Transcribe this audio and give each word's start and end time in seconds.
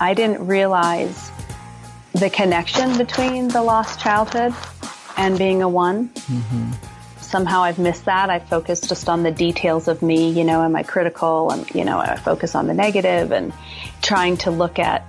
I 0.00 0.14
didn't 0.14 0.46
realize 0.46 1.30
the 2.12 2.30
connection 2.30 2.96
between 2.96 3.48
the 3.48 3.62
lost 3.62 4.00
childhood 4.00 4.54
and 5.16 5.38
being 5.38 5.62
a 5.62 5.68
one. 5.68 6.08
Mm-hmm. 6.10 6.72
Somehow 7.20 7.62
I've 7.62 7.78
missed 7.78 8.04
that. 8.04 8.30
I 8.30 8.38
focus 8.38 8.80
just 8.80 9.08
on 9.08 9.22
the 9.22 9.30
details 9.30 9.88
of 9.88 10.02
me, 10.02 10.30
you 10.30 10.44
know, 10.44 10.62
am 10.62 10.76
I 10.76 10.82
critical? 10.82 11.50
And, 11.50 11.68
you 11.74 11.84
know, 11.84 11.98
I 11.98 12.16
focus 12.16 12.54
on 12.54 12.66
the 12.66 12.74
negative 12.74 13.32
and 13.32 13.52
trying 14.02 14.36
to 14.38 14.50
look 14.50 14.78
at, 14.78 15.04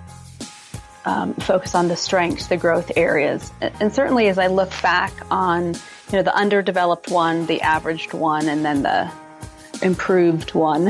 um, 1.05 1.35
focus 1.35 1.75
on 1.75 1.87
the 1.87 1.95
strengths, 1.95 2.47
the 2.47 2.57
growth 2.57 2.91
areas. 2.95 3.51
And 3.61 3.93
certainly 3.93 4.27
as 4.27 4.39
I 4.39 4.47
look 4.47 4.71
back 4.81 5.13
on, 5.29 5.75
you 5.75 6.13
know, 6.13 6.23
the 6.23 6.35
underdeveloped 6.35 7.11
one, 7.11 7.45
the 7.45 7.61
averaged 7.61 8.13
one, 8.13 8.47
and 8.47 8.65
then 8.65 8.81
the 8.81 9.11
improved 9.83 10.55
one, 10.55 10.89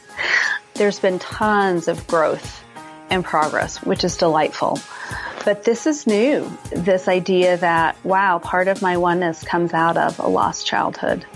there's 0.74 0.98
been 0.98 1.18
tons 1.18 1.88
of 1.88 2.06
growth 2.06 2.62
and 3.10 3.24
progress, 3.24 3.82
which 3.82 4.04
is 4.04 4.16
delightful. 4.16 4.78
But 5.44 5.64
this 5.64 5.86
is 5.86 6.06
new. 6.06 6.50
This 6.70 7.08
idea 7.08 7.56
that, 7.56 8.02
wow, 8.04 8.38
part 8.38 8.68
of 8.68 8.82
my 8.82 8.96
oneness 8.96 9.42
comes 9.42 9.74
out 9.74 9.96
of 9.96 10.18
a 10.18 10.28
lost 10.28 10.66
childhood. 10.66 11.26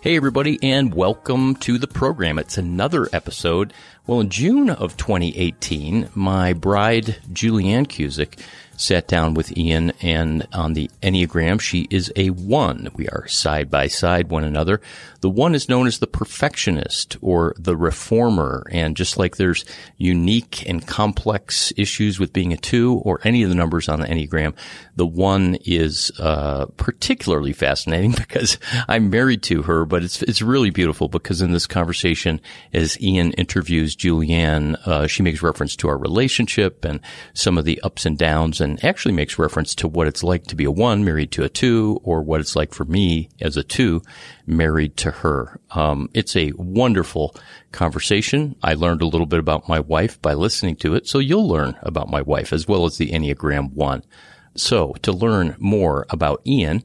Hey, 0.00 0.16
everybody, 0.16 0.58
and 0.62 0.92
welcome 0.92 1.54
to 1.56 1.78
the 1.78 1.86
program. 1.86 2.38
It's 2.38 2.58
another 2.58 3.08
episode. 3.12 3.72
Well, 4.06 4.20
in 4.20 4.30
June 4.30 4.68
of 4.68 4.96
2018, 4.96 6.08
my 6.14 6.54
bride, 6.54 7.16
Julianne 7.32 7.86
Cusick, 7.86 8.40
sat 8.82 9.06
down 9.08 9.34
with 9.34 9.56
Ian 9.56 9.92
and 10.02 10.46
on 10.52 10.74
the 10.74 10.90
Enneagram, 11.02 11.60
she 11.60 11.86
is 11.90 12.12
a 12.16 12.30
one. 12.30 12.88
We 12.94 13.08
are 13.08 13.26
side 13.28 13.70
by 13.70 13.86
side 13.86 14.30
one 14.30 14.44
another. 14.44 14.80
The 15.20 15.30
one 15.30 15.54
is 15.54 15.68
known 15.68 15.86
as 15.86 16.00
the 16.00 16.06
perfectionist 16.08 17.16
or 17.20 17.54
the 17.56 17.76
reformer. 17.76 18.66
And 18.72 18.96
just 18.96 19.16
like 19.16 19.36
there's 19.36 19.64
unique 19.96 20.68
and 20.68 20.84
complex 20.86 21.72
issues 21.76 22.18
with 22.18 22.32
being 22.32 22.52
a 22.52 22.56
two 22.56 23.00
or 23.04 23.20
any 23.22 23.44
of 23.44 23.48
the 23.48 23.54
numbers 23.54 23.88
on 23.88 24.00
the 24.00 24.06
Enneagram, 24.06 24.54
the 24.96 25.06
one 25.06 25.56
is, 25.64 26.10
uh, 26.18 26.66
particularly 26.76 27.52
fascinating 27.52 28.10
because 28.16 28.58
I'm 28.88 29.10
married 29.10 29.42
to 29.44 29.62
her, 29.62 29.84
but 29.84 30.02
it's, 30.02 30.22
it's 30.22 30.42
really 30.42 30.70
beautiful 30.70 31.08
because 31.08 31.40
in 31.40 31.52
this 31.52 31.66
conversation, 31.66 32.40
as 32.72 33.00
Ian 33.00 33.32
interviews 33.34 33.94
Julianne, 33.94 34.74
uh, 34.86 35.06
she 35.06 35.22
makes 35.22 35.42
reference 35.42 35.76
to 35.76 35.88
our 35.88 35.96
relationship 35.96 36.84
and 36.84 37.00
some 37.32 37.58
of 37.58 37.64
the 37.64 37.80
ups 37.82 38.04
and 38.04 38.18
downs 38.18 38.60
and 38.60 38.71
actually 38.82 39.14
makes 39.14 39.38
reference 39.38 39.74
to 39.76 39.88
what 39.88 40.06
it's 40.06 40.22
like 40.22 40.44
to 40.44 40.56
be 40.56 40.64
a 40.64 40.70
one 40.70 41.04
married 41.04 41.32
to 41.32 41.44
a 41.44 41.48
two 41.48 42.00
or 42.02 42.22
what 42.22 42.40
it's 42.40 42.56
like 42.56 42.72
for 42.72 42.84
me 42.84 43.28
as 43.40 43.56
a 43.56 43.62
two 43.62 44.02
married 44.46 44.96
to 44.98 45.10
her. 45.10 45.60
Um, 45.70 46.08
it's 46.14 46.36
a 46.36 46.52
wonderful 46.56 47.34
conversation. 47.72 48.56
I 48.62 48.74
learned 48.74 49.02
a 49.02 49.06
little 49.06 49.26
bit 49.26 49.40
about 49.40 49.68
my 49.68 49.80
wife 49.80 50.20
by 50.20 50.34
listening 50.34 50.76
to 50.76 50.94
it. 50.94 51.08
So 51.08 51.18
you'll 51.18 51.48
learn 51.48 51.76
about 51.82 52.10
my 52.10 52.22
wife 52.22 52.52
as 52.52 52.68
well 52.68 52.84
as 52.84 52.98
the 52.98 53.10
Enneagram 53.10 53.72
one. 53.72 54.02
So 54.54 54.94
to 55.02 55.12
learn 55.12 55.56
more 55.58 56.06
about 56.10 56.42
Ian, 56.46 56.84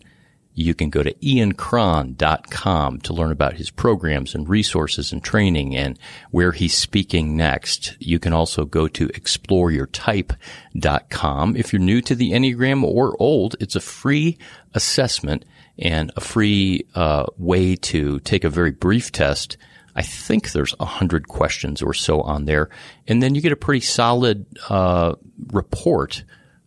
you 0.58 0.73
can 0.73 0.89
go 0.89 1.03
to 1.03 1.13
iancron.com 1.13 3.00
to 3.02 3.13
learn 3.13 3.31
about 3.31 3.53
his 3.53 3.69
programs 3.69 4.33
and 4.33 4.50
resources 4.50 5.14
and 5.14 5.23
training 5.23 5.75
and 5.75 5.99
where 6.31 6.52
he's 6.52 6.75
speaking 6.75 7.38
next. 7.38 7.95
You 7.99 8.17
can 8.17 8.33
also 8.33 8.66
go 8.66 8.88
to 8.88 9.08
exploreyourtype.com. 9.09 11.55
If 11.55 11.72
you're 11.72 11.80
new 11.80 12.02
to 12.02 12.16
the 12.16 12.31
Enneagram 12.31 12.83
or 12.83 13.16
old, 13.19 13.55
it's 13.59 13.75
a 13.75 13.80
free 13.80 14.39
assessment 14.73 15.45
and 15.77 16.11
a 16.16 16.22
free 16.22 16.88
uh, 16.95 17.27
way 17.38 17.75
to 17.75 18.19
take 18.21 18.44
a 18.44 18.49
very 18.49 18.71
brief 18.71 19.11
test. 19.11 19.58
I 19.95 20.02
think 20.02 20.53
there's 20.53 20.73
a 20.80 20.86
hundred 20.86 21.27
questions 21.27 21.83
or 21.83 21.94
so 21.94 22.21
on 22.21 22.45
there, 22.45 22.69
and 23.08 23.21
then 23.21 23.36
you 23.36 23.42
get 23.42 23.52
a 23.52 23.55
pretty 23.55 23.81
solid 23.81 24.47
uh, 24.69 25.14
report 25.53 26.23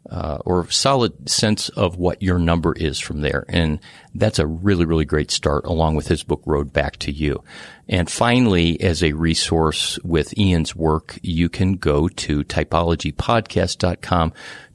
uh, 0.09 0.39
or 0.45 0.69
solid 0.71 1.29
sense 1.29 1.69
of 1.71 1.97
what 1.97 2.23
your 2.23 2.39
number 2.39 2.73
is 2.73 2.99
from 2.99 3.21
there. 3.21 3.45
And 3.49 3.81
that's 4.15 4.39
a 4.39 4.47
really, 4.47 4.85
really 4.85 5.05
great 5.05 5.31
start 5.31 5.65
along 5.67 5.97
with 5.97 6.09
his 6.09 6.23
book, 6.23 6.43
Road 6.47 6.73
Back 6.73 6.97
to 6.99 7.13
You. 7.13 7.45
And 7.89 8.11
finally, 8.11 8.81
as 8.81 9.03
a 9.03 9.13
resource 9.13 9.99
with 10.03 10.37
Ian's 10.39 10.75
work, 10.75 11.19
you 11.23 11.49
can 11.49 11.75
go 11.75 12.09
to 12.09 12.45
typologypodcast.com 12.45 14.33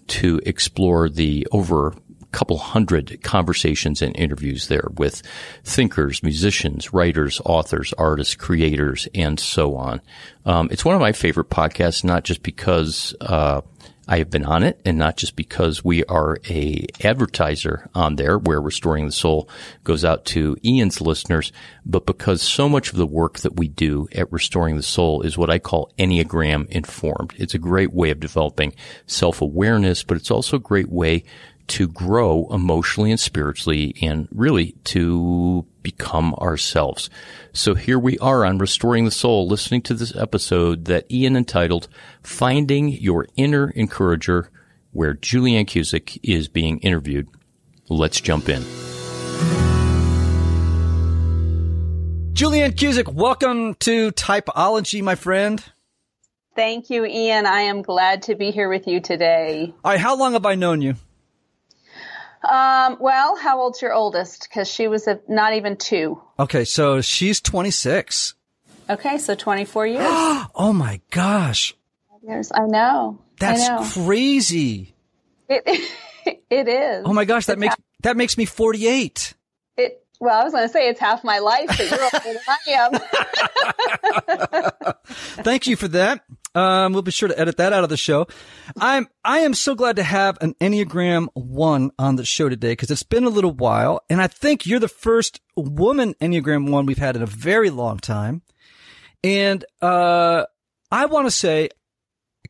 to 0.08 0.40
explore 0.46 1.10
the 1.10 1.48
over 1.52 1.96
couple 2.36 2.58
hundred 2.58 3.24
conversations 3.24 4.02
and 4.02 4.14
interviews 4.18 4.68
there 4.68 4.90
with 4.98 5.22
thinkers, 5.64 6.22
musicians, 6.22 6.92
writers, 6.92 7.40
authors, 7.46 7.94
artists, 7.94 8.36
creators, 8.36 9.08
and 9.16 9.40
so 9.40 9.78
on. 9.78 10.02
Um, 10.46 10.68
it's 10.70 10.84
one 10.84 10.96
of 10.96 11.02
my 11.02 11.14
favorite 11.14 11.50
podcasts, 11.50 12.04
not 12.04 12.26
just 12.26 12.44
because 12.44 13.16
uh, 13.22 13.62
I 14.08 14.20
have 14.20 14.30
been 14.30 14.46
on 14.46 14.64
it, 14.64 14.80
and 14.86 14.98
not 14.98 15.18
just 15.18 15.36
because 15.36 15.84
we 15.84 16.04
are 16.06 16.38
a 16.48 16.86
advertiser 17.04 17.90
on 17.96 18.18
there, 18.18 18.38
where 18.38 18.62
Restoring 18.62 19.08
the 19.08 19.12
Soul 19.12 19.50
goes 19.84 20.06
out 20.06 20.26
to 20.26 20.58
Ian's 20.64 21.02
listeners, 21.02 21.52
but 21.86 22.06
because 22.06 22.42
so 22.42 22.70
much 22.70 22.92
of 22.92 22.98
the 22.98 23.08
work 23.08 23.40
that 23.40 23.58
we 23.58 23.68
do 23.68 24.08
at 24.14 24.32
Restoring 24.32 24.76
the 24.76 24.84
Soul 24.84 25.22
is 25.22 25.38
what 25.38 25.50
I 25.50 25.58
call 25.58 25.92
Enneagram 25.98 26.68
informed. 26.70 27.34
It's 27.38 27.56
a 27.56 27.60
great 27.60 27.94
way 27.94 28.12
of 28.12 28.20
developing 28.20 28.74
self 29.08 29.42
awareness, 29.42 30.04
but 30.04 30.18
it's 30.18 30.32
also 30.32 30.58
a 30.58 30.60
great 30.60 30.90
way 30.90 31.24
to 31.68 31.88
grow 31.88 32.48
emotionally 32.52 33.12
and 33.12 33.20
spiritually 33.20 33.96
and 34.02 34.28
really 34.32 34.76
to 34.86 35.66
become 35.82 36.34
ourselves. 36.36 37.10
So 37.54 37.76
here 37.76 38.00
we 38.00 38.18
are 38.20 38.46
on 38.46 38.58
Restoring 38.58 39.06
the 39.06 39.12
Soul, 39.12 39.48
listening 39.48 39.82
to 39.84 39.94
this 39.94 40.16
episode 40.16 40.86
that 40.86 41.10
Ian 41.12 41.36
entitled 41.36 41.88
Finding 42.24 42.90
Your 42.90 43.28
Inner 43.36 43.70
Encourager, 43.70 44.50
where 44.92 45.14
Julianne 45.14 45.66
Cusick 45.66 46.20
is 46.24 46.48
being 46.48 46.80
interviewed. 46.80 47.28
Let's 47.90 48.20
jump 48.22 48.50
in. 48.50 48.64
Julianne 52.34 52.76
Cusick, 52.76 53.14
welcome 53.14 53.76
to 53.76 54.12
Typology, 54.12 55.02
my 55.02 55.16
friend. 55.16 55.64
Thank 56.56 56.90
you, 56.90 57.06
Ian. 57.06 57.46
I 57.46 57.62
am 57.62 57.82
glad 57.82 58.24
to 58.24 58.36
be 58.36 58.52
here 58.52 58.70
with 58.70 58.88
you 58.88 59.02
today. 59.02 59.74
All 59.84 59.92
right, 59.92 60.00
how 60.00 60.18
long 60.18 60.34
have 60.34 60.46
I 60.46 60.56
known 60.56 60.82
you? 60.82 60.96
Um, 62.46 62.98
well, 63.00 63.36
how 63.36 63.60
old's 63.60 63.82
your 63.82 63.94
oldest? 63.94 64.48
Because 64.50 64.68
she 64.68 64.88
was 64.88 65.08
a, 65.08 65.20
not 65.28 65.54
even 65.54 65.78
two. 65.78 66.22
Okay, 66.40 66.66
so 66.66 67.02
she's 67.02 67.42
26. 67.42 68.36
Okay, 68.90 69.18
so 69.18 69.36
24 69.36 69.88
years. 69.88 70.04
oh 70.08 70.74
my 70.74 71.02
gosh. 71.12 71.76
Years. 72.24 72.52
I 72.54 72.66
know. 72.66 73.20
That's 73.40 73.70
I 73.70 73.76
know. 73.78 73.88
crazy. 73.92 74.96
It, 75.48 75.64
it 76.50 76.68
is. 76.68 77.04
Oh 77.06 77.14
my 77.14 77.26
gosh, 77.26 77.46
that 77.48 77.60
makes, 77.60 77.76
that 78.02 78.18
makes 78.18 78.38
me 78.38 78.46
48. 78.46 79.34
It, 79.78 80.04
well, 80.20 80.40
I 80.40 80.44
was 80.44 80.54
going 80.54 80.66
to 80.66 80.72
say 80.72 80.90
it's 80.90 81.00
half 81.00 81.24
my 81.24 81.40
life, 81.40 81.68
but 81.68 81.80
you're 81.80 82.02
older 82.02 82.20
than 82.24 82.38
I 82.48 82.58
am. 84.84 84.94
Thank 85.44 85.68
you 85.68 85.76
for 85.76 85.88
that. 85.90 86.24
Um, 86.56 86.94
we'll 86.94 87.02
be 87.02 87.12
sure 87.12 87.28
to 87.28 87.38
edit 87.40 87.58
that 87.58 87.74
out 87.74 87.84
of 87.84 87.90
the 87.90 87.98
show. 87.98 88.28
I'm, 88.80 89.08
I 89.26 89.40
am 89.40 89.54
so 89.54 89.76
glad 89.76 89.98
to 89.98 90.04
have 90.04 90.38
an 90.40 90.56
Enneagram 90.62 91.28
one 91.34 91.92
on 92.00 92.16
the 92.16 92.24
show 92.26 92.48
today 92.48 92.72
because 92.72 92.90
it's 92.90 93.04
been 93.04 93.26
a 93.26 93.30
little 93.30 93.52
while. 93.52 94.02
And 94.10 94.22
I 94.22 94.28
think 94.28 94.66
you're 94.66 94.80
the 94.80 94.88
first 94.88 95.42
woman 95.58 96.14
Enneagram 96.22 96.72
one 96.72 96.86
we've 96.86 96.98
had 96.98 97.18
in 97.18 97.22
a 97.22 97.28
very 97.28 97.70
long 97.70 98.00
time. 98.00 98.42
And, 99.22 99.66
uh, 99.82 100.46
I 100.92 101.08
want 101.08 101.28
to 101.28 101.32
say, 101.32 101.70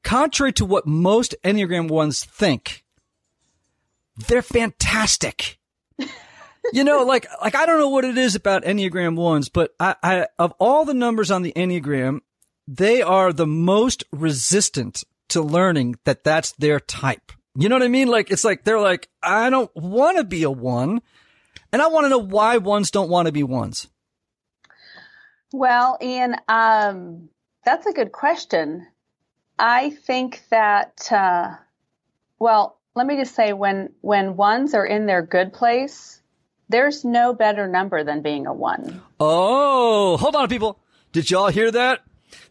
contrary 0.03 0.53
to 0.53 0.65
what 0.65 0.85
most 0.85 1.33
Enneagram 1.43 1.89
ones 1.89 2.23
think, 2.23 2.83
they're 4.27 4.43
fantastic. 4.43 5.57
you 6.73 6.83
know, 6.83 7.03
like, 7.03 7.25
like 7.41 7.55
I 7.55 7.65
don't 7.65 7.79
know 7.79 7.89
what 7.89 8.05
it 8.05 8.17
is 8.17 8.35
about 8.35 8.63
Enneagram 8.63 9.15
ones, 9.15 9.49
but 9.49 9.73
I, 9.79 9.95
I, 10.03 10.27
of 10.37 10.53
all 10.59 10.85
the 10.85 10.93
numbers 10.93 11.31
on 11.31 11.41
the 11.41 11.53
Enneagram, 11.53 12.19
they 12.67 13.01
are 13.01 13.31
the 13.31 13.47
most 13.47 14.03
resistant 14.11 15.03
to 15.29 15.41
learning 15.41 15.95
that 16.05 16.23
that's 16.23 16.51
their 16.53 16.79
type. 16.79 17.31
You 17.57 17.69
know 17.69 17.75
what 17.75 17.83
I 17.83 17.87
mean? 17.87 18.07
Like, 18.07 18.31
it's 18.31 18.43
like, 18.43 18.63
they're 18.63 18.79
like, 18.79 19.07
I 19.23 19.49
don't 19.49 19.73
want 19.75 20.17
to 20.17 20.23
be 20.23 20.43
a 20.43 20.51
one. 20.51 21.01
And 21.71 21.81
I 21.81 21.87
want 21.87 22.05
to 22.05 22.09
know 22.09 22.19
why 22.19 22.57
ones 22.57 22.91
don't 22.91 23.09
want 23.09 23.27
to 23.27 23.31
be 23.31 23.43
ones. 23.43 23.87
Well, 25.53 25.97
Ian, 26.01 26.35
um, 26.47 27.29
that's 27.63 27.85
a 27.85 27.93
good 27.93 28.11
question. 28.11 28.87
I 29.57 29.89
think 29.89 30.43
that, 30.49 31.09
uh, 31.11 31.55
well, 32.39 32.77
let 32.93 33.07
me 33.07 33.15
just 33.15 33.35
say 33.35 33.53
when, 33.53 33.93
when 34.01 34.35
ones 34.35 34.73
are 34.73 34.85
in 34.85 35.05
their 35.05 35.21
good 35.21 35.53
place, 35.53 36.21
there's 36.67 37.05
no 37.05 37.33
better 37.33 37.67
number 37.67 38.03
than 38.03 38.21
being 38.21 38.47
a 38.47 38.53
one. 38.53 39.01
Oh, 39.19 40.17
hold 40.17 40.35
on, 40.35 40.49
people. 40.49 40.79
Did 41.11 41.29
y'all 41.29 41.49
hear 41.49 41.71
that? 41.71 42.01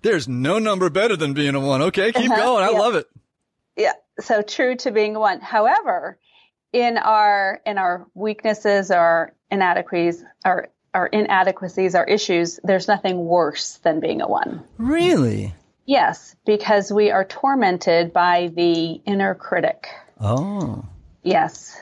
There's 0.02 0.28
no 0.28 0.58
number 0.58 0.90
better 0.90 1.16
than 1.16 1.32
being 1.32 1.54
a 1.54 1.60
one. 1.60 1.82
Okay, 1.82 2.12
keep 2.12 2.30
uh-huh. 2.30 2.42
going. 2.42 2.64
I 2.64 2.70
yeah. 2.70 2.78
love 2.78 2.94
it. 2.94 3.06
Yeah. 3.76 3.92
So 4.20 4.42
true 4.42 4.76
to 4.76 4.90
being 4.90 5.16
a 5.16 5.20
one. 5.20 5.40
However, 5.40 6.18
in 6.72 6.98
our 6.98 7.60
in 7.64 7.78
our 7.78 8.06
weaknesses 8.14 8.90
our 8.90 9.32
inadequacies 9.50 10.24
or 10.44 10.68
our 10.92 11.06
inadequacies, 11.06 11.94
our 11.94 12.04
issues, 12.04 12.60
there's 12.62 12.86
nothing 12.86 13.24
worse 13.24 13.78
than 13.78 14.00
being 14.00 14.20
a 14.20 14.28
one. 14.28 14.62
Really? 14.78 15.54
Yes, 15.86 16.36
because 16.46 16.92
we 16.92 17.10
are 17.10 17.24
tormented 17.24 18.12
by 18.12 18.50
the 18.54 19.00
inner 19.04 19.34
critic. 19.34 19.88
Oh. 20.20 20.84
Yes. 21.22 21.76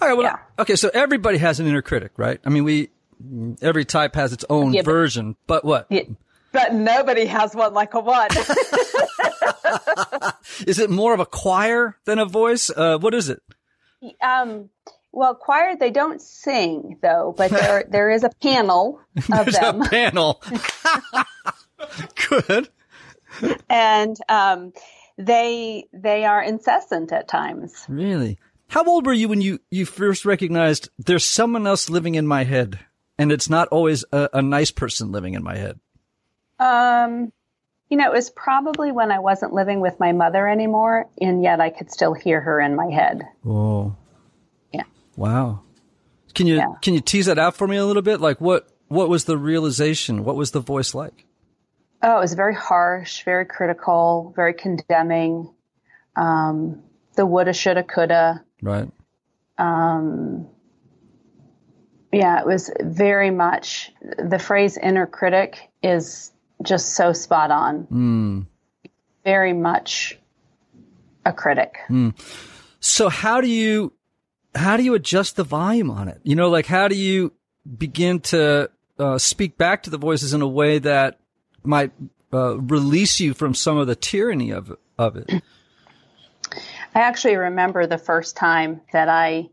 All 0.00 0.08
right. 0.08 0.14
Well, 0.14 0.26
Yeah. 0.26 0.38
okay. 0.58 0.76
So 0.76 0.90
everybody 0.92 1.38
has 1.38 1.60
an 1.60 1.66
inner 1.66 1.82
critic, 1.82 2.12
right? 2.16 2.40
I 2.44 2.50
mean, 2.50 2.64
we, 2.64 2.90
every 3.62 3.84
type 3.84 4.14
has 4.14 4.32
its 4.32 4.44
own 4.50 4.74
Yeah, 4.74 4.82
but- 4.82 4.90
version, 4.92 5.36
but 5.46 5.64
what? 5.64 5.86
Yeah, 5.88 6.02
But 6.52 6.72
nobody 6.74 7.26
has 7.26 7.54
one 7.54 7.74
like 7.74 7.94
a 7.94 8.00
one. 8.00 8.30
Is 10.66 10.78
it 10.78 10.90
more 10.90 11.14
of 11.14 11.20
a 11.20 11.26
choir 11.26 11.96
than 12.04 12.18
a 12.18 12.24
voice? 12.26 12.70
Uh, 12.70 12.98
what 12.98 13.14
is 13.14 13.28
it? 13.28 13.42
um, 14.22 14.70
well, 15.12 15.34
choir 15.34 15.76
they 15.76 15.90
don't 15.90 16.20
sing 16.22 16.98
though, 17.02 17.34
but 17.36 17.50
there 17.50 17.84
there 17.90 18.10
is 18.10 18.24
a 18.24 18.30
panel 18.42 19.00
of 19.16 19.46
There's 19.46 19.58
them, 19.58 19.82
a 19.82 19.88
panel. 19.88 20.42
Good. 22.28 22.68
and 23.68 24.16
um, 24.28 24.72
they 25.16 25.86
they 25.92 26.24
are 26.24 26.42
incessant 26.42 27.12
at 27.12 27.28
times. 27.28 27.84
Really? 27.88 28.38
How 28.68 28.84
old 28.84 29.06
were 29.06 29.14
you 29.14 29.28
when 29.28 29.40
you, 29.40 29.60
you 29.70 29.86
first 29.86 30.26
recognized 30.26 30.90
there's 30.98 31.24
someone 31.24 31.66
else 31.66 31.88
living 31.88 32.16
in 32.16 32.26
my 32.26 32.44
head 32.44 32.78
and 33.16 33.32
it's 33.32 33.48
not 33.48 33.68
always 33.68 34.04
a, 34.12 34.28
a 34.34 34.42
nice 34.42 34.70
person 34.70 35.10
living 35.10 35.32
in 35.34 35.42
my 35.42 35.56
head? 35.56 35.80
Um, 36.58 37.32
you 37.88 37.96
know, 37.96 38.06
it 38.10 38.12
was 38.12 38.30
probably 38.30 38.92
when 38.92 39.10
I 39.10 39.18
wasn't 39.18 39.52
living 39.54 39.80
with 39.80 39.98
my 39.98 40.12
mother 40.12 40.46
anymore, 40.46 41.08
and 41.20 41.42
yet 41.42 41.60
I 41.60 41.70
could 41.70 41.90
still 41.90 42.12
hear 42.14 42.40
her 42.40 42.60
in 42.60 42.74
my 42.76 42.90
head. 42.90 43.22
Oh. 43.46 43.96
Yeah. 44.72 44.82
Wow. 45.16 45.62
Can 46.34 46.46
you 46.46 46.56
Yeah. 46.56 46.74
can 46.82 46.94
you 46.94 47.00
tease 47.00 47.26
that 47.26 47.38
out 47.38 47.56
for 47.56 47.66
me 47.66 47.76
a 47.76 47.84
little 47.86 48.02
bit? 48.02 48.20
Like 48.20 48.40
what 48.40 48.68
what 48.88 49.08
was 49.08 49.24
the 49.24 49.36
realization? 49.38 50.24
What 50.24 50.36
was 50.36 50.50
the 50.50 50.60
voice 50.60 50.94
like? 50.94 51.24
Oh, 52.02 52.18
it 52.18 52.20
was 52.20 52.34
very 52.34 52.54
harsh, 52.54 53.24
very 53.24 53.44
critical, 53.44 54.32
very 54.36 54.54
condemning. 54.54 55.50
Um, 56.14 56.82
the 57.16 57.26
woulda, 57.26 57.52
shoulda, 57.52 57.82
coulda. 57.82 58.44
Right. 58.62 58.88
Um, 59.56 60.46
yeah, 62.12 62.38
it 62.40 62.46
was 62.46 62.70
very 62.80 63.30
much 63.30 63.92
the 64.18 64.38
phrase 64.38 64.76
inner 64.78 65.06
critic 65.06 65.70
is 65.82 66.30
just 66.62 66.94
so 66.94 67.12
spot 67.12 67.50
on. 67.50 67.86
Mm. 67.86 68.46
Very 69.24 69.52
much 69.52 70.18
a 71.24 71.32
critic. 71.32 71.78
So 72.80 73.08
how 73.08 73.40
do 73.40 73.48
you 73.48 73.92
how 74.54 74.76
do 74.76 74.82
you 74.82 74.94
adjust 74.94 75.36
the 75.36 75.44
volume 75.44 75.90
on 75.90 76.08
it? 76.08 76.20
You 76.22 76.34
know, 76.34 76.48
like 76.48 76.66
how 76.66 76.88
do 76.88 76.96
you 76.96 77.32
begin 77.76 78.20
to 78.20 78.70
uh, 78.98 79.18
speak 79.18 79.56
back 79.56 79.84
to 79.84 79.90
the 79.90 79.98
voices 79.98 80.34
in 80.34 80.42
a 80.42 80.48
way 80.48 80.78
that 80.78 81.18
might 81.62 81.92
uh, 82.32 82.58
release 82.58 83.20
you 83.20 83.34
from 83.34 83.54
some 83.54 83.76
of 83.76 83.86
the 83.86 83.96
tyranny 83.96 84.50
of 84.50 84.76
of 84.98 85.16
it? 85.16 85.42
I 86.94 87.00
actually 87.00 87.36
remember 87.36 87.86
the 87.86 87.98
first 87.98 88.36
time 88.36 88.80
that 88.92 89.08
I 89.08 89.50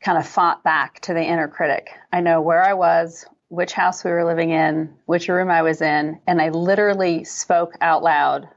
kind 0.00 0.18
of 0.18 0.26
fought 0.26 0.64
back 0.64 1.00
to 1.00 1.14
the 1.14 1.22
inner 1.22 1.48
critic. 1.48 1.90
I 2.12 2.20
know 2.20 2.40
where 2.40 2.62
I 2.62 2.74
was, 2.74 3.26
which 3.48 3.72
house 3.72 4.04
we 4.04 4.10
were 4.10 4.24
living 4.24 4.50
in, 4.50 4.94
which 5.06 5.28
room 5.28 5.50
I 5.50 5.62
was 5.62 5.80
in, 5.80 6.20
and 6.26 6.40
I 6.40 6.48
literally 6.50 7.24
spoke 7.24 7.74
out 7.80 8.02
loud. 8.02 8.48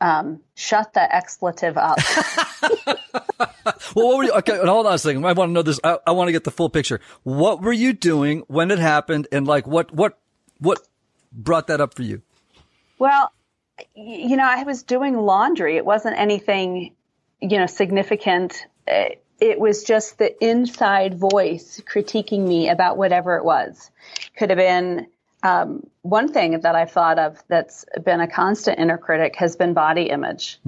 Um, 0.00 0.40
shut 0.54 0.92
the 0.92 1.14
expletive 1.14 1.78
up. 1.78 1.98
Well, 3.94 4.08
what 4.08 4.16
were 4.18 4.24
you? 4.24 4.32
Okay, 4.32 4.58
hold 4.58 4.86
on 4.86 4.94
a 4.94 4.98
second. 4.98 5.24
I 5.24 5.32
want 5.32 5.50
to 5.50 5.52
know 5.52 5.62
this. 5.62 5.80
I, 5.82 5.98
I 6.06 6.12
want 6.12 6.28
to 6.28 6.32
get 6.32 6.44
the 6.44 6.50
full 6.50 6.68
picture. 6.68 7.00
What 7.22 7.62
were 7.62 7.72
you 7.72 7.92
doing 7.92 8.42
when 8.46 8.70
it 8.70 8.78
happened, 8.78 9.28
and 9.32 9.46
like 9.46 9.66
what 9.66 9.92
what 9.92 10.18
what 10.58 10.86
brought 11.32 11.68
that 11.68 11.80
up 11.80 11.94
for 11.94 12.02
you? 12.02 12.22
Well, 12.98 13.32
you 13.94 14.36
know, 14.36 14.44
I 14.44 14.62
was 14.64 14.82
doing 14.82 15.16
laundry. 15.16 15.76
It 15.76 15.84
wasn't 15.84 16.18
anything, 16.18 16.94
you 17.40 17.58
know, 17.58 17.66
significant. 17.66 18.66
Uh, 18.86 19.10
It 19.40 19.58
was 19.58 19.84
just 19.84 20.18
the 20.18 20.44
inside 20.44 21.18
voice 21.18 21.80
critiquing 21.84 22.46
me 22.46 22.68
about 22.68 22.96
whatever 22.96 23.36
it 23.36 23.44
was. 23.44 23.90
Could 24.36 24.50
have 24.50 24.58
been 24.58 25.06
um, 25.42 25.86
one 26.02 26.32
thing 26.32 26.60
that 26.60 26.74
I've 26.74 26.90
thought 26.90 27.18
of 27.18 27.42
that's 27.48 27.84
been 28.02 28.20
a 28.20 28.26
constant 28.26 28.78
inner 28.78 28.96
critic 28.96 29.36
has 29.36 29.56
been 29.56 29.74
body 29.74 30.04
image. 30.04 30.58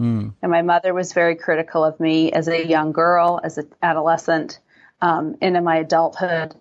And 0.43 0.53
my 0.53 0.63
mother 0.63 0.93
was 0.93 1.15
very 1.15 1.35
critical 1.35 1.83
of 1.83 1.99
me 1.99 2.31
as 2.31 2.47
a 2.49 2.67
young 2.67 2.93
girl, 2.93 3.41
as 3.43 3.57
an 3.57 3.73
adolescent, 3.83 4.61
um, 5.01 5.37
into 5.41 5.63
my 5.63 5.77
adulthood. 5.77 6.55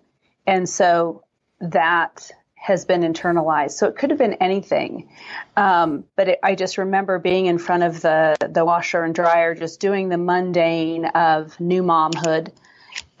And 0.46 0.66
so 0.68 1.24
that 1.60 2.30
has 2.66 2.84
been 2.84 3.02
internalized. 3.02 3.70
So 3.72 3.86
it 3.86 3.94
could 3.94 4.10
have 4.10 4.18
been 4.18 4.32
anything. 4.34 5.08
Um, 5.56 6.02
but 6.16 6.30
it, 6.30 6.40
I 6.42 6.56
just 6.56 6.78
remember 6.78 7.20
being 7.20 7.46
in 7.46 7.58
front 7.58 7.84
of 7.84 8.00
the, 8.00 8.36
the 8.40 8.64
washer 8.64 9.04
and 9.04 9.14
dryer, 9.14 9.54
just 9.54 9.78
doing 9.78 10.08
the 10.08 10.18
mundane 10.18 11.04
of 11.04 11.60
new 11.60 11.84
momhood, 11.84 12.50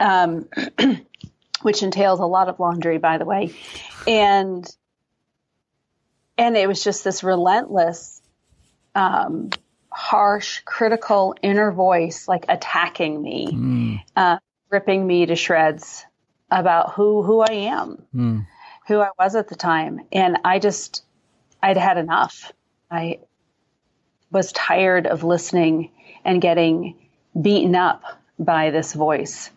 um, 0.00 0.48
which 1.62 1.84
entails 1.84 2.18
a 2.18 2.26
lot 2.26 2.48
of 2.48 2.58
laundry, 2.58 2.98
by 2.98 3.18
the 3.18 3.24
way. 3.24 3.54
And, 4.08 4.68
and 6.36 6.56
it 6.56 6.66
was 6.66 6.82
just 6.82 7.04
this 7.04 7.22
relentless, 7.22 8.20
um, 8.96 9.50
harsh, 9.92 10.60
critical 10.64 11.36
inner 11.40 11.70
voice, 11.70 12.26
like 12.26 12.46
attacking 12.48 13.22
me, 13.22 13.46
uh, 14.16 14.38
ripping 14.70 15.06
me 15.06 15.26
to 15.26 15.36
shreds 15.36 16.04
about 16.50 16.94
who, 16.94 17.22
who 17.22 17.42
I 17.42 17.52
am 17.52 18.04
who 18.86 19.00
I 19.00 19.10
was 19.18 19.34
at 19.34 19.48
the 19.48 19.56
time. 19.56 20.00
And 20.12 20.38
I 20.44 20.58
just, 20.58 21.04
I'd 21.62 21.76
had 21.76 21.98
enough. 21.98 22.52
I 22.90 23.20
was 24.30 24.52
tired 24.52 25.06
of 25.06 25.24
listening 25.24 25.90
and 26.24 26.40
getting 26.40 26.96
beaten 27.40 27.74
up 27.74 28.02
by 28.38 28.70
this 28.70 28.92
voice. 28.92 29.50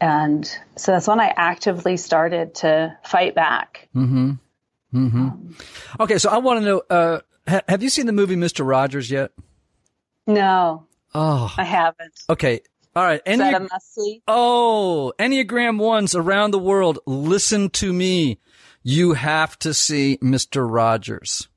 And 0.00 0.44
so 0.76 0.92
that's 0.92 1.06
when 1.06 1.20
I 1.20 1.32
actively 1.36 1.96
started 1.96 2.56
to 2.56 2.96
fight 3.04 3.34
back. 3.34 3.88
Mm-hmm. 3.94 4.32
Mm-hmm. 4.94 5.20
Um, 5.20 5.56
okay, 6.00 6.18
so 6.18 6.30
I 6.30 6.38
want 6.38 6.60
to 6.60 6.64
know. 6.64 6.82
Uh, 6.90 7.20
ha- 7.48 7.62
have 7.68 7.82
you 7.82 7.88
seen 7.90 8.06
the 8.06 8.12
movie 8.12 8.36
Mister 8.36 8.62
Rogers 8.62 9.10
yet? 9.10 9.32
No, 10.26 10.86
Oh, 11.14 11.52
I 11.56 11.64
haven't. 11.64 12.12
okay. 12.30 12.60
All 12.96 13.02
right. 13.04 13.20
Is 13.26 13.38
that 13.38 13.54
a 13.54 13.60
must 13.60 13.94
see? 13.94 14.22
oh, 14.28 15.12
Enneagram 15.18 15.78
ones 15.78 16.14
around 16.14 16.52
the 16.52 16.58
world. 16.60 17.00
Listen 17.06 17.70
to 17.70 17.92
me. 17.92 18.38
You 18.84 19.14
have 19.14 19.58
to 19.60 19.74
see 19.74 20.18
Mister 20.20 20.64
Rogers. 20.66 21.48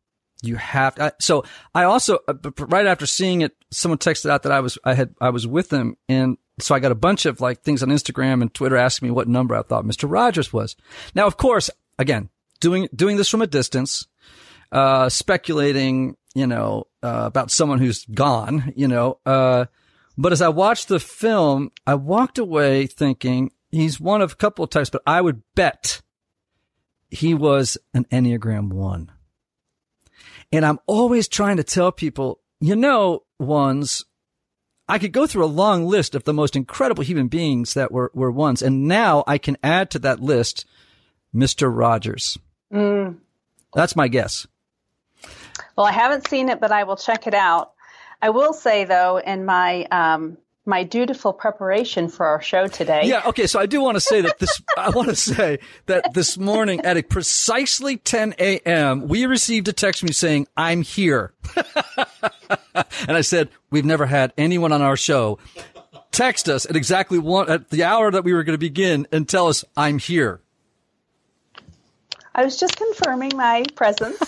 You 0.41 0.56
have 0.56 1.00
I, 1.00 1.12
so 1.19 1.44
I 1.75 1.83
also 1.83 2.19
uh, 2.27 2.33
right 2.57 2.88
after 2.88 3.06
seeing 3.06 3.41
it, 3.41 3.56
someone 3.71 3.98
texted 3.98 4.29
out 4.29 4.43
that 4.43 4.51
I 4.51 4.62
was 4.62 4.77
I 4.84 4.93
had 4.93 5.13
I 5.19 5.29
was 5.29 5.46
with 5.46 5.69
them, 5.69 5.98
and 6.07 6.38
so 6.60 6.74
I 6.74 6.79
got 6.79 6.91
a 6.91 6.96
bunch 6.96 7.25
of 7.25 7.41
like 7.41 7.62
things 7.62 7.84
on 7.84 7.89
Instagram 7.89 8.41
and 8.41 8.53
Twitter 8.53 8.77
asking 8.77 9.07
me 9.07 9.12
what 9.12 9.27
number 9.27 9.55
I 9.55 9.62
thought 9.63 9.86
Mister 9.86 10.07
Rogers 10.07 10.53
was. 10.53 10.75
Now, 11.13 11.27
of 11.27 11.38
course, 11.38 11.69
again 12.00 12.29
doing 12.60 12.88
doing 12.96 13.17
this 13.17 13.29
from 13.29 13.41
a 13.41 13.48
distance, 13.48 14.07
uh, 14.72 15.10
speculating, 15.10 16.15
you 16.34 16.48
know, 16.48 16.86
uh, 17.03 17.24
about 17.25 17.51
someone 17.51 17.79
who's 17.79 18.05
gone, 18.05 18.74
you 18.75 18.88
know. 18.88 19.19
Uh, 19.25 19.65
but 20.17 20.31
as 20.31 20.41
I 20.41 20.50
watched 20.50 20.88
the 20.88 21.00
film, 21.00 21.72
I 21.86 21.96
walked 21.96 22.38
away 22.38 22.88
thinking 22.88 23.51
he's 23.72 24.00
one 24.00 24.22
of 24.22 24.34
a 24.34 24.36
couple 24.36 24.63
of 24.63 24.69
types, 24.69 24.89
but 24.89 25.03
I 25.05 25.19
would 25.22 25.41
bet 25.55 26.01
he 27.09 27.33
was 27.33 27.77
an 27.93 28.05
Enneagram 28.05 28.71
one. 28.73 29.11
And 30.51 30.65
I'm 30.65 30.79
always 30.85 31.27
trying 31.27 31.57
to 31.57 31.63
tell 31.63 31.91
people, 31.91 32.39
you 32.59 32.75
know, 32.75 33.23
ones, 33.39 34.05
I 34.87 34.99
could 34.99 35.11
go 35.11 35.27
through 35.27 35.45
a 35.45 35.47
long 35.47 35.85
list 35.85 36.15
of 36.15 36.23
the 36.23 36.33
most 36.33 36.55
incredible 36.55 37.03
human 37.03 37.27
beings 37.27 37.73
that 37.73 37.91
were, 37.91 38.11
were 38.13 38.31
ones. 38.31 38.61
And 38.61 38.87
now 38.87 39.23
I 39.27 39.37
can 39.37 39.57
add 39.61 39.91
to 39.91 39.99
that 39.99 40.21
list 40.21 40.65
Mr. 41.35 41.69
Rogers. 41.75 42.37
That's 43.73 43.95
my 43.95 44.07
guess. 44.07 44.47
Well, 45.75 45.85
I 45.85 45.91
haven't 45.91 46.27
seen 46.29 46.49
it, 46.49 46.59
but 46.59 46.71
I 46.71 46.83
will 46.83 46.95
check 46.95 47.27
it 47.27 47.33
out. 47.33 47.73
I 48.21 48.29
will 48.29 48.53
say 48.53 48.85
though, 48.85 49.17
in 49.17 49.45
my, 49.45 49.85
um, 49.91 50.37
my 50.67 50.83
dutiful 50.83 51.33
preparation 51.33 52.09
for 52.09 52.25
our 52.25 52.41
show 52.41 52.67
today. 52.67 53.03
Yeah. 53.05 53.24
Okay. 53.27 53.47
So 53.47 53.59
I 53.59 53.65
do 53.65 53.81
want 53.81 53.95
to 53.95 54.01
say 54.01 54.21
that 54.21 54.38
this, 54.39 54.62
I 54.77 54.89
want 54.89 55.09
to 55.09 55.15
say 55.15 55.59
that 55.86 56.13
this 56.13 56.38
morning 56.38 56.81
at 56.81 56.97
a 56.97 57.03
precisely 57.03 57.97
10 57.97 58.36
a.m., 58.38 59.07
we 59.07 59.25
received 59.25 59.67
a 59.67 59.74
text 59.74 60.01
from 60.01 60.07
you 60.07 60.13
saying, 60.13 60.47
I'm 60.55 60.81
here. 60.81 61.33
and 62.75 63.17
I 63.17 63.21
said, 63.21 63.50
we've 63.71 63.86
never 63.86 64.05
had 64.05 64.33
anyone 64.38 64.71
on 64.71 64.81
our 64.81 64.97
show 64.97 65.39
text 66.12 66.50
us 66.50 66.65
at 66.65 66.75
exactly 66.75 67.19
one, 67.19 67.50
at 67.50 67.69
the 67.69 67.83
hour 67.83 68.09
that 68.09 68.24
we 68.24 68.33
were 68.33 68.43
going 68.43 68.55
to 68.55 68.59
begin 68.59 69.07
and 69.12 69.29
tell 69.29 69.47
us, 69.47 69.63
I'm 69.75 70.00
here. 70.00 70.41
I 72.33 72.43
was 72.43 72.59
just 72.59 72.75
confirming 72.75 73.31
my 73.36 73.63
presence. 73.75 74.19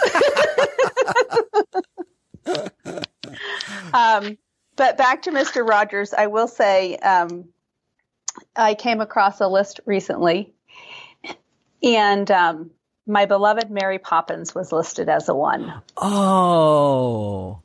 um, 3.94 4.38
but 4.80 4.96
back 4.96 5.24
to 5.24 5.32
Mr. 5.32 5.68
Rogers, 5.68 6.14
I 6.14 6.28
will 6.28 6.48
say 6.48 6.96
um, 6.96 7.50
I 8.56 8.76
came 8.76 9.02
across 9.02 9.42
a 9.42 9.48
list 9.50 9.82
recently, 9.86 10.54
and 11.84 12.32
um, 12.32 12.72
my 13.06 13.26
beloved 13.26 13.70
Mary 13.70 14.00
Poppins 14.00 14.56
was 14.56 14.72
listed 14.72 15.10
as 15.10 15.28
a 15.28 15.36
one. 15.36 15.82
Oh. 15.98 17.60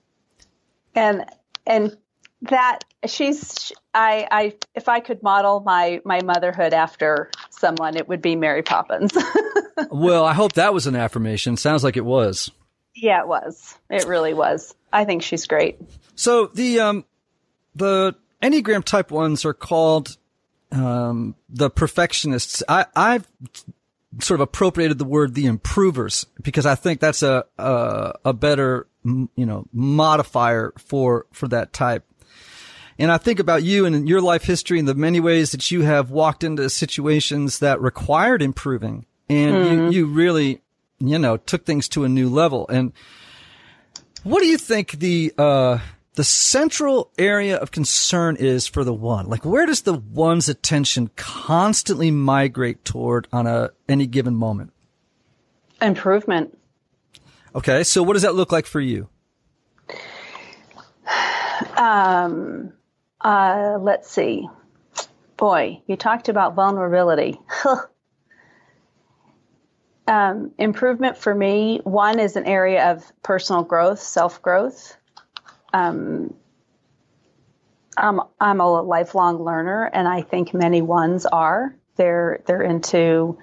And 0.96 1.24
and 1.64 1.96
that 2.42 2.80
she's 3.06 3.70
I 3.94 4.26
I 4.28 4.54
if 4.74 4.88
I 4.88 4.98
could 4.98 5.22
model 5.22 5.60
my 5.60 6.00
my 6.04 6.20
motherhood 6.20 6.74
after 6.74 7.30
someone, 7.50 7.96
it 7.96 8.08
would 8.08 8.22
be 8.22 8.34
Mary 8.34 8.62
Poppins. 8.64 9.16
well, 9.92 10.24
I 10.24 10.32
hope 10.32 10.54
that 10.54 10.74
was 10.74 10.88
an 10.88 10.96
affirmation. 10.96 11.56
Sounds 11.56 11.84
like 11.84 11.96
it 11.96 12.04
was. 12.04 12.50
Yeah, 12.94 13.20
it 13.20 13.28
was. 13.28 13.76
It 13.90 14.06
really 14.06 14.34
was. 14.34 14.74
I 14.92 15.04
think 15.04 15.22
she's 15.22 15.46
great. 15.46 15.80
So 16.14 16.46
the 16.46 16.80
um 16.80 17.04
the 17.74 18.14
Enneagram 18.42 18.84
type 18.84 19.10
ones 19.10 19.44
are 19.44 19.54
called 19.54 20.16
um 20.70 21.34
the 21.48 21.70
perfectionists. 21.70 22.62
I 22.68 22.86
I've 22.94 23.26
sort 24.20 24.40
of 24.40 24.42
appropriated 24.42 24.98
the 24.98 25.04
word 25.04 25.34
the 25.34 25.46
improvers 25.46 26.26
because 26.40 26.66
I 26.66 26.76
think 26.76 27.00
that's 27.00 27.22
a 27.22 27.44
a, 27.58 28.12
a 28.26 28.32
better 28.32 28.86
you 29.04 29.28
know 29.36 29.66
modifier 29.72 30.72
for 30.78 31.26
for 31.32 31.48
that 31.48 31.72
type. 31.72 32.04
And 32.96 33.10
I 33.10 33.18
think 33.18 33.40
about 33.40 33.64
you 33.64 33.86
and 33.86 34.08
your 34.08 34.20
life 34.20 34.44
history 34.44 34.78
and 34.78 34.86
the 34.86 34.94
many 34.94 35.18
ways 35.18 35.50
that 35.50 35.70
you 35.72 35.82
have 35.82 36.10
walked 36.10 36.44
into 36.44 36.70
situations 36.70 37.58
that 37.58 37.80
required 37.80 38.40
improving 38.40 39.06
and 39.28 39.54
mm. 39.54 39.64
you, 39.64 39.78
mm-hmm. 39.78 39.92
you 39.92 40.06
really, 40.06 40.62
you 41.08 41.18
know, 41.18 41.36
took 41.36 41.64
things 41.64 41.88
to 41.90 42.04
a 42.04 42.08
new 42.08 42.28
level. 42.28 42.66
And 42.68 42.92
what 44.22 44.40
do 44.40 44.46
you 44.46 44.58
think 44.58 44.92
the, 44.92 45.32
uh, 45.36 45.78
the 46.14 46.24
central 46.24 47.10
area 47.18 47.56
of 47.56 47.70
concern 47.70 48.36
is 48.36 48.66
for 48.66 48.84
the 48.84 48.94
one? 48.94 49.28
Like, 49.28 49.44
where 49.44 49.66
does 49.66 49.82
the 49.82 49.94
one's 49.94 50.48
attention 50.48 51.10
constantly 51.16 52.10
migrate 52.10 52.84
toward 52.84 53.28
on 53.32 53.46
a, 53.46 53.70
any 53.88 54.06
given 54.06 54.34
moment? 54.34 54.72
Improvement. 55.82 56.56
Okay. 57.54 57.84
So 57.84 58.02
what 58.02 58.14
does 58.14 58.22
that 58.22 58.34
look 58.34 58.52
like 58.52 58.66
for 58.66 58.80
you? 58.80 59.08
Um, 61.76 62.72
uh, 63.20 63.78
let's 63.80 64.10
see. 64.10 64.48
Boy, 65.36 65.82
you 65.86 65.96
talked 65.96 66.28
about 66.28 66.54
vulnerability. 66.54 67.38
um, 70.06 70.52
improvement 70.58 71.16
for 71.16 71.34
me, 71.34 71.80
one 71.84 72.18
is 72.18 72.36
an 72.36 72.44
area 72.44 72.90
of 72.92 73.10
personal 73.22 73.62
growth, 73.62 74.00
self 74.00 74.42
growth. 74.42 74.96
Um, 75.72 76.34
I'm, 77.96 78.20
I'm 78.40 78.60
a 78.60 78.82
lifelong 78.82 79.42
learner, 79.42 79.84
and 79.92 80.06
I 80.06 80.22
think 80.22 80.52
many 80.52 80.82
ones 80.82 81.26
are. 81.26 81.74
They're 81.96 82.42
they're 82.46 82.62
into 82.62 83.38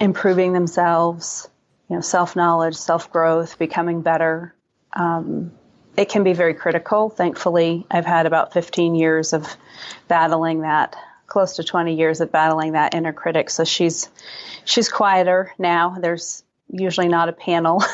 improving 0.00 0.52
themselves, 0.52 1.48
you 1.88 1.96
know, 1.96 2.02
self 2.02 2.36
knowledge, 2.36 2.76
self 2.76 3.10
growth, 3.10 3.58
becoming 3.58 4.02
better. 4.02 4.54
Um, 4.92 5.52
it 5.96 6.08
can 6.10 6.24
be 6.24 6.34
very 6.34 6.54
critical. 6.54 7.08
Thankfully, 7.08 7.86
I've 7.90 8.04
had 8.04 8.26
about 8.26 8.52
15 8.52 8.94
years 8.94 9.32
of 9.32 9.56
battling 10.08 10.60
that, 10.60 10.96
close 11.36 11.56
to 11.56 11.62
20 11.62 11.96
years 11.96 12.22
of 12.22 12.32
battling 12.32 12.72
that 12.72 12.94
inner 12.94 13.12
critic. 13.12 13.50
So 13.50 13.64
she's 13.64 14.08
she's 14.64 14.88
quieter 14.88 15.52
now. 15.58 15.98
There's 16.00 16.42
usually 16.72 17.08
not 17.08 17.28
a 17.28 17.32
panel. 17.32 17.84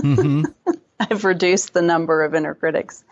Mm-hmm. 0.00 0.44
I've 1.00 1.24
reduced 1.24 1.72
the 1.72 1.80
number 1.80 2.22
of 2.22 2.34
inner 2.34 2.54
critics. 2.54 3.02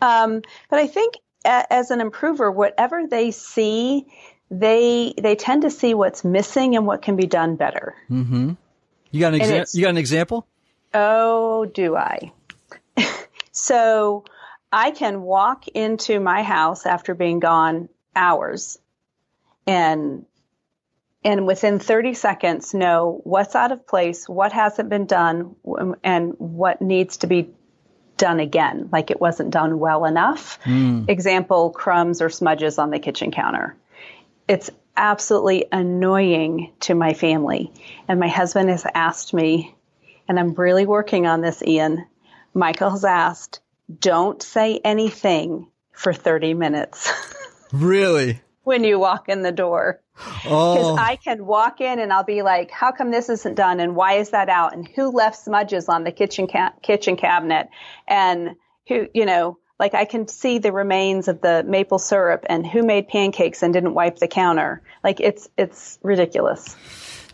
Um, 0.00 0.42
but 0.70 0.78
I 0.78 0.86
think 0.86 1.14
a, 1.44 1.66
as 1.68 1.90
an 1.90 2.00
improver, 2.00 2.48
whatever 2.48 3.08
they 3.08 3.32
see, 3.32 4.06
they 4.52 5.14
they 5.20 5.34
tend 5.34 5.62
to 5.62 5.70
see 5.70 5.94
what's 5.94 6.24
missing 6.24 6.76
and 6.76 6.86
what 6.86 7.02
can 7.02 7.16
be 7.16 7.26
done 7.26 7.56
better. 7.56 7.96
Mm-hmm. 8.08 8.52
You 9.10 9.20
got 9.20 9.34
an 9.34 9.40
example? 9.40 9.70
You 9.72 9.82
got 9.82 9.90
an 9.90 9.98
example? 9.98 10.46
Oh, 10.94 11.64
do 11.64 11.96
I? 11.96 12.30
So 13.50 14.24
I 14.72 14.92
can 14.92 15.22
walk 15.22 15.66
into 15.68 16.20
my 16.20 16.42
house 16.44 16.86
after 16.86 17.14
being 17.14 17.40
gone 17.40 17.88
hours 18.16 18.78
and 19.66 20.26
and 21.24 21.46
within 21.46 21.78
30 21.78 22.12
seconds 22.14 22.74
know 22.74 23.20
what's 23.24 23.54
out 23.54 23.72
of 23.72 23.86
place, 23.86 24.28
what 24.28 24.52
hasn't 24.52 24.90
been 24.90 25.06
done, 25.06 25.56
and 26.02 26.34
what 26.36 26.82
needs 26.82 27.16
to 27.18 27.26
be 27.26 27.48
done 28.18 28.40
again, 28.40 28.90
like 28.92 29.10
it 29.10 29.20
wasn't 29.20 29.50
done 29.50 29.78
well 29.78 30.04
enough. 30.04 30.58
Mm. 30.64 31.08
Example, 31.08 31.70
crumbs 31.70 32.20
or 32.20 32.28
smudges 32.28 32.78
on 32.78 32.90
the 32.90 32.98
kitchen 32.98 33.30
counter. 33.30 33.74
It's 34.46 34.70
absolutely 34.96 35.66
annoying 35.72 36.72
to 36.80 36.94
my 36.94 37.14
family. 37.14 37.72
And 38.06 38.20
my 38.20 38.28
husband 38.28 38.68
has 38.68 38.86
asked 38.94 39.34
me, 39.34 39.74
and 40.28 40.38
I'm 40.38 40.54
really 40.54 40.86
working 40.86 41.26
on 41.26 41.40
this, 41.40 41.62
Ian, 41.62 42.06
Michael 42.52 42.90
has 42.90 43.04
asked, 43.04 43.60
don't 43.98 44.42
say 44.42 44.80
anything 44.84 45.68
for 45.92 46.12
30 46.12 46.54
minutes. 46.54 47.12
really? 47.72 48.40
When 48.64 48.84
you 48.84 48.98
walk 48.98 49.28
in 49.28 49.42
the 49.42 49.52
door. 49.52 50.00
Because 50.16 50.46
oh. 50.46 50.96
I 50.96 51.16
can 51.16 51.44
walk 51.44 51.80
in 51.80 51.98
and 51.98 52.12
I'll 52.12 52.24
be 52.24 52.42
like, 52.42 52.70
how 52.70 52.92
come 52.92 53.10
this 53.10 53.28
isn't 53.28 53.54
done? 53.54 53.80
And 53.80 53.94
why 53.94 54.14
is 54.14 54.30
that 54.30 54.48
out? 54.48 54.74
And 54.74 54.88
who 54.88 55.10
left 55.10 55.36
smudges 55.36 55.88
on 55.88 56.04
the 56.04 56.12
kitchen, 56.12 56.46
ca- 56.46 56.72
kitchen 56.82 57.16
cabinet? 57.16 57.68
And 58.06 58.56
who, 58.88 59.08
you 59.14 59.26
know, 59.26 59.58
like 59.78 59.94
I 59.94 60.04
can 60.04 60.28
see 60.28 60.58
the 60.58 60.72
remains 60.72 61.28
of 61.28 61.40
the 61.40 61.64
maple 61.66 61.98
syrup 61.98 62.44
and 62.48 62.66
who 62.66 62.82
made 62.84 63.08
pancakes 63.08 63.62
and 63.62 63.72
didn't 63.72 63.94
wipe 63.94 64.18
the 64.18 64.28
counter. 64.28 64.82
Like 65.02 65.20
it's, 65.20 65.48
it's 65.58 65.98
ridiculous. 66.02 66.76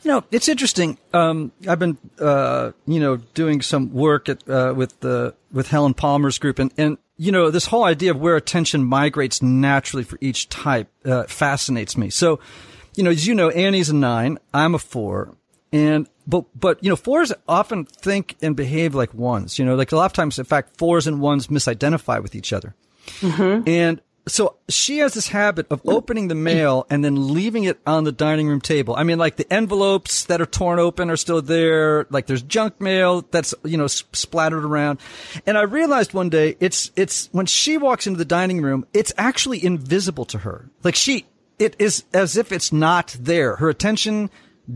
You 0.02 0.12
know, 0.12 0.24
it's 0.30 0.48
interesting. 0.48 0.96
Um, 1.12 1.52
I've 1.68 1.78
been, 1.78 1.98
uh, 2.18 2.72
you 2.86 3.00
know, 3.00 3.16
doing 3.16 3.60
some 3.60 3.92
work 3.92 4.30
at, 4.30 4.48
uh, 4.48 4.72
with 4.74 4.98
the, 5.00 5.34
with 5.52 5.68
Helen 5.68 5.92
Palmer's 5.92 6.38
group 6.38 6.58
and, 6.58 6.72
and, 6.78 6.96
you 7.20 7.32
know, 7.32 7.50
this 7.50 7.66
whole 7.66 7.84
idea 7.84 8.12
of 8.12 8.18
where 8.18 8.34
attention 8.34 8.82
migrates 8.82 9.42
naturally 9.42 10.04
for 10.04 10.16
each 10.22 10.48
type, 10.48 10.88
uh, 11.04 11.24
fascinates 11.24 11.94
me. 11.94 12.08
So, 12.08 12.40
you 12.96 13.04
know, 13.04 13.10
as 13.10 13.26
you 13.26 13.34
know, 13.34 13.50
Annie's 13.50 13.90
a 13.90 13.94
nine. 13.94 14.38
I'm 14.54 14.74
a 14.74 14.78
four. 14.78 15.36
And, 15.70 16.08
but, 16.26 16.46
but, 16.58 16.82
you 16.82 16.88
know, 16.88 16.96
fours 16.96 17.30
often 17.46 17.84
think 17.84 18.36
and 18.40 18.56
behave 18.56 18.94
like 18.94 19.12
ones, 19.12 19.58
you 19.58 19.66
know, 19.66 19.74
like 19.74 19.92
a 19.92 19.96
lot 19.96 20.06
of 20.06 20.14
times, 20.14 20.38
in 20.38 20.46
fact, 20.46 20.78
fours 20.78 21.06
and 21.06 21.20
ones 21.20 21.48
misidentify 21.48 22.22
with 22.22 22.34
each 22.34 22.54
other. 22.54 22.74
Mm-hmm. 23.20 23.68
And 23.68 24.00
so 24.26 24.56
she 24.68 24.98
has 24.98 25.14
this 25.14 25.28
habit 25.28 25.66
of 25.70 25.80
opening 25.86 26.28
the 26.28 26.34
mail 26.34 26.86
and 26.90 27.04
then 27.04 27.32
leaving 27.32 27.64
it 27.64 27.80
on 27.86 28.04
the 28.04 28.12
dining 28.12 28.48
room 28.48 28.60
table. 28.60 28.94
I 28.94 29.02
mean, 29.02 29.18
like 29.18 29.36
the 29.36 29.50
envelopes 29.52 30.24
that 30.24 30.40
are 30.40 30.46
torn 30.46 30.78
open 30.78 31.10
are 31.10 31.16
still 31.16 31.42
there. 31.42 32.06
Like 32.10 32.26
there's 32.26 32.42
junk 32.42 32.80
mail 32.80 33.22
that's, 33.30 33.54
you 33.64 33.76
know, 33.76 33.86
splattered 33.86 34.64
around. 34.64 35.00
And 35.46 35.56
I 35.56 35.62
realized 35.62 36.12
one 36.12 36.28
day 36.28 36.56
it's, 36.60 36.90
it's 36.96 37.28
when 37.32 37.46
she 37.46 37.78
walks 37.78 38.06
into 38.06 38.18
the 38.18 38.24
dining 38.24 38.62
room, 38.62 38.86
it's 38.92 39.12
actually 39.16 39.64
invisible 39.64 40.26
to 40.26 40.38
her. 40.38 40.70
Like 40.84 40.94
she, 40.94 41.26
it 41.58 41.76
is 41.78 42.04
as 42.12 42.36
if 42.36 42.52
it's 42.52 42.72
not 42.72 43.16
there. 43.18 43.56
Her 43.56 43.68
attention 43.68 44.30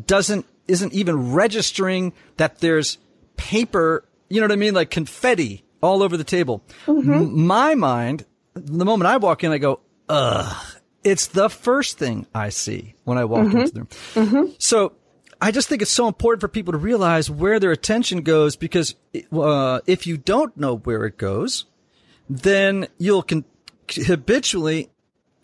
doesn't, 0.07 0.47
isn't 0.67 0.95
even 0.95 1.33
registering 1.33 2.13
that 2.39 2.59
there's 2.59 2.99
paper, 3.37 4.05
you 4.29 4.41
know 4.41 4.47
what 4.47 4.53
I 4.53 4.57
mean? 4.57 4.75
Like 4.75 4.91
confetti 4.91 5.65
all 5.83 6.03
over 6.03 6.17
the 6.17 6.25
table. 6.25 6.63
Mm-hmm. 6.87 7.13
M- 7.13 7.47
my 7.47 7.75
mind 7.75 8.25
the 8.55 8.85
moment 8.85 9.09
I 9.09 9.17
walk 9.17 9.45
in, 9.45 9.53
I 9.53 9.59
go, 9.59 9.81
ugh. 10.09 10.67
It's 11.03 11.27
the 11.27 11.51
first 11.51 11.99
thing 11.99 12.27
I 12.35 12.49
see 12.49 12.95
when 13.05 13.19
I 13.19 13.27
walk 13.27 13.47
mm-hmm. 13.47 13.59
into 13.59 13.73
the 13.73 13.81
room. 13.81 13.89
Mm-hmm. 14.15 14.53
So 14.59 14.95
I 15.39 15.51
just 15.51 15.69
think 15.69 15.83
it's 15.83 15.91
so 15.91 16.09
important 16.09 16.41
for 16.41 16.49
people 16.49 16.73
to 16.73 16.79
realize 16.79 17.31
where 17.31 17.61
their 17.61 17.73
attention 17.73 18.23
goes 18.23 18.57
because 18.57 18.95
uh, 19.31 19.81
if 19.87 20.07
you 20.07 20.17
don't 20.17 20.57
know 20.57 20.79
where 20.79 21.05
it 21.05 21.19
goes, 21.19 21.67
then 22.31 22.89
you'll 22.97 23.23
con- 23.23 23.45
habitually 23.91 24.89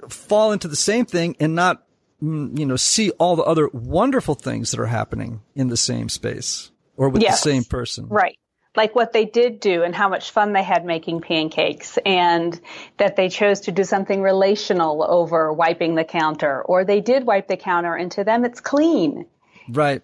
fall 0.08 0.52
into 0.52 0.66
the 0.66 0.76
same 0.76 1.04
thing 1.04 1.36
and 1.38 1.54
not, 1.54 1.84
mm, 2.22 2.58
you 2.58 2.64
know, 2.64 2.76
see 2.76 3.10
all 3.12 3.36
the 3.36 3.42
other 3.42 3.68
wonderful 3.74 4.34
things 4.34 4.70
that 4.70 4.80
are 4.80 4.86
happening 4.86 5.42
in 5.54 5.68
the 5.68 5.76
same 5.76 6.08
space 6.08 6.70
or 6.96 7.10
with 7.10 7.20
yes. 7.20 7.42
the 7.42 7.50
same 7.50 7.64
person. 7.64 8.08
Right 8.08 8.38
like 8.76 8.94
what 8.94 9.12
they 9.12 9.24
did 9.24 9.60
do 9.60 9.82
and 9.82 9.94
how 9.94 10.08
much 10.08 10.30
fun 10.30 10.52
they 10.52 10.62
had 10.62 10.84
making 10.84 11.20
pancakes 11.20 11.98
and 12.06 12.60
that 12.98 13.16
they 13.16 13.28
chose 13.28 13.60
to 13.60 13.72
do 13.72 13.82
something 13.82 14.22
relational 14.22 15.04
over 15.08 15.52
wiping 15.52 15.96
the 15.96 16.04
counter 16.04 16.62
or 16.62 16.84
they 16.84 17.00
did 17.00 17.26
wipe 17.26 17.48
the 17.48 17.56
counter 17.56 17.94
and 17.94 18.12
to 18.12 18.24
them 18.24 18.44
it's 18.44 18.60
clean. 18.60 19.26
Right. 19.68 20.02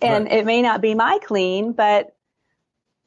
And 0.00 0.24
right. 0.24 0.32
it 0.32 0.46
may 0.46 0.62
not 0.62 0.80
be 0.80 0.94
my 0.94 1.18
clean, 1.24 1.72
but 1.72 2.14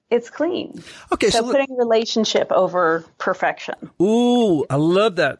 it's 0.09 0.29
clean. 0.29 0.81
Okay, 1.11 1.29
so, 1.29 1.41
so 1.41 1.51
putting 1.51 1.77
relationship 1.77 2.51
over 2.51 3.05
perfection. 3.17 3.75
Ooh, 4.01 4.65
I 4.69 4.75
love 4.75 5.17
that. 5.17 5.39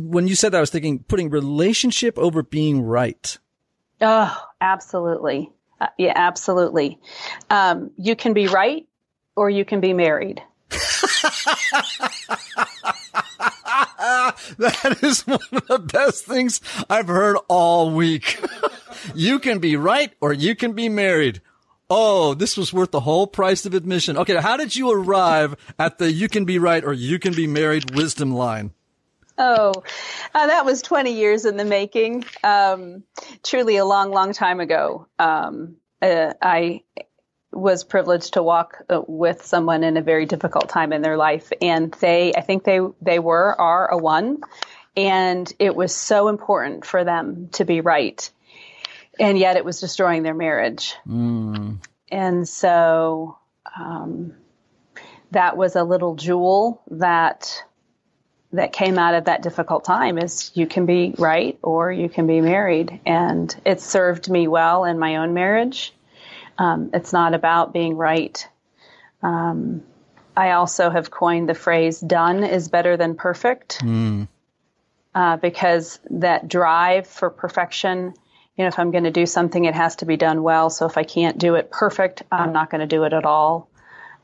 When 0.00 0.28
you 0.28 0.34
said 0.34 0.52
that, 0.52 0.58
I 0.58 0.60
was 0.60 0.70
thinking 0.70 1.00
putting 1.00 1.30
relationship 1.30 2.18
over 2.18 2.42
being 2.42 2.82
right. 2.82 3.38
Oh, 4.00 4.36
absolutely. 4.60 5.50
Uh, 5.82 5.88
yeah, 5.98 6.12
absolutely. 6.14 7.00
Um, 7.50 7.90
you 7.96 8.14
can 8.14 8.34
be 8.34 8.46
right 8.46 8.86
or 9.34 9.50
you 9.50 9.64
can 9.64 9.80
be 9.80 9.92
married. 9.92 10.40
that 14.58 14.98
is 15.02 15.26
one 15.26 15.40
of 15.50 15.66
the 15.66 15.80
best 15.80 16.24
things 16.24 16.60
I've 16.88 17.08
heard 17.08 17.36
all 17.48 17.90
week. 17.90 18.38
you 19.16 19.40
can 19.40 19.58
be 19.58 19.74
right 19.74 20.12
or 20.20 20.32
you 20.32 20.54
can 20.54 20.72
be 20.74 20.88
married. 20.88 21.42
oh, 21.90 22.34
this 22.34 22.56
was 22.56 22.72
worth 22.72 22.92
the 22.92 23.00
whole 23.00 23.26
price 23.26 23.66
of 23.66 23.74
admission. 23.74 24.16
Okay, 24.16 24.36
how 24.36 24.56
did 24.56 24.76
you 24.76 24.92
arrive 24.92 25.56
at 25.80 25.98
the 25.98 26.12
"you 26.12 26.28
can 26.28 26.44
be 26.44 26.60
right" 26.60 26.84
or 26.84 26.92
"you 26.92 27.18
can 27.18 27.34
be 27.34 27.48
married" 27.48 27.90
wisdom 27.96 28.32
line? 28.32 28.70
Oh, 29.38 29.72
uh, 30.34 30.46
that 30.46 30.64
was 30.64 30.82
20 30.82 31.12
years 31.12 31.44
in 31.44 31.56
the 31.56 31.64
making. 31.64 32.24
Um, 32.44 33.04
truly 33.42 33.76
a 33.76 33.84
long, 33.84 34.10
long 34.10 34.32
time 34.32 34.60
ago. 34.60 35.06
Um, 35.18 35.76
uh, 36.00 36.34
I 36.40 36.82
was 37.52 37.84
privileged 37.84 38.34
to 38.34 38.42
walk 38.42 38.82
uh, 38.88 39.02
with 39.06 39.44
someone 39.44 39.84
in 39.84 39.96
a 39.96 40.02
very 40.02 40.26
difficult 40.26 40.68
time 40.68 40.92
in 40.92 41.02
their 41.02 41.16
life, 41.16 41.52
and 41.60 41.92
they, 42.00 42.32
I 42.34 42.40
think 42.40 42.64
they 42.64 42.80
they 43.00 43.18
were 43.18 43.58
are 43.60 43.88
a 43.88 43.98
one, 43.98 44.40
and 44.96 45.52
it 45.58 45.76
was 45.76 45.94
so 45.94 46.28
important 46.28 46.84
for 46.84 47.04
them 47.04 47.48
to 47.52 47.64
be 47.64 47.80
right, 47.80 48.28
and 49.20 49.38
yet 49.38 49.56
it 49.56 49.64
was 49.64 49.80
destroying 49.80 50.22
their 50.22 50.34
marriage, 50.34 50.94
mm. 51.06 51.78
and 52.10 52.48
so 52.48 53.38
um, 53.78 54.34
that 55.30 55.56
was 55.56 55.76
a 55.76 55.84
little 55.84 56.14
jewel 56.14 56.82
that 56.90 57.62
that 58.52 58.72
came 58.72 58.98
out 58.98 59.14
of 59.14 59.24
that 59.24 59.42
difficult 59.42 59.84
time 59.84 60.18
is 60.18 60.50
you 60.54 60.66
can 60.66 60.84
be 60.84 61.14
right 61.18 61.58
or 61.62 61.90
you 61.90 62.08
can 62.08 62.26
be 62.26 62.40
married. 62.40 63.00
And 63.06 63.54
it 63.64 63.80
served 63.80 64.30
me 64.30 64.46
well 64.46 64.84
in 64.84 64.98
my 64.98 65.16
own 65.16 65.32
marriage. 65.32 65.94
Um, 66.58 66.90
it's 66.92 67.12
not 67.12 67.34
about 67.34 67.72
being 67.72 67.96
right. 67.96 68.46
Um, 69.22 69.82
I 70.36 70.52
also 70.52 70.90
have 70.90 71.10
coined 71.10 71.48
the 71.48 71.54
phrase 71.54 71.98
done 72.00 72.44
is 72.44 72.68
better 72.68 72.96
than 72.96 73.14
perfect 73.14 73.78
mm. 73.80 74.28
uh, 75.14 75.36
because 75.38 75.98
that 76.10 76.48
drive 76.48 77.06
for 77.06 77.30
perfection, 77.30 78.14
you 78.56 78.64
know, 78.64 78.68
if 78.68 78.78
I'm 78.78 78.90
going 78.90 79.04
to 79.04 79.10
do 79.10 79.24
something, 79.24 79.64
it 79.64 79.74
has 79.74 79.96
to 79.96 80.06
be 80.06 80.16
done 80.16 80.42
well. 80.42 80.68
So 80.68 80.86
if 80.86 80.98
I 80.98 81.04
can't 81.04 81.38
do 81.38 81.54
it 81.54 81.70
perfect, 81.70 82.22
I'm 82.30 82.52
not 82.52 82.70
going 82.70 82.80
to 82.80 82.86
do 82.86 83.04
it 83.04 83.14
at 83.14 83.24
all 83.24 83.70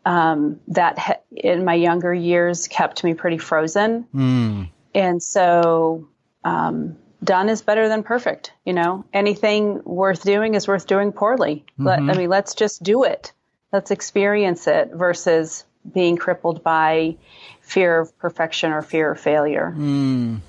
um, 0.05 0.61
that 0.69 0.99
ha- 0.99 1.21
in 1.31 1.64
my 1.64 1.75
younger 1.75 2.12
years 2.14 2.69
kept 2.69 3.05
me 3.05 3.14
pretty 3.14 3.38
frozen. 3.38 4.07
Mm. 4.14 4.71
And 4.95 5.23
so, 5.23 6.09
um, 6.45 6.97
done 7.23 7.49
is 7.49 7.62
better 7.62 7.88
than 7.88 8.02
perfect. 8.02 8.52
You 8.64 8.73
know, 8.73 9.05
anything 9.12 9.83
worth 9.85 10.23
doing 10.23 10.55
is 10.55 10.69
worth 10.69 10.87
doing 10.87 11.12
poorly. 11.12 11.64
Mm-hmm. 11.73 11.87
Let, 11.87 12.00
I 12.00 12.14
mean, 12.14 12.28
let's 12.28 12.55
just 12.55 12.83
do 12.83 13.05
it. 13.05 13.33
Let's 13.73 13.90
experience 13.90 14.67
it 14.67 14.93
versus 14.95 15.64
being 15.93 16.17
crippled 16.17 16.62
by 16.62 17.17
fear 17.61 18.00
of 18.00 18.17
perfection 18.19 18.73
or 18.73 18.83
fear 18.83 19.12
of 19.12 19.21
failure. 19.21 19.75
Mm. 19.76 20.40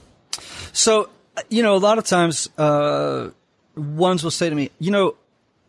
So, 0.72 1.10
you 1.50 1.63
know, 1.63 1.75
a 1.75 1.77
lot 1.77 1.98
of 1.98 2.06
times, 2.06 2.50
uh, 2.58 3.29
ones 3.75 4.24
will 4.24 4.32
say 4.32 4.50
to 4.50 4.56
me, 4.56 4.72
you 4.79 4.91
know, 4.91 5.15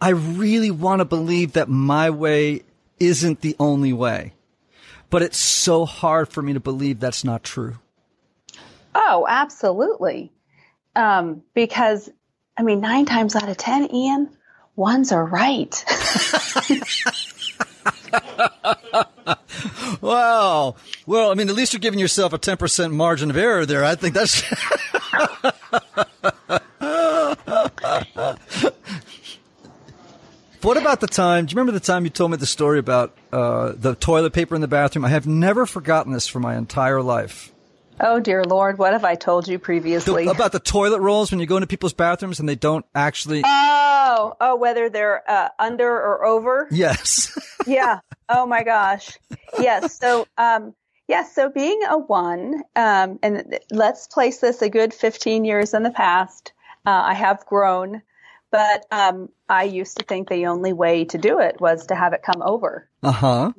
I 0.00 0.10
really 0.10 0.70
want 0.70 1.00
to 1.00 1.04
believe 1.04 1.52
that 1.52 1.68
my 1.68 2.10
way 2.10 2.62
isn't 3.00 3.40
the 3.40 3.56
only 3.58 3.92
way. 3.92 4.34
But 5.08 5.22
it's 5.22 5.38
so 5.38 5.86
hard 5.86 6.28
for 6.28 6.42
me 6.42 6.52
to 6.52 6.60
believe 6.60 7.00
that's 7.00 7.24
not 7.24 7.42
true. 7.42 7.78
Oh, 8.94 9.26
absolutely. 9.28 10.30
Um, 10.94 11.42
because, 11.54 12.10
I 12.56 12.62
mean, 12.62 12.80
nine 12.80 13.06
times 13.06 13.34
out 13.34 13.48
of 13.48 13.56
10, 13.56 13.92
Ian, 13.92 14.30
ones 14.76 15.10
are 15.10 15.24
right. 15.24 15.74
wow. 20.00 20.76
Well, 21.06 21.30
I 21.30 21.34
mean, 21.34 21.48
at 21.48 21.54
least 21.54 21.72
you're 21.72 21.80
giving 21.80 21.98
yourself 21.98 22.32
a 22.32 22.38
10% 22.38 22.92
margin 22.92 23.30
of 23.30 23.36
error 23.36 23.66
there. 23.66 23.84
I 23.84 23.96
think 23.96 24.14
that's. 24.14 24.42
What 30.62 30.76
about 30.76 31.00
the 31.00 31.06
time? 31.06 31.46
Do 31.46 31.52
you 31.52 31.56
remember 31.56 31.72
the 31.72 31.84
time 31.84 32.04
you 32.04 32.10
told 32.10 32.30
me 32.30 32.36
the 32.36 32.46
story 32.46 32.78
about 32.78 33.16
uh, 33.32 33.72
the 33.74 33.94
toilet 33.94 34.34
paper 34.34 34.54
in 34.54 34.60
the 34.60 34.68
bathroom? 34.68 35.06
I 35.06 35.08
have 35.08 35.26
never 35.26 35.64
forgotten 35.64 36.12
this 36.12 36.26
for 36.26 36.38
my 36.38 36.56
entire 36.56 37.00
life. 37.00 37.50
Oh 37.98 38.20
dear 38.20 38.44
Lord, 38.44 38.78
what 38.78 38.92
have 38.92 39.04
I 39.04 39.14
told 39.14 39.48
you 39.48 39.58
previously 39.58 40.24
the, 40.24 40.30
about 40.30 40.52
the 40.52 40.60
toilet 40.60 41.00
rolls 41.00 41.30
when 41.30 41.40
you 41.40 41.46
go 41.46 41.56
into 41.56 41.66
people's 41.66 41.92
bathrooms 41.92 42.40
and 42.40 42.48
they 42.48 42.56
don't 42.56 42.84
actually? 42.94 43.42
Oh, 43.44 44.36
oh, 44.40 44.56
whether 44.56 44.90
they're 44.90 45.22
uh, 45.30 45.48
under 45.58 45.88
or 45.90 46.24
over? 46.24 46.68
Yes. 46.70 47.38
yeah. 47.66 48.00
Oh 48.28 48.46
my 48.46 48.62
gosh. 48.62 49.18
Yes. 49.58 49.98
So, 49.98 50.26
um, 50.38 50.74
yes. 51.08 51.34
So 51.34 51.50
being 51.50 51.80
a 51.88 51.98
one, 51.98 52.62
um, 52.76 53.18
and 53.22 53.58
let's 53.70 54.06
place 54.08 54.38
this 54.38 54.62
a 54.62 54.68
good 54.70 54.92
fifteen 54.94 55.44
years 55.44 55.74
in 55.74 55.82
the 55.82 55.90
past. 55.90 56.52
Uh, 56.86 56.90
I 56.90 57.14
have 57.14 57.44
grown. 57.46 58.02
But 58.50 58.86
um, 58.90 59.28
I 59.48 59.64
used 59.64 59.98
to 59.98 60.04
think 60.04 60.28
the 60.28 60.46
only 60.46 60.72
way 60.72 61.04
to 61.06 61.18
do 61.18 61.38
it 61.38 61.60
was 61.60 61.86
to 61.86 61.94
have 61.94 62.12
it 62.12 62.22
come 62.22 62.42
over. 62.42 62.88
Uh 63.02 63.12
huh. 63.12 63.52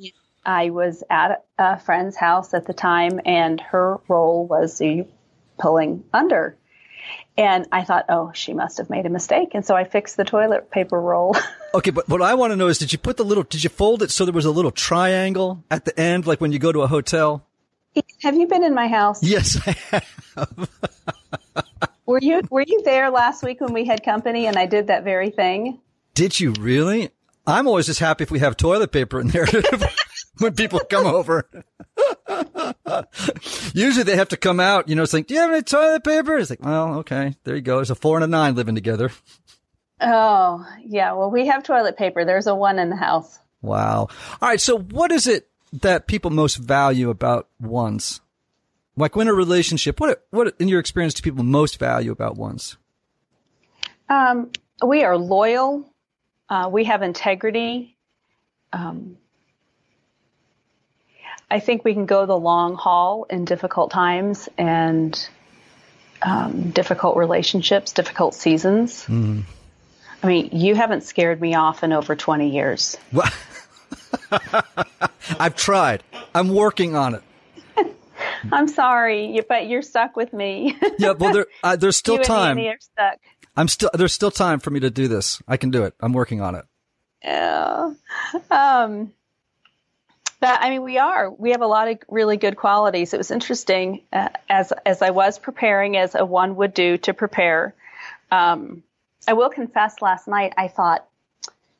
I 0.44 0.70
was 0.70 1.02
at 1.08 1.44
a 1.58 1.78
friend's 1.78 2.16
house 2.16 2.52
at 2.52 2.66
the 2.66 2.74
time, 2.74 3.20
and 3.24 3.60
her 3.60 3.98
role 4.08 4.46
was 4.46 4.82
pulling 5.58 6.04
under. 6.12 6.56
And 7.36 7.66
I 7.72 7.84
thought, 7.84 8.06
oh, 8.08 8.32
she 8.34 8.52
must 8.52 8.78
have 8.78 8.90
made 8.90 9.06
a 9.06 9.10
mistake. 9.10 9.50
And 9.54 9.64
so 9.64 9.74
I 9.74 9.84
fixed 9.84 10.16
the 10.16 10.24
toilet 10.24 10.70
paper 10.70 11.00
roll. 11.00 11.36
okay, 11.74 11.90
but 11.90 12.08
what 12.08 12.20
I 12.20 12.34
want 12.34 12.52
to 12.52 12.56
know 12.56 12.68
is 12.68 12.78
did 12.78 12.92
you 12.92 12.98
put 12.98 13.16
the 13.16 13.24
little, 13.24 13.44
did 13.44 13.64
you 13.64 13.70
fold 13.70 14.02
it 14.02 14.10
so 14.10 14.24
there 14.24 14.34
was 14.34 14.44
a 14.44 14.50
little 14.50 14.70
triangle 14.70 15.64
at 15.70 15.84
the 15.84 15.98
end, 15.98 16.26
like 16.26 16.40
when 16.40 16.52
you 16.52 16.58
go 16.58 16.72
to 16.72 16.82
a 16.82 16.86
hotel? 16.86 17.46
Have 18.22 18.36
you 18.36 18.46
been 18.46 18.64
in 18.64 18.74
my 18.74 18.88
house? 18.88 19.22
Yes, 19.22 19.58
I 19.66 19.72
have. 19.90 20.68
Were 22.06 22.18
you 22.20 22.42
were 22.50 22.64
you 22.66 22.82
there 22.84 23.10
last 23.10 23.42
week 23.42 23.60
when 23.60 23.72
we 23.72 23.84
had 23.84 24.02
company 24.04 24.46
and 24.46 24.56
I 24.56 24.66
did 24.66 24.88
that 24.88 25.04
very 25.04 25.30
thing? 25.30 25.80
Did 26.14 26.38
you 26.40 26.52
really? 26.58 27.10
I'm 27.46 27.66
always 27.66 27.86
just 27.86 28.00
happy 28.00 28.24
if 28.24 28.30
we 28.30 28.38
have 28.40 28.56
toilet 28.56 28.92
paper 28.92 29.20
in 29.20 29.28
there 29.28 29.46
when 30.38 30.54
people 30.54 30.80
come 30.80 31.06
over. 31.06 31.48
Usually 33.74 34.04
they 34.04 34.16
have 34.16 34.28
to 34.28 34.36
come 34.36 34.60
out, 34.60 34.88
you 34.88 34.94
know, 34.94 35.02
it's 35.02 35.12
like, 35.12 35.26
do 35.26 35.34
you 35.34 35.40
have 35.40 35.50
any 35.50 35.62
toilet 35.62 36.04
paper? 36.04 36.38
It's 36.38 36.50
like, 36.50 36.64
well, 36.64 36.98
okay, 36.98 37.34
there 37.44 37.56
you 37.56 37.62
go. 37.62 37.76
There's 37.76 37.90
a 37.90 37.96
four 37.96 38.16
and 38.16 38.24
a 38.24 38.28
nine 38.28 38.54
living 38.54 38.76
together. 38.76 39.10
Oh, 40.00 40.66
yeah. 40.84 41.12
Well, 41.12 41.30
we 41.30 41.46
have 41.46 41.62
toilet 41.62 41.96
paper. 41.96 42.24
There's 42.24 42.46
a 42.46 42.54
one 42.54 42.78
in 42.78 42.90
the 42.90 42.96
house. 42.96 43.38
Wow. 43.60 44.08
All 44.40 44.48
right. 44.48 44.60
So 44.60 44.78
what 44.78 45.12
is 45.12 45.26
it 45.26 45.48
that 45.72 46.06
people 46.06 46.30
most 46.30 46.56
value 46.56 47.10
about 47.10 47.48
ones? 47.60 48.20
Like 48.96 49.16
when 49.16 49.28
a 49.28 49.32
relationship, 49.32 50.00
what 50.00 50.24
what 50.30 50.54
in 50.58 50.68
your 50.68 50.80
experience 50.80 51.14
do 51.14 51.22
people 51.22 51.44
most 51.44 51.78
value 51.78 52.12
about 52.12 52.36
ones? 52.36 52.76
Um, 54.08 54.50
we 54.84 55.04
are 55.04 55.16
loyal. 55.16 55.90
Uh, 56.48 56.68
we 56.70 56.84
have 56.84 57.02
integrity. 57.02 57.96
Um, 58.72 59.16
I 61.50 61.60
think 61.60 61.84
we 61.84 61.94
can 61.94 62.06
go 62.06 62.26
the 62.26 62.38
long 62.38 62.76
haul 62.76 63.24
in 63.28 63.44
difficult 63.44 63.90
times 63.90 64.48
and 64.56 65.28
um, 66.22 66.70
difficult 66.70 67.16
relationships, 67.16 67.92
difficult 67.92 68.34
seasons. 68.34 69.04
Mm. 69.06 69.44
I 70.22 70.26
mean, 70.26 70.50
you 70.52 70.74
haven't 70.74 71.02
scared 71.02 71.40
me 71.40 71.54
off 71.54 71.82
in 71.82 71.92
over 71.92 72.14
20 72.14 72.50
years. 72.50 72.96
I've 75.38 75.56
tried. 75.56 76.02
I'm 76.34 76.54
working 76.54 76.94
on 76.94 77.14
it. 77.16 77.22
I'm 78.52 78.68
sorry, 78.68 79.40
but 79.48 79.68
you're 79.68 79.82
stuck 79.82 80.16
with 80.16 80.32
me. 80.32 80.76
yeah, 80.98 81.12
well, 81.12 81.32
there, 81.32 81.46
uh, 81.62 81.76
there's 81.76 81.96
still 81.96 82.18
time. 82.18 82.22
you 82.22 82.26
time. 82.26 82.58
And 82.58 82.68
are 82.68 82.80
stuck. 82.80 83.20
I'm 83.56 83.68
still 83.68 83.90
there's 83.92 84.12
still 84.12 84.30
time 84.30 84.60
for 84.60 84.70
me 84.70 84.80
to 84.80 84.90
do 84.90 85.08
this. 85.08 85.42
I 85.46 85.56
can 85.56 85.70
do 85.70 85.84
it. 85.84 85.94
I'm 86.00 86.12
working 86.12 86.40
on 86.40 86.54
it. 86.54 86.64
Yeah. 87.22 87.92
Um, 88.50 89.12
but 90.40 90.58
I 90.60 90.70
mean, 90.70 90.82
we 90.82 90.98
are. 90.98 91.30
We 91.30 91.50
have 91.50 91.60
a 91.60 91.66
lot 91.66 91.88
of 91.88 91.98
really 92.08 92.36
good 92.36 92.56
qualities. 92.56 93.12
It 93.14 93.18
was 93.18 93.30
interesting 93.30 94.02
uh, 94.12 94.30
as 94.48 94.72
as 94.84 95.02
I 95.02 95.10
was 95.10 95.38
preparing, 95.38 95.96
as 95.96 96.14
a 96.14 96.24
one 96.24 96.56
would 96.56 96.74
do 96.74 96.98
to 96.98 97.14
prepare. 97.14 97.74
Um, 98.30 98.82
I 99.28 99.34
will 99.34 99.50
confess, 99.50 100.00
last 100.00 100.26
night 100.26 100.54
I 100.56 100.68
thought, 100.68 101.06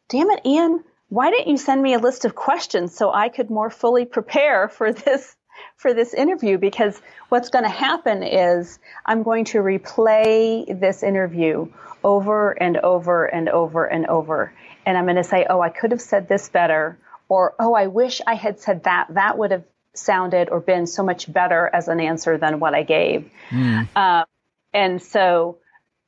"Damn 0.09 0.31
it, 0.31 0.41
Ian." 0.45 0.85
Why 1.09 1.31
didn't 1.31 1.49
you 1.49 1.59
send 1.59 1.83
me 1.83 1.93
a 1.93 1.99
list 1.99 2.25
of 2.25 2.35
questions 2.35 2.95
so 2.97 3.13
I 3.13 3.29
could 3.29 3.51
more 3.51 3.69
fully 3.69 4.07
prepare 4.07 4.69
for 4.69 4.95
this 4.95 5.37
for 5.77 5.95
this 5.95 6.15
interview 6.15 6.59
because 6.59 7.01
what's 7.29 7.51
going 7.51 7.65
to 7.65 7.71
happen 7.71 8.23
is 8.23 8.79
I'm 9.05 9.23
going 9.23 9.45
to 9.47 9.59
replay 9.59 10.79
this 10.79 11.03
interview 11.03 11.69
over 12.05 12.51
and 12.53 12.77
over 12.79 13.27
and 13.27 13.49
over 13.49 13.87
and 13.87 14.07
over. 14.07 14.53
And 14.85 14.99
I'm 14.99 15.05
going 15.05 15.17
to 15.17 15.25
say, 15.25 15.47
oh, 15.49 15.61
I 15.61 15.71
could 15.71 15.91
have 15.93 16.01
said 16.01 16.29
this 16.29 16.49
better. 16.49 16.99
Or, 17.29 17.55
oh, 17.59 17.75
I 17.75 17.87
wish 17.87 18.21
I 18.27 18.35
had 18.35 18.61
said 18.61 18.85
that. 18.85 19.07
That 19.11 19.39
would 19.39 19.51
have 19.53 19.65
sounded 19.95 20.49
or 20.51 20.61
been 20.61 20.87
so 20.87 21.03
much 21.03 21.33
better 21.33 21.69
as 21.73 21.89
an 21.89 22.01
answer 22.01 22.39
than 22.39 22.61
what 22.61 22.75
I 22.75 22.83
gave. 22.83 23.31
Mm. 23.51 23.89
Um, 23.97 24.25
and 24.73 25.03
so 25.03 25.59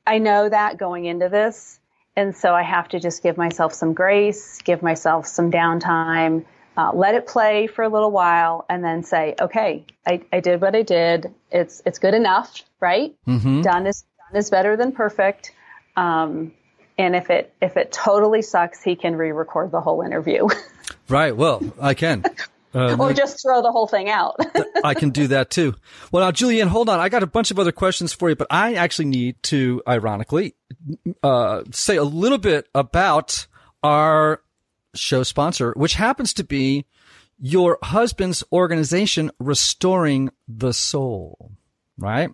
I 0.05 0.17
know 0.17 0.49
that 0.49 0.77
going 0.77 1.05
into 1.05 1.29
this. 1.29 1.79
And 2.15 2.35
so 2.35 2.53
I 2.53 2.63
have 2.63 2.89
to 2.89 2.99
just 2.99 3.23
give 3.23 3.37
myself 3.37 3.73
some 3.73 3.93
grace, 3.93 4.61
give 4.61 4.81
myself 4.81 5.27
some 5.27 5.51
downtime, 5.51 6.45
uh, 6.77 6.91
let 6.93 7.15
it 7.15 7.27
play 7.27 7.67
for 7.67 7.83
a 7.83 7.89
little 7.89 8.11
while 8.11 8.65
and 8.69 8.83
then 8.83 9.03
say, 9.03 9.35
okay, 9.39 9.85
I, 10.05 10.21
I 10.31 10.39
did 10.39 10.61
what 10.61 10.75
I 10.75 10.81
did. 10.81 11.33
It's, 11.51 11.81
it's 11.85 11.99
good 11.99 12.13
enough, 12.13 12.61
right? 12.79 13.15
Mm-hmm. 13.27 13.61
Done 13.61 13.87
is, 13.87 14.03
done 14.29 14.39
is 14.39 14.49
better 14.49 14.75
than 14.77 14.91
perfect. 14.91 15.51
Um, 15.95 16.51
And 16.97 17.13
if 17.15 17.29
it 17.29 17.53
if 17.61 17.75
it 17.75 17.91
totally 17.91 18.41
sucks, 18.41 18.81
he 18.81 18.95
can 18.95 19.17
re-record 19.17 19.71
the 19.71 19.81
whole 19.81 20.01
interview. 20.01 20.47
right. 21.09 21.35
Well, 21.35 21.61
I 21.81 21.93
can. 21.93 22.23
Uh, 22.75 22.97
or 22.99 23.13
just 23.13 23.41
throw 23.41 23.61
the 23.61 23.71
whole 23.71 23.87
thing 23.87 24.09
out. 24.09 24.35
I 24.83 24.95
can 24.95 25.11
do 25.11 25.27
that 25.27 25.49
too. 25.49 25.75
Well, 26.11 26.25
now, 26.25 26.31
Julianne, 26.31 26.67
hold 26.67 26.89
on. 26.89 26.99
I 26.99 27.07
got 27.07 27.23
a 27.23 27.25
bunch 27.25 27.49
of 27.49 27.57
other 27.57 27.71
questions 27.71 28.11
for 28.11 28.27
you, 28.27 28.35
but 28.35 28.47
I 28.49 28.73
actually 28.73 29.05
need 29.05 29.41
to, 29.43 29.81
ironically, 29.87 30.55
uh, 31.23 31.63
say 31.71 31.95
a 31.95 32.03
little 32.03 32.37
bit 32.37 32.67
about 32.75 33.47
our 33.81 34.41
show 34.95 35.23
sponsor, 35.23 35.73
which 35.75 35.93
happens 35.93 36.33
to 36.33 36.43
be 36.43 36.85
your 37.37 37.77
husband's 37.83 38.43
organization, 38.51 39.31
Restoring 39.39 40.29
the 40.47 40.73
Soul. 40.73 41.51
Right. 41.97 42.29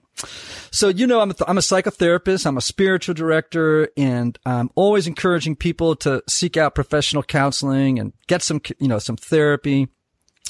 So, 0.71 0.88
you 0.88 1.06
know, 1.06 1.21
I'm 1.21 1.32
a, 1.32 1.36
I'm 1.47 1.58
a 1.60 1.62
psychotherapist. 1.62 2.47
I'm 2.47 2.58
a 2.58 2.62
spiritual 2.62 3.13
director 3.13 3.89
and 3.95 4.38
I'm 4.43 4.71
always 4.74 5.06
encouraging 5.06 5.56
people 5.56 5.95
to 5.97 6.24
seek 6.28 6.58
out 6.58 6.74
professional 6.74 7.21
counseling 7.21 8.00
and 8.00 8.12
get 8.26 8.41
some, 8.41 8.62
you 8.80 8.88
know, 8.88 8.97
some 8.97 9.17
therapy. 9.17 9.88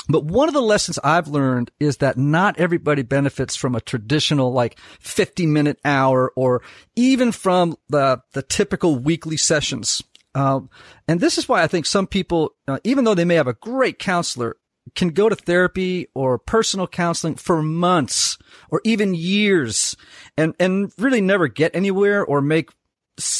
But 0.07 0.25
one 0.25 0.47
of 0.47 0.53
the 0.53 0.61
lessons 0.61 0.97
I've 1.03 1.27
learned 1.27 1.71
is 1.79 1.97
that 1.97 2.17
not 2.17 2.57
everybody 2.57 3.01
benefits 3.01 3.55
from 3.55 3.75
a 3.75 3.81
traditional 3.81 4.53
like 4.53 4.79
50 4.99 5.45
minute 5.45 5.79
hour 5.83 6.31
or 6.35 6.61
even 6.95 7.33
from 7.33 7.75
the, 7.89 8.21
the 8.31 8.41
typical 8.41 8.97
weekly 8.97 9.37
sessions. 9.37 10.01
Uh, 10.33 10.61
and 11.07 11.19
this 11.19 11.37
is 11.37 11.49
why 11.49 11.61
I 11.61 11.67
think 11.67 11.85
some 11.85 12.07
people, 12.07 12.55
uh, 12.67 12.79
even 12.83 13.03
though 13.03 13.15
they 13.15 13.25
may 13.25 13.35
have 13.35 13.47
a 13.47 13.53
great 13.53 13.99
counselor, 13.99 14.57
can 14.95 15.09
go 15.09 15.29
to 15.29 15.35
therapy 15.35 16.07
or 16.15 16.39
personal 16.39 16.87
counseling 16.87 17.35
for 17.35 17.61
months 17.61 18.37
or 18.69 18.81
even 18.83 19.13
years 19.13 19.95
and, 20.37 20.55
and 20.59 20.91
really 20.97 21.21
never 21.21 21.47
get 21.47 21.75
anywhere 21.75 22.25
or 22.25 22.41
make, 22.41 22.71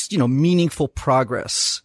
you 0.10 0.18
know, 0.18 0.28
meaningful 0.28 0.88
progress. 0.88 1.82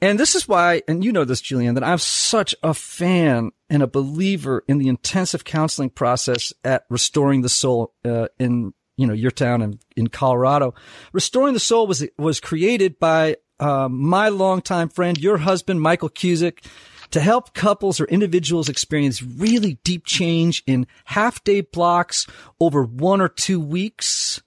And 0.00 0.18
this 0.18 0.34
is 0.34 0.46
why, 0.46 0.82
and 0.86 1.04
you 1.04 1.12
know 1.12 1.24
this, 1.24 1.42
Julianne, 1.42 1.74
that 1.74 1.84
I'm 1.84 1.98
such 1.98 2.54
a 2.62 2.72
fan 2.72 3.50
and 3.68 3.82
a 3.82 3.88
believer 3.88 4.64
in 4.68 4.78
the 4.78 4.88
intensive 4.88 5.44
counseling 5.44 5.90
process 5.90 6.52
at 6.64 6.84
Restoring 6.88 7.42
the 7.42 7.48
Soul 7.48 7.94
uh, 8.04 8.28
in 8.38 8.72
you 8.96 9.06
know 9.06 9.14
your 9.14 9.30
town 9.30 9.62
in, 9.62 9.78
in 9.96 10.06
Colorado. 10.08 10.74
Restoring 11.12 11.54
the 11.54 11.60
Soul 11.60 11.86
was 11.86 12.06
was 12.16 12.38
created 12.38 12.98
by 12.98 13.36
uh, 13.60 13.88
my 13.88 14.28
longtime 14.28 14.88
friend, 14.88 15.18
your 15.18 15.38
husband, 15.38 15.80
Michael 15.80 16.10
Cusick, 16.10 16.64
to 17.10 17.20
help 17.20 17.54
couples 17.54 18.00
or 18.00 18.04
individuals 18.04 18.68
experience 18.68 19.22
really 19.22 19.78
deep 19.84 20.04
change 20.04 20.62
in 20.66 20.86
half 21.04 21.42
day 21.44 21.62
blocks 21.62 22.26
over 22.60 22.84
one 22.84 23.20
or 23.20 23.28
two 23.28 23.60
weeks 23.60 24.42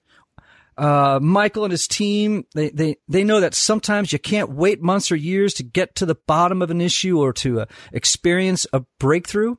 uh, 0.76 1.18
Michael 1.22 1.64
and 1.64 1.70
his 1.70 1.86
team, 1.86 2.46
they, 2.54 2.70
they, 2.70 2.96
they 3.08 3.24
know 3.24 3.40
that 3.40 3.54
sometimes 3.54 4.12
you 4.12 4.18
can't 4.18 4.50
wait 4.50 4.82
months 4.82 5.12
or 5.12 5.16
years 5.16 5.54
to 5.54 5.62
get 5.62 5.94
to 5.96 6.06
the 6.06 6.14
bottom 6.14 6.62
of 6.62 6.70
an 6.70 6.80
issue 6.80 7.20
or 7.20 7.32
to 7.34 7.60
uh, 7.60 7.66
experience 7.92 8.66
a 8.72 8.82
breakthrough. 8.98 9.56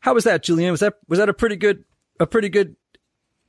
How 0.05 0.13
was 0.13 0.25
that, 0.25 0.43
Julianne? 0.43 0.69
Was 0.69 0.81
that 0.81 0.99
was 1.07 1.17
that 1.17 1.29
a 1.29 1.33
pretty 1.33 1.55
good 1.55 1.83
a 2.19 2.27
pretty 2.27 2.47
good 2.47 2.75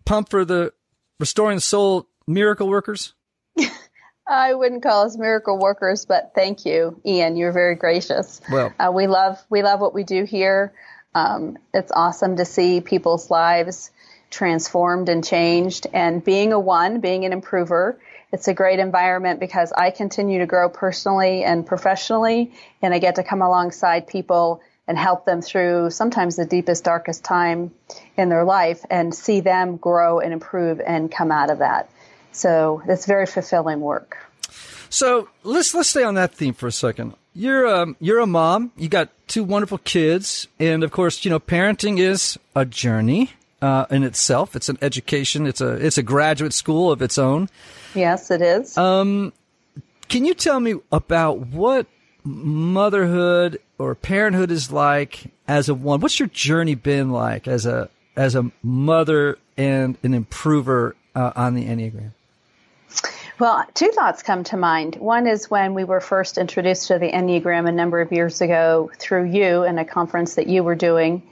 pump 0.06 0.30
for 0.30 0.42
the 0.42 0.72
restoring 1.20 1.58
the 1.58 1.60
soul 1.60 2.08
miracle 2.26 2.66
workers? 2.66 3.12
I 4.26 4.54
wouldn't 4.54 4.82
call 4.82 5.04
us 5.04 5.18
miracle 5.18 5.58
workers, 5.58 6.06
but 6.06 6.32
thank 6.34 6.64
you, 6.64 6.98
Ian. 7.04 7.36
You're 7.36 7.52
very 7.52 7.74
gracious. 7.74 8.40
Well, 8.50 8.72
uh, 8.80 8.90
we 8.90 9.06
love 9.06 9.38
we 9.50 9.62
love 9.62 9.80
what 9.80 9.92
we 9.92 10.02
do 10.02 10.24
here. 10.24 10.72
Um, 11.14 11.58
it's 11.74 11.92
awesome 11.92 12.36
to 12.36 12.46
see 12.46 12.80
people's 12.80 13.30
lives 13.30 13.90
transformed 14.30 15.10
and 15.10 15.22
changed. 15.22 15.86
And 15.92 16.24
being 16.24 16.54
a 16.54 16.58
one, 16.58 17.00
being 17.00 17.26
an 17.26 17.34
improver, 17.34 18.00
it's 18.32 18.48
a 18.48 18.54
great 18.54 18.78
environment 18.78 19.40
because 19.40 19.72
I 19.72 19.90
continue 19.90 20.38
to 20.38 20.46
grow 20.46 20.70
personally 20.70 21.44
and 21.44 21.66
professionally, 21.66 22.54
and 22.80 22.94
I 22.94 22.98
get 22.98 23.16
to 23.16 23.24
come 23.24 23.42
alongside 23.42 24.06
people 24.06 24.62
and 24.88 24.96
help 24.96 25.24
them 25.24 25.42
through 25.42 25.90
sometimes 25.90 26.36
the 26.36 26.44
deepest, 26.44 26.84
darkest 26.84 27.24
time 27.24 27.72
in 28.16 28.28
their 28.28 28.44
life 28.44 28.84
and 28.90 29.14
see 29.14 29.40
them 29.40 29.76
grow 29.76 30.20
and 30.20 30.32
improve 30.32 30.80
and 30.80 31.10
come 31.10 31.32
out 31.32 31.50
of 31.50 31.58
that. 31.58 31.90
So 32.32 32.82
it's 32.86 33.06
very 33.06 33.26
fulfilling 33.26 33.80
work. 33.80 34.18
So 34.88 35.28
let's 35.42 35.74
let's 35.74 35.88
stay 35.88 36.04
on 36.04 36.14
that 36.14 36.34
theme 36.34 36.54
for 36.54 36.68
a 36.68 36.72
second. 36.72 37.14
You're 37.34 37.66
um, 37.66 37.96
you're 38.00 38.20
a 38.20 38.26
mom. 38.26 38.72
You 38.76 38.88
got 38.88 39.10
two 39.26 39.42
wonderful 39.44 39.78
kids, 39.78 40.48
and 40.58 40.84
of 40.84 40.90
course, 40.90 41.24
you 41.24 41.30
know 41.30 41.40
parenting 41.40 41.98
is 41.98 42.38
a 42.54 42.64
journey 42.64 43.30
uh, 43.60 43.86
in 43.90 44.04
itself. 44.04 44.54
It's 44.54 44.68
an 44.68 44.78
education. 44.80 45.46
It's 45.46 45.60
a 45.60 45.72
it's 45.72 45.98
a 45.98 46.02
graduate 46.02 46.52
school 46.52 46.92
of 46.92 47.02
its 47.02 47.18
own. 47.18 47.48
Yes, 47.94 48.30
it 48.30 48.42
is. 48.42 48.78
Um, 48.78 49.32
can 50.08 50.24
you 50.24 50.34
tell 50.34 50.60
me 50.60 50.74
about 50.92 51.40
what 51.40 51.86
motherhood 52.26 53.60
or 53.78 53.94
parenthood 53.94 54.50
is 54.50 54.72
like 54.72 55.24
as 55.46 55.68
a 55.68 55.74
one? 55.74 56.00
What's 56.00 56.18
your 56.18 56.28
journey 56.28 56.74
been 56.74 57.10
like 57.10 57.46
as 57.48 57.66
a 57.66 57.88
as 58.16 58.34
a 58.34 58.50
mother 58.62 59.38
and 59.56 59.96
an 60.02 60.14
improver 60.14 60.96
uh, 61.14 61.32
on 61.36 61.54
the 61.54 61.64
Enneagram? 61.64 62.12
Well, 63.38 63.64
two 63.74 63.88
thoughts 63.88 64.22
come 64.22 64.44
to 64.44 64.56
mind. 64.56 64.96
One 64.96 65.26
is 65.26 65.50
when 65.50 65.74
we 65.74 65.84
were 65.84 66.00
first 66.00 66.38
introduced 66.38 66.88
to 66.88 66.98
the 66.98 67.10
Enneagram 67.10 67.68
a 67.68 67.72
number 67.72 68.00
of 68.00 68.10
years 68.10 68.40
ago 68.40 68.90
through 68.98 69.30
you 69.30 69.64
in 69.64 69.78
a 69.78 69.84
conference 69.84 70.36
that 70.36 70.46
you 70.46 70.64
were 70.64 70.74
doing. 70.74 71.22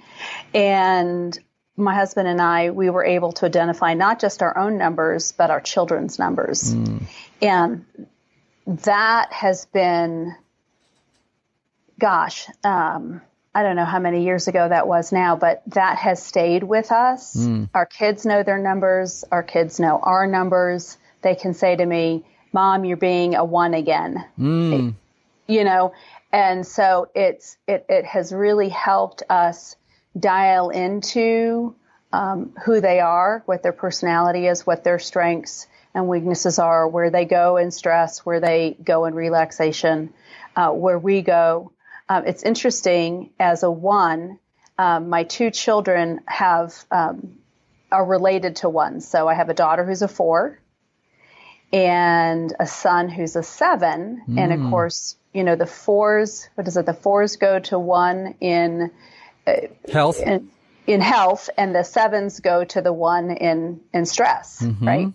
And 0.52 1.38
my 1.76 1.94
husband 1.94 2.28
and 2.28 2.42
I, 2.42 2.70
we 2.70 2.90
were 2.90 3.04
able 3.04 3.32
to 3.32 3.46
identify 3.46 3.94
not 3.94 4.20
just 4.20 4.42
our 4.42 4.56
own 4.56 4.76
numbers, 4.76 5.32
but 5.32 5.50
our 5.50 5.60
children's 5.60 6.18
numbers. 6.18 6.74
Mm. 6.74 7.02
And 7.40 7.84
that 8.66 9.32
has 9.32 9.64
been 9.66 10.36
gosh, 11.98 12.46
um, 12.62 13.20
I 13.54 13.62
don't 13.62 13.76
know 13.76 13.84
how 13.84 14.00
many 14.00 14.24
years 14.24 14.48
ago 14.48 14.68
that 14.68 14.88
was 14.88 15.12
now, 15.12 15.36
but 15.36 15.62
that 15.68 15.96
has 15.98 16.22
stayed 16.22 16.64
with 16.64 16.90
us. 16.90 17.36
Mm. 17.36 17.68
Our 17.72 17.86
kids 17.86 18.26
know 18.26 18.42
their 18.42 18.58
numbers. 18.58 19.24
Our 19.30 19.44
kids 19.44 19.78
know 19.78 20.00
our 20.02 20.26
numbers. 20.26 20.98
They 21.22 21.36
can 21.36 21.54
say 21.54 21.76
to 21.76 21.86
me, 21.86 22.24
Mom, 22.52 22.84
you're 22.84 22.96
being 22.96 23.36
a 23.36 23.44
one 23.44 23.74
again. 23.74 24.24
Mm. 24.38 24.94
You 25.46 25.64
know, 25.64 25.92
and 26.32 26.66
so 26.66 27.08
it's, 27.14 27.56
it, 27.68 27.86
it 27.88 28.04
has 28.06 28.32
really 28.32 28.70
helped 28.70 29.22
us 29.30 29.76
dial 30.18 30.70
into 30.70 31.76
um, 32.12 32.52
who 32.64 32.80
they 32.80 33.00
are, 33.00 33.42
what 33.46 33.62
their 33.62 33.72
personality 33.72 34.46
is, 34.46 34.66
what 34.66 34.82
their 34.82 34.98
strengths 34.98 35.68
and 35.94 36.08
weaknesses 36.08 36.58
are, 36.58 36.88
where 36.88 37.10
they 37.10 37.24
go 37.24 37.56
in 37.56 37.70
stress, 37.70 38.20
where 38.26 38.40
they 38.40 38.76
go 38.82 39.04
in 39.04 39.14
relaxation, 39.14 40.12
uh, 40.56 40.70
where 40.70 40.98
we 40.98 41.22
go 41.22 41.70
um, 42.14 42.26
it's 42.26 42.42
interesting 42.42 43.30
as 43.40 43.62
a 43.62 43.70
one, 43.70 44.38
um, 44.78 45.08
my 45.08 45.24
two 45.24 45.50
children 45.50 46.20
have 46.26 46.72
um, 46.90 47.38
are 47.90 48.04
related 48.04 48.56
to 48.56 48.68
one. 48.68 49.00
So 49.00 49.28
I 49.28 49.34
have 49.34 49.48
a 49.48 49.54
daughter 49.54 49.84
who's 49.84 50.02
a 50.02 50.08
four, 50.08 50.58
and 51.72 52.54
a 52.58 52.66
son 52.66 53.08
who's 53.08 53.36
a 53.36 53.42
seven. 53.42 54.22
Mm. 54.28 54.38
And 54.38 54.52
of 54.52 54.60
hmm. 54.60 54.70
course, 54.70 55.16
you 55.32 55.44
know 55.44 55.56
the 55.56 55.66
fours. 55.66 56.48
What 56.54 56.68
is 56.68 56.76
it? 56.76 56.86
The 56.86 56.94
fours 56.94 57.36
go 57.36 57.58
to 57.58 57.78
one 57.78 58.36
in 58.40 58.90
uh, 59.46 59.52
health. 59.90 60.20
In, 60.20 60.50
in, 60.86 61.00
health, 61.00 61.50
and 61.56 61.74
the 61.74 61.82
sevens 61.82 62.40
go 62.40 62.64
to 62.64 62.80
the 62.80 62.92
one 62.92 63.30
in 63.30 63.80
in 63.92 64.06
stress. 64.06 64.62
Mm-hmm. 64.62 64.86
Right. 64.86 65.08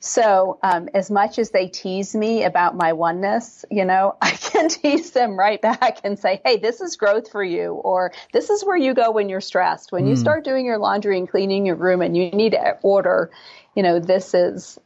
So, 0.00 0.60
um, 0.62 0.88
as 0.94 1.10
much 1.10 1.40
as 1.40 1.50
they 1.50 1.66
tease 1.66 2.14
me 2.14 2.44
about 2.44 2.76
my 2.76 2.92
oneness, 2.92 3.64
you 3.68 3.84
know, 3.84 4.16
I 4.22 4.30
can 4.30 4.68
tease 4.68 5.10
them 5.10 5.36
right 5.36 5.60
back 5.60 6.00
and 6.04 6.18
say, 6.18 6.40
hey, 6.44 6.58
this 6.58 6.80
is 6.80 6.96
growth 6.96 7.30
for 7.30 7.42
you, 7.42 7.72
or 7.72 8.12
this 8.32 8.48
is 8.50 8.64
where 8.64 8.76
you 8.76 8.94
go 8.94 9.10
when 9.10 9.28
you're 9.28 9.40
stressed. 9.40 9.90
When 9.90 10.04
mm. 10.04 10.10
you 10.10 10.16
start 10.16 10.44
doing 10.44 10.66
your 10.66 10.78
laundry 10.78 11.18
and 11.18 11.28
cleaning 11.28 11.66
your 11.66 11.76
room 11.76 12.00
and 12.00 12.16
you 12.16 12.30
need 12.30 12.52
to 12.52 12.78
order, 12.82 13.30
you 13.74 13.82
know, 13.82 13.98
this 13.98 14.34
is 14.34 14.78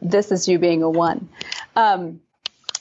this 0.00 0.32
is 0.32 0.48
you 0.48 0.58
being 0.58 0.82
a 0.82 0.90
one. 0.90 1.28
Um, 1.76 2.20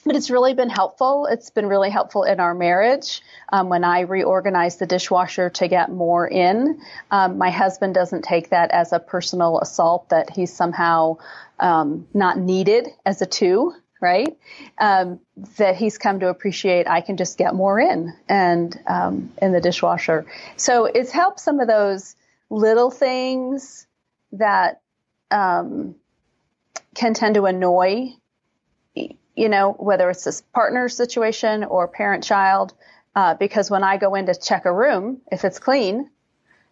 but 0.05 0.15
it's 0.15 0.29
really 0.29 0.53
been 0.53 0.69
helpful. 0.69 1.27
It's 1.27 1.49
been 1.49 1.67
really 1.67 1.89
helpful 1.89 2.23
in 2.23 2.39
our 2.39 2.53
marriage. 2.53 3.21
Um, 3.51 3.69
when 3.69 3.83
I 3.83 4.01
reorganized 4.01 4.79
the 4.79 4.85
dishwasher 4.85 5.49
to 5.51 5.67
get 5.67 5.91
more 5.91 6.27
in, 6.27 6.81
um, 7.11 7.37
my 7.37 7.49
husband 7.49 7.93
doesn't 7.93 8.23
take 8.23 8.49
that 8.49 8.71
as 8.71 8.93
a 8.93 8.99
personal 8.99 9.59
assault 9.59 10.09
that 10.09 10.29
he's 10.29 10.53
somehow 10.53 11.17
um, 11.59 12.07
not 12.13 12.37
needed 12.37 12.89
as 13.05 13.21
a 13.21 13.25
two, 13.25 13.73
right? 14.01 14.37
Um, 14.77 15.19
that 15.57 15.75
he's 15.75 15.97
come 15.97 16.19
to 16.19 16.27
appreciate. 16.27 16.87
I 16.87 17.01
can 17.01 17.17
just 17.17 17.37
get 17.37 17.55
more 17.55 17.79
in 17.79 18.13
and 18.27 18.77
um, 18.87 19.31
in 19.41 19.53
the 19.53 19.61
dishwasher. 19.61 20.25
So 20.57 20.85
it's 20.85 21.11
helped 21.11 21.39
some 21.39 21.59
of 21.59 21.67
those 21.67 22.15
little 22.49 22.91
things 22.91 23.87
that 24.33 24.81
um, 25.31 25.95
can 26.95 27.13
tend 27.13 27.35
to 27.35 27.45
annoy 27.45 28.13
you 29.35 29.49
know, 29.49 29.71
whether 29.73 30.09
it's 30.09 30.23
this 30.23 30.41
partner 30.41 30.89
situation 30.89 31.63
or 31.63 31.87
parent 31.87 32.23
child, 32.23 32.73
uh, 33.15 33.35
because 33.35 33.69
when 33.69 33.83
I 33.83 33.97
go 33.97 34.15
in 34.15 34.25
to 34.27 34.35
check 34.35 34.65
a 34.65 34.73
room, 34.73 35.21
if 35.31 35.43
it's 35.43 35.59
clean, 35.59 36.09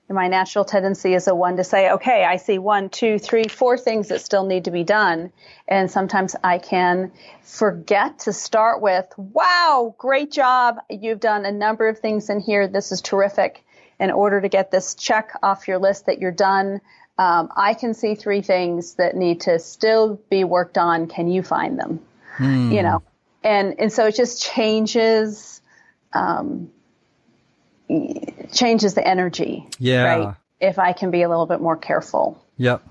my 0.09 0.27
natural 0.27 0.65
tendency 0.65 1.13
is 1.13 1.27
a 1.27 1.35
one 1.35 1.57
to 1.57 1.63
say, 1.63 1.91
okay, 1.91 2.25
I 2.25 2.37
see 2.37 2.57
one, 2.57 2.89
two, 2.89 3.17
three, 3.17 3.47
four 3.47 3.77
things 3.77 4.09
that 4.09 4.21
still 4.21 4.45
need 4.45 4.65
to 4.65 4.71
be 4.71 4.83
done. 4.83 5.31
And 5.67 5.89
sometimes 5.89 6.35
I 6.43 6.57
can 6.57 7.11
forget 7.43 8.19
to 8.19 8.33
start 8.33 8.81
with, 8.81 9.05
wow, 9.17 9.95
great 9.97 10.31
job. 10.31 10.79
You've 10.89 11.19
done 11.19 11.45
a 11.45 11.51
number 11.51 11.87
of 11.87 11.99
things 11.99 12.29
in 12.29 12.39
here. 12.39 12.67
This 12.67 12.91
is 12.91 13.01
terrific. 13.01 13.63
In 13.99 14.11
order 14.11 14.41
to 14.41 14.49
get 14.49 14.71
this 14.71 14.95
check 14.95 15.31
off 15.43 15.67
your 15.67 15.77
list 15.77 16.07
that 16.07 16.19
you're 16.19 16.31
done, 16.31 16.81
um, 17.17 17.49
I 17.55 17.75
can 17.75 17.93
see 17.93 18.15
three 18.15 18.41
things 18.41 18.95
that 18.95 19.15
need 19.15 19.41
to 19.41 19.59
still 19.59 20.19
be 20.29 20.43
worked 20.43 20.77
on. 20.77 21.07
Can 21.07 21.27
you 21.27 21.43
find 21.43 21.77
them? 21.77 21.99
Mm. 22.37 22.73
you 22.73 22.83
know, 22.83 23.03
and 23.43 23.79
and 23.79 23.91
so 23.91 24.07
it 24.07 24.15
just 24.15 24.41
changes, 24.41 25.61
um, 26.13 26.71
changes 28.53 28.93
the 28.93 29.07
energy. 29.07 29.67
Yeah. 29.79 30.03
Right. 30.03 30.35
If 30.59 30.77
I 30.77 30.93
can 30.93 31.11
be 31.11 31.23
a 31.23 31.29
little 31.29 31.47
bit 31.47 31.59
more 31.59 31.75
careful. 31.75 32.43
Yep. 32.57 32.87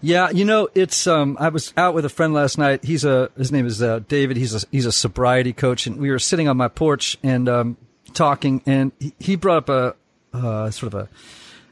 Yeah, 0.00 0.28
you 0.30 0.44
know, 0.44 0.68
it's 0.74 1.06
um 1.06 1.38
I 1.40 1.48
was 1.48 1.72
out 1.78 1.94
with 1.94 2.04
a 2.04 2.10
friend 2.10 2.34
last 2.34 2.58
night. 2.58 2.84
He's 2.84 3.04
a 3.06 3.30
his 3.38 3.50
name 3.50 3.66
is 3.66 3.82
uh, 3.82 4.00
David. 4.06 4.36
He's 4.36 4.54
a 4.54 4.66
he's 4.70 4.84
a 4.84 4.92
sobriety 4.92 5.54
coach 5.54 5.86
and 5.86 5.96
we 5.96 6.10
were 6.10 6.18
sitting 6.18 6.46
on 6.46 6.58
my 6.58 6.68
porch 6.68 7.16
and 7.22 7.48
um 7.48 7.76
talking 8.12 8.60
and 8.66 8.92
he, 9.00 9.14
he 9.18 9.36
brought 9.36 9.68
up 9.68 9.68
a 9.70 9.96
uh, 10.36 10.70
sort 10.70 10.92
of 10.92 11.00
a 11.00 11.08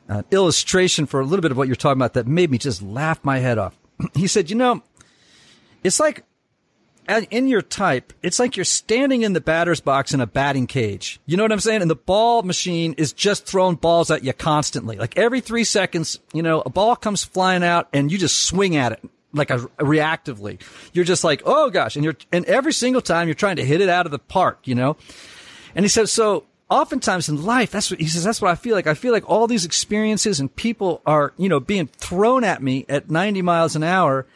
an 0.09 0.25
illustration 0.31 1.07
for 1.07 1.21
a 1.21 1.25
little 1.25 1.43
bit 1.43 1.51
of 1.51 1.57
what 1.57 1.67
you're 1.69 1.77
talking 1.77 1.99
about 1.99 2.15
that 2.15 2.27
made 2.27 2.51
me 2.51 2.59
just 2.59 2.83
laugh 2.83 3.23
my 3.23 3.39
head 3.39 3.59
off. 3.59 3.77
he 4.15 4.27
said, 4.27 4.49
"You 4.49 4.57
know, 4.57 4.83
it's 5.85 6.01
like 6.01 6.25
in 7.09 7.49
your 7.49 7.63
type, 7.63 8.13
it's 8.23 8.39
like 8.39 8.57
you're 8.57 8.65
standing 8.65 9.23
in 9.23 9.33
the 9.33 9.41
batter's 9.41 9.81
box 9.81 10.15
in 10.15 10.21
a 10.21 10.27
batting 10.27 10.67
cage. 10.67 11.21
You 11.27 11.37
know 11.37 11.43
what 11.43 11.53
I'm 11.53 11.61
saying? 11.61 11.83
And 11.83 11.91
the 11.91 11.97
ball 11.97 12.43
machine 12.43 12.95
is 12.97 13.13
just 13.13 13.47
throwing 13.47 13.77
balls 13.77 14.11
at 14.11 14.25
you 14.25 14.33
constantly. 14.33 14.97
Like 14.97 15.17
every 15.17 15.41
three 15.41 15.65
seconds, 15.65 16.21
you 16.33 16.43
know, 16.43 16.63
a 16.65 16.71
ball 16.71 16.97
comes 16.97 17.25
flying 17.25 17.65
out 17.65 17.89
and 17.93 18.11
you 18.11 18.19
just 18.19 18.47
swing 18.47 18.77
at 18.77 18.93
it 18.93 19.11
like 19.33 19.51
a, 19.51 19.59
reactively. 19.79 20.61
You're 20.93 21.05
just 21.05 21.25
like, 21.25 21.43
oh 21.45 21.71
gosh. 21.71 21.97
And 21.97 22.05
you're, 22.05 22.17
and 22.31 22.45
every 22.45 22.73
single 22.73 23.03
time 23.03 23.29
you're 23.29 23.35
trying 23.35 23.57
to 23.57 23.65
hit 23.65 23.81
it 23.81 23.89
out 23.89 24.07
of 24.07 24.13
the 24.13 24.19
park, 24.19 24.61
you 24.65 24.75
know? 24.75 24.97
And 25.75 25.85
he 25.85 25.89
says, 25.89 26.13
so 26.13 26.45
oftentimes 26.71 27.29
in 27.29 27.43
life, 27.43 27.71
that's 27.71 27.91
what 27.91 28.01
he 28.01 28.07
says, 28.07 28.25
that's 28.25 28.41
what 28.41 28.51
I 28.51 28.55
feel 28.55 28.75
like. 28.75 28.87
I 28.87 28.95
feel 28.95 29.13
like 29.13 29.29
all 29.29 29.47
these 29.47 29.65
experiences 29.65 30.39
and 30.39 30.55
people 30.55 31.03
are, 31.05 31.33
you 31.37 31.49
know, 31.49 31.61
being 31.61 31.89
thrown 31.89 32.45
at 32.45 32.63
me 32.63 32.87
at 32.89 33.11
90 33.11 33.43
miles 33.43 33.75
an 33.75 33.83
hour 33.83 34.27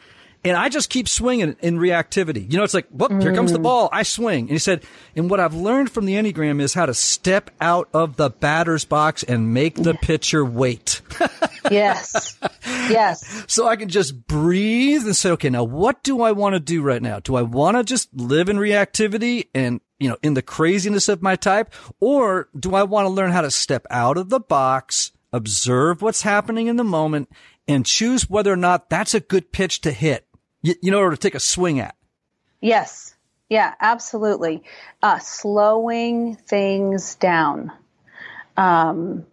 and 0.47 0.57
I 0.57 0.69
just 0.69 0.89
keep 0.89 1.09
swinging 1.09 1.55
in 1.61 1.77
reactivity. 1.77 2.49
You 2.49 2.57
know, 2.57 2.63
it's 2.63 2.73
like, 2.73 2.87
whoop, 2.89 3.11
here 3.21 3.33
comes 3.33 3.51
the 3.51 3.59
mm. 3.59 3.63
ball. 3.63 3.89
I 3.91 4.03
swing. 4.03 4.41
And 4.41 4.51
he 4.51 4.59
said, 4.59 4.83
and 5.15 5.29
what 5.29 5.39
I've 5.39 5.53
learned 5.53 5.91
from 5.91 6.05
the 6.05 6.13
Enneagram 6.13 6.61
is 6.61 6.73
how 6.73 6.85
to 6.85 6.93
step 6.93 7.51
out 7.59 7.89
of 7.93 8.17
the 8.17 8.29
batter's 8.29 8.85
box 8.85 9.23
and 9.23 9.53
make 9.53 9.75
the 9.75 9.93
pitcher 9.95 10.45
wait. 10.45 11.01
yes. 11.71 12.37
Yes. 12.65 13.45
So 13.47 13.67
I 13.67 13.75
can 13.75 13.89
just 13.89 14.27
breathe 14.27 15.05
and 15.05 15.15
say, 15.15 15.31
okay, 15.31 15.49
now 15.49 15.63
what 15.63 16.03
do 16.03 16.21
I 16.21 16.31
want 16.31 16.53
to 16.53 16.59
do 16.59 16.81
right 16.81 17.01
now? 17.01 17.19
Do 17.19 17.35
I 17.35 17.41
want 17.41 17.77
to 17.77 17.83
just 17.83 18.13
live 18.13 18.47
in 18.47 18.57
reactivity 18.57 19.47
and, 19.55 19.81
you 19.99 20.09
know, 20.09 20.17
in 20.21 20.35
the 20.35 20.41
craziness 20.41 21.09
of 21.09 21.21
my 21.21 21.35
type? 21.35 21.73
Or 21.99 22.47
do 22.57 22.75
I 22.75 22.83
want 22.83 23.05
to 23.05 23.09
learn 23.09 23.31
how 23.31 23.41
to 23.41 23.51
step 23.51 23.87
out 23.89 24.17
of 24.17 24.29
the 24.29 24.39
box, 24.39 25.11
observe 25.33 26.01
what's 26.01 26.21
happening 26.21 26.67
in 26.67 26.75
the 26.75 26.83
moment 26.83 27.29
and 27.67 27.85
choose 27.85 28.29
whether 28.29 28.53
or 28.53 28.57
not 28.57 28.89
that's 28.89 29.13
a 29.13 29.19
good 29.19 29.51
pitch 29.51 29.81
to 29.81 29.91
hit? 29.91 30.26
You, 30.61 30.75
you 30.81 30.91
know, 30.91 31.09
to 31.09 31.17
take 31.17 31.35
a 31.35 31.39
swing 31.39 31.79
at. 31.79 31.95
Yes. 32.61 33.15
Yeah, 33.49 33.73
absolutely. 33.79 34.63
Uh, 35.01 35.19
slowing 35.19 36.35
things 36.35 37.15
down. 37.15 37.71
Um, 38.57 39.25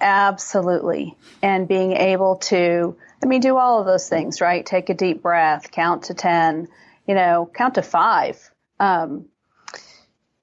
absolutely. 0.00 1.16
And 1.42 1.68
being 1.68 1.92
able 1.92 2.36
to, 2.36 2.96
I 3.22 3.26
mean, 3.26 3.40
do 3.40 3.56
all 3.56 3.80
of 3.80 3.86
those 3.86 4.08
things, 4.08 4.40
right? 4.40 4.64
Take 4.64 4.88
a 4.90 4.94
deep 4.94 5.22
breath, 5.22 5.70
count 5.70 6.04
to 6.04 6.14
10, 6.14 6.68
you 7.06 7.14
know, 7.14 7.48
count 7.54 7.74
to 7.74 7.82
five. 7.82 8.50
Um, 8.80 9.26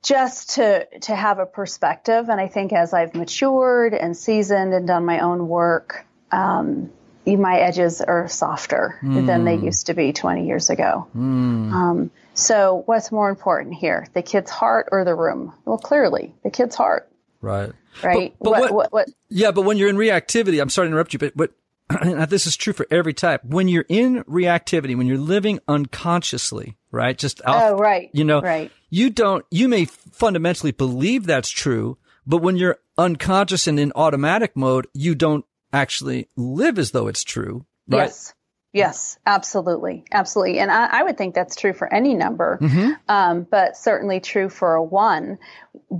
just 0.01 0.51
to 0.51 0.85
to 1.01 1.13
have 1.13 1.39
a 1.39 1.45
perspective 1.45 2.29
and 2.29 2.39
i 2.39 2.47
think 2.47 2.71
as 2.71 2.93
i've 2.93 3.13
matured 3.13 3.93
and 3.93 4.15
seasoned 4.15 4.73
and 4.73 4.87
done 4.87 5.05
my 5.05 5.19
own 5.19 5.49
work 5.49 6.05
um, 6.31 6.89
my 7.35 7.57
edges 7.59 8.01
are 8.01 8.27
softer 8.27 8.99
mm. 9.01 9.25
than 9.25 9.43
they 9.43 9.57
hmm. 9.57 9.65
used 9.65 9.87
to 9.87 9.93
be 9.93 10.13
20 10.13 10.47
years 10.47 10.69
ago. 10.69 11.07
Mm. 11.15 11.71
Um, 11.71 12.11
so, 12.33 12.83
what's 12.85 13.11
more 13.11 13.29
important 13.29 13.75
here, 13.75 14.07
the 14.13 14.21
kid's 14.21 14.49
heart 14.49 14.89
or 14.91 15.03
the 15.03 15.15
room? 15.15 15.53
Well, 15.65 15.77
clearly, 15.77 16.33
the 16.43 16.49
kid's 16.49 16.75
heart. 16.75 17.09
Right. 17.41 17.71
Right. 18.03 18.35
But, 18.39 18.51
but 18.51 18.59
what, 18.59 18.71
what, 18.71 18.93
what, 18.93 19.09
Yeah, 19.29 19.51
but 19.51 19.63
when 19.63 19.77
you're 19.77 19.89
in 19.89 19.97
reactivity, 19.97 20.61
I'm 20.61 20.69
sorry 20.69 20.87
to 20.87 20.91
interrupt 20.91 21.13
you, 21.13 21.19
but 21.19 21.35
but 21.35 21.51
this 22.29 22.45
is 22.45 22.55
true 22.55 22.73
for 22.73 22.85
every 22.91 23.13
type. 23.13 23.43
When 23.43 23.67
you're 23.67 23.85
in 23.89 24.23
reactivity, 24.23 24.95
when 24.95 25.07
you're 25.07 25.17
living 25.17 25.59
unconsciously, 25.67 26.77
right? 26.91 27.17
Just 27.17 27.41
off, 27.45 27.63
oh, 27.63 27.77
right. 27.77 28.09
You 28.13 28.23
know, 28.23 28.41
right. 28.41 28.71
You 28.89 29.09
don't. 29.09 29.45
You 29.49 29.67
may 29.67 29.85
fundamentally 29.85 30.71
believe 30.71 31.25
that's 31.25 31.49
true, 31.49 31.97
but 32.25 32.37
when 32.37 32.57
you're 32.57 32.77
unconscious 32.97 33.67
and 33.67 33.79
in 33.79 33.91
automatic 33.95 34.55
mode, 34.55 34.87
you 34.93 35.15
don't 35.15 35.45
actually 35.71 36.27
live 36.35 36.79
as 36.79 36.91
though 36.91 37.07
it's 37.07 37.23
true. 37.23 37.65
Right? 37.87 38.05
Yes. 38.05 38.33
Yes, 38.71 39.17
absolutely. 39.25 40.03
Absolutely. 40.11 40.59
And 40.59 40.69
I, 40.69 40.99
I, 40.99 41.03
would 41.03 41.17
think 41.17 41.33
that's 41.33 41.55
true 41.55 41.73
for 41.73 41.91
any 41.91 42.13
number, 42.13 42.59
mm-hmm. 42.61 42.91
um, 43.07 43.47
but 43.49 43.75
certainly 43.75 44.19
true 44.19 44.47
for 44.47 44.75
a 44.75 44.83
one 44.83 45.39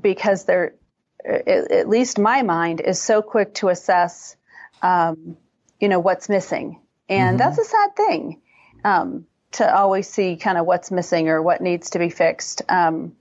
because 0.02 0.46
they're, 0.46 0.76
at 1.26 1.90
least 1.90 2.20
my 2.20 2.44
mind 2.44 2.80
is 2.80 3.02
so 3.02 3.24
quick 3.24 3.56
to 3.56 3.70
assess, 3.70 4.36
um, 4.84 5.36
you 5.80 5.90
know, 5.90 6.00
what's 6.00 6.30
missing. 6.30 6.80
And 7.10 7.40
mm-hmm. 7.40 7.50
that's 7.50 7.58
a 7.58 7.66
sad 7.66 7.96
thing, 7.96 8.42
um, 8.84 9.26
to 9.54 9.76
always 9.76 10.08
see 10.08 10.38
kind 10.38 10.60
of 10.60 10.68
what's 10.68 10.92
missing 10.92 11.28
or 11.28 11.42
what 11.42 11.62
needs 11.62 11.90
to 11.92 12.00
be 12.00 12.10
fixed. 12.10 12.62
Um, 12.70 13.16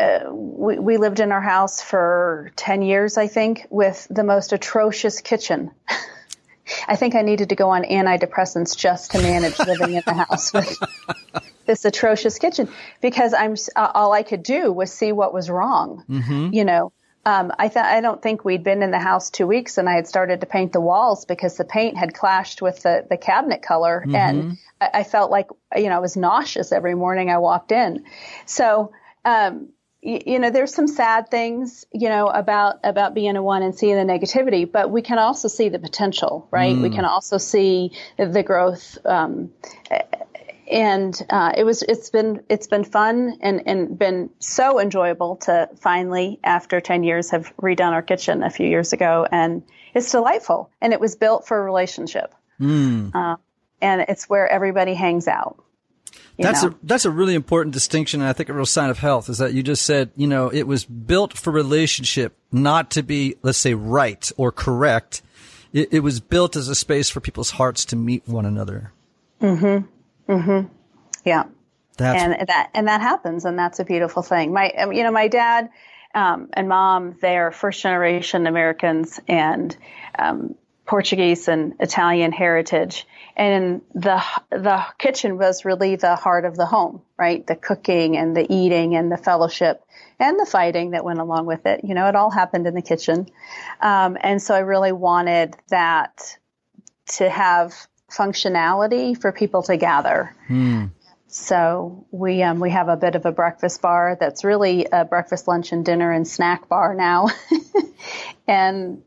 uh, 0.00 0.32
we, 0.32 0.78
we 0.78 0.96
lived 0.96 1.20
in 1.20 1.32
our 1.32 1.40
house 1.40 1.82
for 1.82 2.52
10 2.56 2.82
years, 2.82 3.18
I 3.18 3.26
think, 3.26 3.66
with 3.70 4.06
the 4.10 4.24
most 4.24 4.52
atrocious 4.52 5.20
kitchen. 5.20 5.70
I 6.88 6.96
think 6.96 7.14
I 7.14 7.22
needed 7.22 7.48
to 7.48 7.56
go 7.56 7.70
on 7.70 7.82
antidepressants 7.82 8.76
just 8.76 9.10
to 9.12 9.18
manage 9.18 9.58
living 9.66 9.94
in 9.94 10.02
the 10.06 10.14
house 10.14 10.52
with 10.52 10.78
this 11.66 11.84
atrocious 11.84 12.38
kitchen 12.38 12.68
because 13.00 13.34
I'm 13.34 13.54
uh, 13.76 13.90
all 13.94 14.12
I 14.12 14.22
could 14.22 14.42
do 14.42 14.72
was 14.72 14.92
see 14.92 15.12
what 15.12 15.34
was 15.34 15.50
wrong. 15.50 16.04
Mm-hmm. 16.08 16.50
You 16.52 16.64
know, 16.64 16.92
um, 17.26 17.52
I 17.58 17.68
thought 17.68 17.84
I 17.84 18.00
don't 18.00 18.22
think 18.22 18.44
we'd 18.44 18.64
been 18.64 18.82
in 18.82 18.90
the 18.90 18.98
house 18.98 19.30
two 19.30 19.46
weeks 19.46 19.78
and 19.78 19.88
I 19.88 19.94
had 19.94 20.06
started 20.06 20.40
to 20.40 20.46
paint 20.46 20.72
the 20.72 20.80
walls 20.80 21.24
because 21.24 21.56
the 21.56 21.64
paint 21.64 21.96
had 21.96 22.14
clashed 22.14 22.62
with 22.62 22.82
the 22.82 23.06
the 23.08 23.16
cabinet 23.16 23.62
color 23.62 24.02
mm-hmm. 24.06 24.14
and 24.14 24.58
I, 24.80 24.90
I, 24.94 25.04
felt 25.04 25.30
like 25.30 25.48
you 25.76 25.88
know 25.88 25.96
I 25.96 26.00
was 26.00 26.16
nauseous 26.16 26.72
every 26.72 26.94
morning 26.94 27.30
I 27.30 27.38
walked 27.38 27.72
in. 27.72 28.04
So 28.46 28.92
um, 29.24 29.68
you 30.02 30.38
know 30.38 30.50
there's 30.50 30.74
some 30.74 30.86
sad 30.86 31.30
things 31.30 31.84
you 31.92 32.08
know 32.08 32.26
about 32.26 32.80
about 32.84 33.14
being 33.14 33.36
a 33.36 33.42
one 33.42 33.62
and 33.62 33.74
seeing 33.74 33.96
the 33.96 34.12
negativity 34.12 34.70
but 34.70 34.90
we 34.90 35.02
can 35.02 35.18
also 35.18 35.46
see 35.46 35.68
the 35.68 35.78
potential 35.78 36.48
right 36.50 36.74
mm. 36.74 36.82
we 36.82 36.90
can 36.90 37.04
also 37.04 37.36
see 37.36 37.92
the 38.16 38.42
growth 38.42 38.96
um, 39.04 39.52
and 40.70 41.20
uh, 41.28 41.52
it 41.56 41.64
was 41.64 41.82
it's 41.82 42.08
been 42.08 42.42
it's 42.48 42.66
been 42.66 42.84
fun 42.84 43.38
and 43.42 43.62
and 43.66 43.98
been 43.98 44.30
so 44.38 44.80
enjoyable 44.80 45.36
to 45.36 45.68
finally 45.76 46.40
after 46.44 46.80
10 46.80 47.02
years 47.02 47.30
have 47.30 47.54
redone 47.56 47.92
our 47.92 48.02
kitchen 48.02 48.42
a 48.42 48.50
few 48.50 48.66
years 48.66 48.94
ago 48.94 49.26
and 49.30 49.62
it's 49.94 50.10
delightful 50.12 50.70
and 50.80 50.94
it 50.94 51.00
was 51.00 51.16
built 51.16 51.46
for 51.46 51.58
a 51.58 51.62
relationship 51.62 52.34
mm. 52.58 53.14
uh, 53.14 53.36
and 53.82 54.02
it's 54.08 54.28
where 54.28 54.46
everybody 54.46 54.94
hangs 54.94 55.28
out. 55.28 55.62
That's 56.40 56.62
know? 56.62 56.70
a 56.70 56.74
that's 56.82 57.04
a 57.04 57.10
really 57.10 57.34
important 57.34 57.74
distinction, 57.74 58.20
and 58.20 58.28
I 58.28 58.32
think 58.32 58.48
a 58.48 58.54
real 58.54 58.66
sign 58.66 58.90
of 58.90 58.98
health 58.98 59.28
is 59.28 59.38
that 59.38 59.52
you 59.52 59.62
just 59.62 59.84
said, 59.84 60.10
you 60.16 60.26
know, 60.26 60.48
it 60.48 60.66
was 60.66 60.84
built 60.84 61.36
for 61.36 61.50
relationship, 61.50 62.36
not 62.50 62.90
to 62.92 63.02
be, 63.02 63.36
let's 63.42 63.58
say, 63.58 63.74
right 63.74 64.30
or 64.36 64.50
correct. 64.50 65.22
It, 65.72 65.92
it 65.92 66.00
was 66.00 66.20
built 66.20 66.56
as 66.56 66.68
a 66.68 66.74
space 66.74 67.10
for 67.10 67.20
people's 67.20 67.50
hearts 67.50 67.84
to 67.86 67.96
meet 67.96 68.26
one 68.26 68.46
another. 68.46 68.92
Mm-hmm. 69.40 70.32
Mm-hmm. 70.32 70.68
Yeah. 71.24 71.44
That's 71.96 72.22
and 72.22 72.48
that 72.48 72.70
and 72.72 72.88
that 72.88 73.02
happens, 73.02 73.44
and 73.44 73.58
that's 73.58 73.78
a 73.78 73.84
beautiful 73.84 74.22
thing. 74.22 74.52
My, 74.54 74.70
um, 74.70 74.92
you 74.92 75.02
know, 75.02 75.10
my 75.10 75.28
dad 75.28 75.68
um, 76.14 76.48
and 76.54 76.68
mom, 76.68 77.16
they 77.20 77.36
are 77.36 77.52
first 77.52 77.82
generation 77.82 78.46
Americans 78.46 79.20
and 79.28 79.76
um, 80.18 80.54
Portuguese 80.90 81.46
and 81.46 81.74
Italian 81.78 82.32
heritage, 82.32 83.06
and 83.36 83.80
the 83.94 84.20
the 84.50 84.84
kitchen 84.98 85.38
was 85.38 85.64
really 85.64 85.94
the 85.94 86.16
heart 86.16 86.44
of 86.44 86.56
the 86.56 86.66
home, 86.66 87.00
right? 87.16 87.46
The 87.46 87.54
cooking 87.54 88.16
and 88.16 88.36
the 88.36 88.44
eating 88.52 88.96
and 88.96 89.10
the 89.10 89.16
fellowship 89.16 89.84
and 90.18 90.36
the 90.36 90.46
fighting 90.46 90.90
that 90.90 91.04
went 91.04 91.20
along 91.20 91.46
with 91.46 91.64
it. 91.64 91.84
You 91.84 91.94
know, 91.94 92.08
it 92.08 92.16
all 92.16 92.28
happened 92.28 92.66
in 92.66 92.74
the 92.74 92.82
kitchen, 92.82 93.28
um, 93.80 94.18
and 94.20 94.42
so 94.42 94.52
I 94.52 94.58
really 94.58 94.90
wanted 94.90 95.54
that 95.68 96.36
to 97.18 97.30
have 97.30 97.72
functionality 98.10 99.16
for 99.16 99.30
people 99.30 99.62
to 99.62 99.76
gather. 99.76 100.34
So 101.28 102.04
we 102.10 102.42
um, 102.42 102.58
we 102.58 102.70
have 102.70 102.88
a 102.88 102.96
bit 102.96 103.14
of 103.14 103.26
a 103.26 103.30
breakfast 103.30 103.80
bar 103.80 104.16
that's 104.18 104.42
really 104.42 104.88
a 104.90 105.04
breakfast, 105.04 105.46
lunch, 105.46 105.70
and 105.70 105.84
dinner 105.84 106.10
and 106.10 106.26
snack 106.26 106.68
bar 106.68 106.94
now, 106.94 107.28
and 108.48 109.04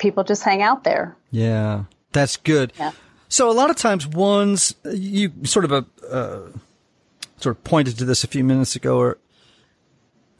people 0.00 0.24
just 0.24 0.42
hang 0.42 0.62
out 0.62 0.82
there. 0.82 1.16
Yeah, 1.30 1.84
that's 2.10 2.36
good. 2.36 2.72
Yeah. 2.76 2.90
So 3.28 3.48
a 3.48 3.52
lot 3.52 3.70
of 3.70 3.76
times 3.76 4.08
ones, 4.08 4.74
you 4.84 5.32
sort 5.44 5.64
of, 5.64 5.72
uh, 5.72 5.82
uh, 6.10 6.48
sort 7.36 7.56
of 7.56 7.62
pointed 7.62 7.98
to 7.98 8.04
this 8.04 8.24
a 8.24 8.26
few 8.26 8.42
minutes 8.42 8.74
ago, 8.74 8.98
or 8.98 9.18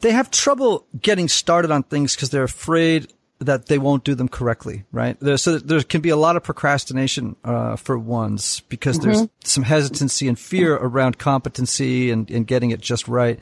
they 0.01 0.11
have 0.11 0.31
trouble 0.33 0.87
getting 1.01 1.29
started 1.29 1.71
on 1.71 1.85
things 1.85 2.17
because 2.17 2.31
they're 2.31 2.43
afraid 2.43 3.13
that 3.39 3.67
they 3.67 3.79
won't 3.79 4.05
do 4.05 4.15
them 4.15 4.29
correctly, 4.29 4.85
right? 4.93 5.19
There, 5.21 5.37
so 5.39 5.59
there 5.59 5.83
can 5.83 6.01
be 6.01 6.11
a 6.11 6.17
lot 6.17 6.37
of 6.37 6.43
procrastination, 6.43 7.37
uh, 7.45 7.77
for 7.77 7.99
ones 7.99 8.61
because 8.69 8.99
there's 8.99 9.29
some 9.45 9.63
hesitancy 9.63 10.29
and 10.29 10.39
fear 10.39 10.75
around 10.75 11.19
competency 11.19 12.11
and, 12.11 12.31
and 12.31 12.47
getting 12.47 12.71
it 12.71 12.81
just 12.81 13.09
right. 13.09 13.39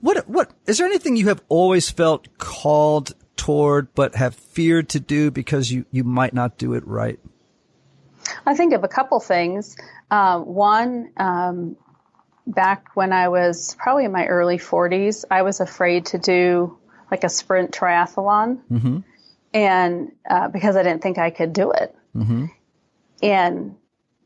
What, 0.00 0.28
what, 0.28 0.52
is 0.66 0.78
there 0.78 0.86
anything 0.86 1.16
you 1.16 1.28
have 1.28 1.42
always 1.48 1.90
felt 1.90 2.28
called 2.38 3.14
toward, 3.42 3.92
but 3.96 4.14
have 4.14 4.36
feared 4.36 4.90
to 4.90 5.00
do 5.00 5.32
because 5.32 5.68
you, 5.68 5.84
you 5.90 6.04
might 6.04 6.32
not 6.32 6.58
do 6.58 6.74
it 6.74 6.86
right? 6.86 7.18
I 8.46 8.54
think 8.54 8.72
of 8.72 8.84
a 8.84 8.88
couple 8.88 9.18
things. 9.18 9.76
Uh, 10.08 10.38
one, 10.38 11.10
um, 11.16 11.76
back 12.46 12.94
when 12.94 13.12
I 13.12 13.30
was 13.30 13.74
probably 13.80 14.04
in 14.04 14.12
my 14.12 14.26
early 14.26 14.58
40s, 14.58 15.24
I 15.28 15.42
was 15.42 15.58
afraid 15.58 16.06
to 16.06 16.18
do 16.18 16.78
like 17.10 17.24
a 17.24 17.28
sprint 17.28 17.72
triathlon, 17.72 18.60
and 19.52 20.12
uh, 20.30 20.46
because 20.46 20.76
I 20.76 20.84
didn't 20.84 21.02
think 21.02 21.18
I 21.18 21.30
could 21.30 21.52
do 21.52 21.72
it. 21.72 21.96
And 23.24 23.74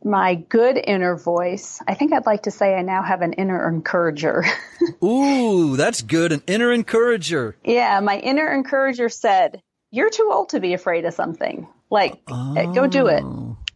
my 0.06 0.36
good 0.36 0.78
inner 0.82 1.16
voice, 1.16 1.82
I 1.86 1.94
think 1.94 2.12
I'd 2.12 2.26
like 2.26 2.44
to 2.44 2.52
say 2.52 2.74
I 2.74 2.82
now 2.82 3.02
have 3.02 3.22
an 3.22 3.32
inner 3.32 3.68
encourager. 3.68 4.44
Ooh, 5.04 5.76
that's 5.76 6.02
good. 6.02 6.30
An 6.30 6.42
inner 6.46 6.72
encourager. 6.72 7.56
yeah, 7.64 7.98
my 7.98 8.16
inner 8.16 8.46
encourager 8.52 9.08
said, 9.08 9.60
"You're 9.90 10.10
too 10.10 10.30
old 10.32 10.50
to 10.50 10.60
be 10.60 10.74
afraid 10.74 11.04
of 11.04 11.14
something. 11.14 11.66
Like, 11.90 12.22
uh, 12.28 12.66
go 12.66 12.86
do 12.86 13.08
it." 13.08 13.24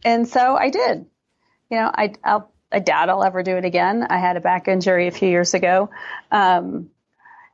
And 0.05 0.27
so 0.27 0.55
I 0.55 0.69
did. 0.69 1.05
You 1.69 1.77
know, 1.77 1.91
I 1.93 2.13
I'll, 2.23 2.51
I 2.71 2.79
doubt 2.79 3.09
I'll 3.09 3.23
ever 3.23 3.43
do 3.43 3.57
it 3.57 3.65
again. 3.65 4.07
I 4.09 4.17
had 4.17 4.37
a 4.37 4.41
back 4.41 4.69
injury 4.69 5.07
a 5.07 5.11
few 5.11 5.29
years 5.29 5.53
ago. 5.53 5.89
Um, 6.31 6.91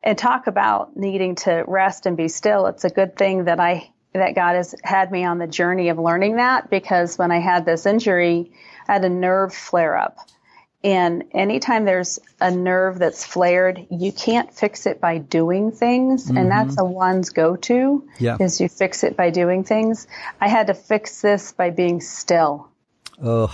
and 0.04 0.18
talk 0.18 0.46
about 0.46 0.96
needing 0.96 1.36
to 1.36 1.63
rest 1.68 2.06
and 2.06 2.16
be 2.16 2.28
still. 2.28 2.68
It's 2.68 2.86
a 2.86 2.90
good 2.90 3.18
thing 3.18 3.46
that 3.46 3.60
I 3.60 3.92
that 4.17 4.36
God 4.36 4.56
has 4.56 4.75
had 4.84 5.12
me 5.12 5.25
on 5.25 5.38
the 5.38 5.47
journey 5.47 5.89
of 5.89 5.97
learning 5.97 6.38
that 6.38 6.69
because 6.69 7.17
when 7.17 7.32
I 7.32 7.39
had 7.39 7.65
this 7.65 7.86
injury, 7.86 8.51
I 8.88 8.93
had 8.93 9.06
a 9.06 9.10
nerve 9.10 9.53
flare 9.53 9.97
up. 9.97 10.17
And 10.84 11.23
anytime 11.32 11.86
there's 11.86 12.19
a 12.39 12.51
nerve 12.51 12.99
that's 12.99 13.25
flared, 13.25 13.88
you 13.89 14.12
can't 14.12 14.53
fix 14.53 14.86
it 14.86 15.01
by 15.01 15.17
doing 15.17 15.71
things. 15.71 16.30
And 16.30 16.38
mm-hmm. 16.38 16.49
that's 16.49 16.80
a 16.80 16.86
one's 16.86 17.32
go 17.32 17.56
to 17.56 18.08
Yeah. 18.19 18.38
is 18.39 18.62
you 18.62 18.69
fix 18.69 19.03
it 19.03 19.17
by 19.17 19.32
doing 19.32 19.63
things. 19.63 20.08
I 20.39 20.47
had 20.47 20.67
to 20.67 20.73
fix 20.73 21.21
this 21.21 21.51
by 21.51 21.71
being 21.71 21.99
still. 21.99 22.69
Ugh. 23.21 23.51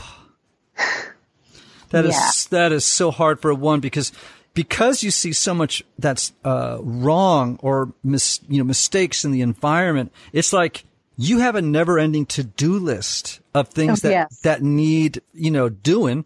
That 1.94 2.06
is 2.06 2.48
that 2.48 2.72
is 2.72 2.86
so 2.86 3.12
hard 3.12 3.40
for 3.40 3.52
a 3.52 3.56
one 3.56 3.80
because 3.80 4.12
because 4.54 5.04
you 5.04 5.12
see 5.12 5.34
so 5.34 5.54
much 5.54 5.84
that's 5.98 6.34
uh, 6.44 6.78
wrong 6.82 7.60
or 7.62 7.94
mis, 8.04 8.40
you 8.48 8.58
know 8.58 8.64
mistakes 8.64 9.26
in 9.26 9.32
the 9.32 9.42
environment. 9.42 10.12
It's 10.32 10.54
like 10.54 10.86
you 11.18 11.40
have 11.40 11.56
a 11.56 11.62
never-ending 11.62 12.26
to-do 12.26 12.80
list 12.80 13.40
of 13.54 13.70
things 13.70 14.04
Oh, 14.04 14.08
that 14.08 14.12
yes. 14.14 14.40
that 14.42 14.62
need 14.64 15.22
you 15.34 15.52
know 15.52 15.70
doing, 15.70 16.26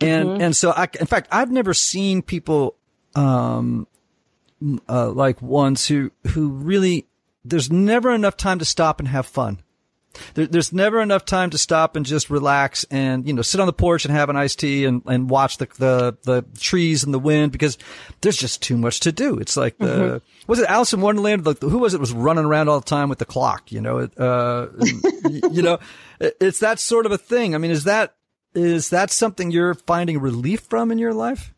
and 0.00 0.42
and 0.42 0.56
so 0.56 0.70
I 0.70 0.88
in 1.00 1.06
fact 1.06 1.28
I've 1.30 1.50
never 1.50 1.74
seen 1.74 2.22
people 2.22 2.76
um 3.14 3.86
uh, 4.88 5.10
like 5.10 5.40
ones 5.40 5.86
who 5.86 6.10
who 6.28 6.48
really 6.50 7.06
there's 7.44 7.70
never 7.70 8.12
enough 8.12 8.36
time 8.36 8.58
to 8.58 8.64
stop 8.64 8.98
and 8.98 9.08
have 9.08 9.26
fun. 9.26 9.60
There, 10.34 10.46
there's 10.46 10.72
never 10.72 11.00
enough 11.00 11.24
time 11.24 11.50
to 11.50 11.58
stop 11.58 11.96
and 11.96 12.04
just 12.06 12.30
relax 12.30 12.84
and 12.90 13.26
you 13.26 13.32
know 13.32 13.42
sit 13.42 13.60
on 13.60 13.66
the 13.66 13.72
porch 13.72 14.04
and 14.04 14.14
have 14.14 14.28
an 14.28 14.36
iced 14.36 14.58
tea 14.60 14.84
and, 14.84 15.02
and 15.06 15.28
watch 15.30 15.58
the, 15.58 15.66
the 15.78 16.16
the 16.24 16.44
trees 16.58 17.04
and 17.04 17.12
the 17.14 17.18
wind 17.18 17.52
because 17.52 17.78
there's 18.20 18.36
just 18.36 18.62
too 18.62 18.76
much 18.76 19.00
to 19.00 19.12
do. 19.12 19.38
It's 19.38 19.56
like 19.56 19.78
the 19.78 20.22
was 20.46 20.58
it 20.58 20.68
Alice 20.68 20.92
in 20.92 21.00
Wonderland? 21.00 21.46
Like 21.46 21.60
who 21.60 21.78
was 21.78 21.94
it 21.94 22.00
was 22.00 22.12
running 22.12 22.44
around 22.44 22.68
all 22.68 22.80
the 22.80 22.86
time 22.86 23.08
with 23.08 23.18
the 23.18 23.24
clock? 23.26 23.70
You 23.72 23.80
know, 23.80 23.98
uh, 24.00 24.66
you 25.50 25.62
know, 25.62 25.78
it- 26.20 26.36
it's 26.40 26.60
that 26.60 26.78
sort 26.80 27.06
of 27.06 27.12
a 27.12 27.18
thing. 27.18 27.54
I 27.54 27.58
mean, 27.58 27.70
is 27.70 27.84
that 27.84 28.14
is 28.54 28.90
that 28.90 29.10
something 29.10 29.50
you're 29.50 29.74
finding 29.74 30.18
relief 30.20 30.60
from 30.62 30.90
in 30.90 30.98
your 30.98 31.14
life? 31.14 31.52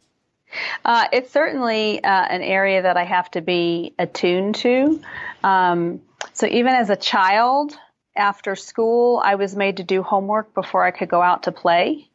Uh, 0.85 1.07
it's 1.13 1.31
certainly 1.33 2.03
uh, 2.03 2.09
an 2.09 2.43
area 2.43 2.83
that 2.83 2.97
I 2.97 3.05
have 3.05 3.31
to 3.33 3.41
be 3.41 3.95
attuned 4.01 4.57
to. 4.57 5.01
Um, 5.45 6.03
so 6.33 6.47
even 6.47 6.75
as 6.75 6.91
a 6.91 6.97
child, 6.97 7.79
after 8.17 8.57
school, 8.57 9.21
I 9.25 9.37
was 9.37 9.55
made 9.55 9.79
to 9.79 9.85
do 9.85 10.03
homework 10.03 10.55
before 10.55 10.85
I 10.85 10.91
could 10.91 11.09
go 11.09 11.23
out 11.23 11.45
to 11.45 11.53
play. 11.53 12.09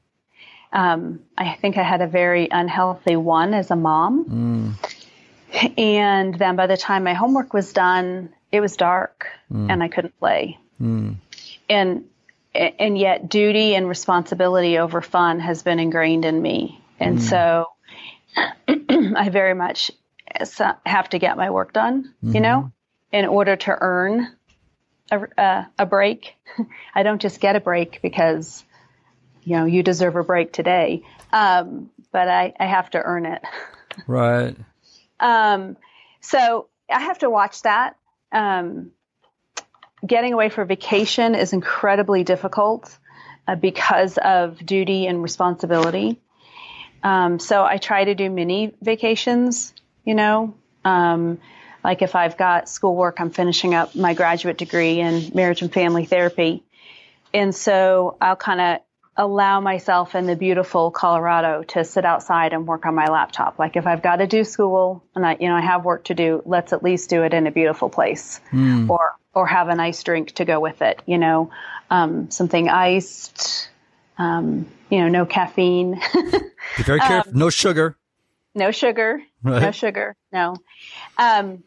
Um, 0.74 1.22
I 1.38 1.56
think 1.56 1.78
I 1.78 1.84
had 1.84 2.02
a 2.02 2.08
very 2.08 2.50
unhealthy 2.52 3.16
one 3.16 3.54
as 3.54 3.72
a 3.72 3.76
mom. 3.76 4.78
Mm. 5.56 5.78
And 5.78 6.38
then 6.38 6.58
by 6.58 6.68
the 6.68 6.76
time 6.76 7.06
my 7.06 7.14
homework 7.14 7.54
was 7.54 7.72
done, 7.72 8.34
it 8.52 8.60
was 8.60 8.76
dark 8.76 9.28
mm. 9.52 9.72
and 9.72 9.82
I 9.82 9.88
couldn't 9.88 10.20
play. 10.20 10.60
Mm. 10.82 11.16
And 11.70 12.06
and 12.54 12.98
yet 12.98 13.28
duty 13.28 13.76
and 13.76 13.88
responsibility 13.88 14.78
over 14.78 15.02
fun 15.02 15.40
has 15.40 15.64
been 15.64 15.80
ingrained 15.80 16.24
in 16.24 16.42
me. 16.42 16.82
And 17.00 17.22
so 17.22 17.68
I 18.68 19.30
very 19.30 19.54
much 19.54 19.92
have 20.86 21.10
to 21.10 21.20
get 21.20 21.38
my 21.38 21.50
work 21.50 21.74
done, 21.74 22.14
you 22.22 22.30
mm-hmm. 22.30 22.42
know, 22.42 22.72
in 23.12 23.26
order 23.26 23.56
to 23.56 23.78
earn 23.80 24.35
a, 25.12 25.28
a, 25.38 25.68
a 25.80 25.86
break. 25.86 26.36
I 26.96 27.04
don't 27.04 27.22
just 27.22 27.40
get 27.40 27.56
a 27.56 27.60
break 27.60 28.02
because, 28.02 28.64
you 29.44 29.56
know, 29.58 29.66
you 29.66 29.84
deserve 29.84 30.16
a 30.16 30.24
break 30.24 30.52
today. 30.52 31.04
Um, 31.32 31.90
but 32.12 32.28
I, 32.28 32.54
I 32.60 32.66
have 32.66 32.90
to 32.92 33.02
earn 33.02 33.26
it. 33.26 33.42
Right. 34.08 34.58
Um, 35.22 35.78
so 36.20 36.68
I 36.92 37.00
have 37.00 37.20
to 37.20 37.30
watch 37.30 37.62
that. 37.62 37.96
Um, 38.30 38.92
getting 40.06 40.34
away 40.34 40.50
for 40.50 40.66
vacation 40.66 41.34
is 41.34 41.54
incredibly 41.54 42.26
difficult 42.26 42.98
uh, 43.48 43.56
because 43.56 44.18
of 44.18 44.66
duty 44.66 45.08
and 45.08 45.24
responsibility. 45.24 46.20
Um, 47.04 47.40
so 47.40 47.64
I 47.64 47.78
try 47.78 48.04
to 48.04 48.16
do 48.16 48.30
mini 48.30 48.74
vacations, 48.82 49.74
you 50.04 50.16
know, 50.16 50.56
um, 50.84 51.40
like 51.86 52.02
if 52.02 52.16
I've 52.16 52.36
got 52.36 52.68
schoolwork, 52.68 53.22
I'm 53.22 53.30
finishing 53.30 53.76
up 53.76 53.96
my 53.96 54.16
graduate 54.16 54.58
degree 54.58 55.00
in 55.00 55.32
marriage 55.36 55.62
and 55.62 55.72
family 55.72 56.06
therapy. 56.06 56.64
And 57.32 57.54
so 57.54 58.18
I'll 58.20 58.36
kind 58.36 58.60
of 58.60 58.80
allow 59.18 59.62
myself 59.62 60.16
in 60.16 60.26
the 60.26 60.36
beautiful 60.36 60.90
Colorado 60.90 61.62
to 61.64 61.84
sit 61.84 62.04
outside 62.04 62.54
and 62.54 62.66
work 62.66 62.88
on 62.88 62.96
my 62.96 63.06
laptop. 63.06 63.60
Like 63.60 63.76
if 63.76 63.86
I've 63.86 64.02
got 64.02 64.16
to 64.16 64.26
do 64.26 64.44
school 64.44 65.04
and 65.14 65.24
I, 65.24 65.38
you 65.40 65.48
know, 65.48 65.56
I 65.56 65.62
have 65.62 65.86
work 65.86 66.06
to 66.06 66.16
do, 66.16 66.42
let's 66.46 66.74
at 66.74 66.82
least 66.82 67.12
do 67.12 67.22
it 67.22 67.34
in 67.36 67.46
a 67.46 67.52
beautiful 67.52 67.88
place 67.90 68.42
or, 68.90 69.16
or 69.36 69.46
have 69.46 69.70
a 69.70 69.76
nice 69.76 70.02
drink 70.02 70.32
to 70.34 70.46
go 70.46 70.60
with 70.60 70.82
it, 70.82 71.02
you 71.06 71.20
know, 71.20 71.52
um, 71.92 72.32
something 72.32 72.68
iced, 72.68 73.70
um, 74.18 74.66
you 74.90 75.02
know, 75.02 75.08
no 75.08 75.26
caffeine, 75.28 76.02
Be 76.78 76.84
very 76.84 77.00
careful. 77.08 77.32
no 77.34 77.50
sugar. 77.52 77.96
no 78.56 78.72
sugar, 78.72 79.22
no 79.44 79.72
sugar, 79.72 80.16
no. 80.34 80.56
Um, 81.18 81.64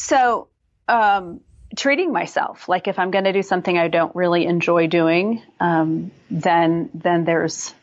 so, 0.00 0.48
um, 0.88 1.40
treating 1.76 2.10
myself. 2.10 2.68
Like 2.68 2.88
if 2.88 2.98
I'm 2.98 3.10
going 3.10 3.24
to 3.24 3.32
do 3.32 3.42
something 3.42 3.76
I 3.76 3.88
don't 3.88 4.14
really 4.16 4.46
enjoy 4.46 4.86
doing, 4.86 5.42
um, 5.60 6.10
then 6.30 6.88
then 6.94 7.24
there's 7.24 7.74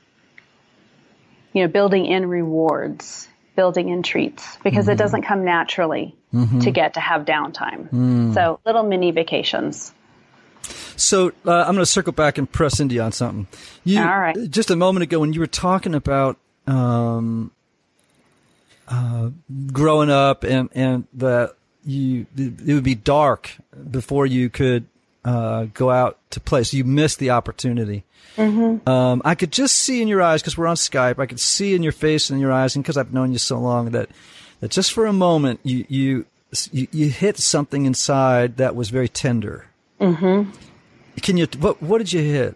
you 1.54 1.62
know 1.62 1.68
building 1.68 2.08
in 2.08 2.28
rewards, 2.28 3.28
building 3.56 3.90
in 3.90 4.02
treats 4.02 4.58
because 4.64 4.86
mm-hmm. 4.86 4.94
it 4.94 4.98
doesn't 4.98 5.22
come 5.22 5.46
naturally 5.46 6.16
mm-hmm. 6.34 6.60
to 6.60 6.72
get 6.72 6.96
to 6.96 7.00
have 7.00 7.24
downtime. 7.24 7.90
Mm. 7.92 8.34
So 8.34 8.60
little 8.66 8.84
mini 8.84 9.12
vacations. 9.12 9.94
So 10.96 11.32
uh, 11.46 11.52
I'm 11.52 11.76
going 11.76 11.78
to 11.78 11.86
circle 11.86 12.14
back 12.14 12.40
and 12.40 12.52
press 12.52 12.80
you 12.80 13.02
on 13.02 13.12
something. 13.12 13.48
You, 13.84 14.02
All 14.02 14.20
right. 14.20 14.36
Just 14.50 14.72
a 14.72 14.76
moment 14.76 15.04
ago, 15.04 15.20
when 15.20 15.32
you 15.32 15.40
were 15.40 15.46
talking 15.46 15.94
about 15.94 16.38
um, 16.66 17.52
uh, 18.88 19.30
growing 19.72 20.10
up 20.10 20.44
and 20.44 20.70
and 20.74 21.06
that 21.14 21.56
you 21.88 22.26
it 22.38 22.74
would 22.74 22.84
be 22.84 22.96
dark 22.96 23.56
before 23.90 24.26
you 24.26 24.50
could 24.50 24.86
uh, 25.24 25.66
go 25.74 25.90
out 25.90 26.20
to 26.32 26.40
play, 26.40 26.64
so 26.64 26.78
you 26.78 26.84
missed 26.84 27.20
the 27.20 27.32
opportunity. 27.32 28.04
Mm-hmm. 28.36 28.88
Um, 28.88 29.22
I 29.26 29.36
could 29.36 29.52
just 29.52 29.76
see 29.76 30.02
in 30.02 30.08
your 30.08 30.22
eyes 30.22 30.42
because 30.42 30.58
we're 30.58 30.68
on 30.68 30.76
Skype. 30.76 31.20
I 31.20 31.26
could 31.26 31.40
see 31.40 31.74
in 31.74 31.84
your 31.84 31.92
face 31.92 32.30
and 32.30 32.38
in 32.38 32.42
your 32.42 32.52
eyes, 32.52 32.76
and 32.76 32.84
because 32.84 32.98
I've 32.98 33.14
known 33.14 33.32
you 33.32 33.40
so 33.40 33.58
long 33.58 33.92
that 33.92 34.10
that 34.60 34.72
just 34.72 34.94
for 34.94 35.06
a 35.06 35.14
moment 35.14 35.60
you 35.64 35.86
you 35.90 36.26
you, 36.72 36.88
you 36.92 37.10
hit 37.10 37.38
something 37.38 37.86
inside 37.86 38.58
that 38.58 38.76
was 38.76 38.90
very 38.90 39.10
tender. 39.10 39.66
Mm-hmm. 40.00 40.52
Can 41.22 41.38
you 41.38 41.48
what 41.60 41.82
what 41.82 41.98
did 42.00 42.14
you 42.14 42.22
hit? 42.22 42.56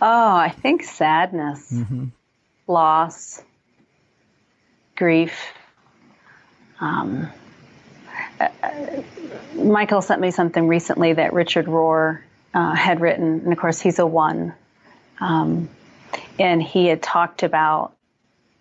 Oh, 0.00 0.36
I 0.36 0.50
think 0.50 0.84
sadness, 0.84 1.72
mm-hmm. 1.72 2.06
loss, 2.66 3.42
grief. 4.94 5.34
Um, 6.80 7.28
Michael 9.54 10.02
sent 10.02 10.20
me 10.20 10.30
something 10.30 10.66
recently 10.66 11.12
that 11.14 11.32
Richard 11.32 11.66
Rohr 11.66 12.20
uh, 12.54 12.74
had 12.74 13.00
written, 13.00 13.40
and 13.40 13.52
of 13.52 13.58
course 13.58 13.80
he's 13.80 13.98
a 13.98 14.06
one, 14.06 14.54
um, 15.20 15.68
and 16.38 16.62
he 16.62 16.86
had 16.86 17.02
talked 17.02 17.42
about 17.42 17.94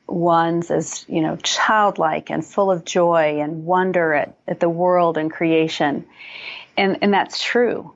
ones 0.07 0.71
as 0.71 1.05
you 1.09 1.21
know 1.21 1.35
childlike 1.35 2.29
and 2.29 2.45
full 2.45 2.71
of 2.71 2.85
joy 2.85 3.41
and 3.41 3.65
wonder 3.65 4.13
at, 4.13 4.37
at 4.47 4.59
the 4.59 4.69
world 4.69 5.17
and 5.17 5.31
creation, 5.31 6.05
and 6.75 6.99
and 7.01 7.13
that's 7.13 7.41
true, 7.41 7.93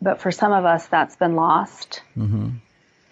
but 0.00 0.20
for 0.20 0.30
some 0.30 0.52
of 0.52 0.64
us 0.64 0.86
that's 0.86 1.16
been 1.16 1.34
lost. 1.34 2.02
Mm-hmm. 2.16 2.50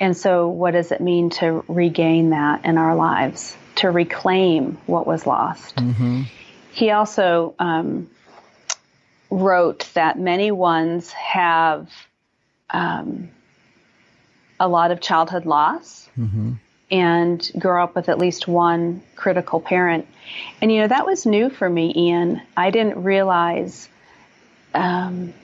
And 0.00 0.16
so, 0.16 0.48
what 0.48 0.72
does 0.72 0.92
it 0.92 1.00
mean 1.00 1.30
to 1.30 1.64
regain 1.66 2.30
that 2.30 2.64
in 2.64 2.78
our 2.78 2.94
lives, 2.94 3.56
to 3.76 3.90
reclaim 3.90 4.78
what 4.86 5.08
was 5.08 5.26
lost? 5.26 5.74
Mm-hmm. 5.76 6.22
He 6.78 6.92
also 6.92 7.56
um, 7.58 8.08
wrote 9.30 9.90
that 9.94 10.16
many 10.16 10.52
ones 10.52 11.10
have 11.10 11.90
um, 12.70 13.30
a 14.60 14.68
lot 14.68 14.92
of 14.92 15.00
childhood 15.00 15.44
loss 15.44 16.08
mm-hmm. 16.16 16.52
and 16.92 17.50
grow 17.58 17.82
up 17.82 17.96
with 17.96 18.08
at 18.08 18.20
least 18.20 18.46
one 18.46 19.02
critical 19.16 19.60
parent. 19.60 20.06
And, 20.62 20.70
you 20.70 20.82
know, 20.82 20.86
that 20.86 21.04
was 21.04 21.26
new 21.26 21.50
for 21.50 21.68
me, 21.68 21.92
Ian. 21.96 22.42
I 22.56 22.70
didn't 22.70 23.02
realize 23.02 23.88
um, 24.72 25.34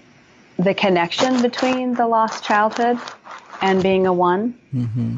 the 0.57 0.73
connection 0.73 1.43
between 1.43 1.95
the 1.95 2.07
lost 2.07 2.45
childhood 2.45 3.01
and 3.61 3.83
being 3.83 4.07
a 4.07 4.13
one. 4.13 4.57
Mm-hmm. 4.73 5.17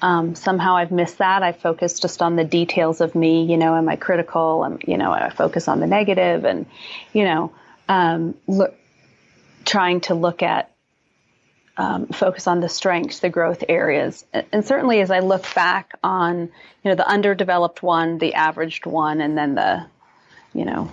Um, 0.00 0.34
somehow 0.34 0.76
I've 0.76 0.92
missed 0.92 1.18
that. 1.18 1.42
I 1.42 1.52
focus 1.52 1.98
just 1.98 2.22
on 2.22 2.36
the 2.36 2.44
details 2.44 3.00
of 3.00 3.14
me. 3.14 3.44
You 3.44 3.56
know, 3.56 3.76
am 3.76 3.88
I 3.88 3.96
critical? 3.96 4.64
Am, 4.64 4.78
you 4.86 4.96
know, 4.96 5.12
I 5.12 5.30
focus 5.30 5.68
on 5.68 5.80
the 5.80 5.86
negative, 5.86 6.44
and 6.44 6.66
you 7.12 7.24
know, 7.24 7.52
um, 7.88 8.34
look, 8.46 8.74
trying 9.64 10.00
to 10.02 10.14
look 10.14 10.42
at 10.42 10.70
um, 11.76 12.06
focus 12.06 12.46
on 12.46 12.60
the 12.60 12.68
strengths, 12.68 13.20
the 13.20 13.28
growth 13.28 13.64
areas, 13.68 14.24
and, 14.32 14.46
and 14.52 14.64
certainly 14.64 15.00
as 15.00 15.10
I 15.10 15.20
look 15.20 15.52
back 15.54 15.94
on 16.02 16.40
you 16.40 16.90
know 16.90 16.94
the 16.94 17.08
underdeveloped 17.08 17.82
one, 17.82 18.18
the 18.18 18.34
averaged 18.34 18.86
one, 18.86 19.20
and 19.20 19.36
then 19.36 19.54
the 19.54 19.86
you 20.54 20.64
know 20.64 20.92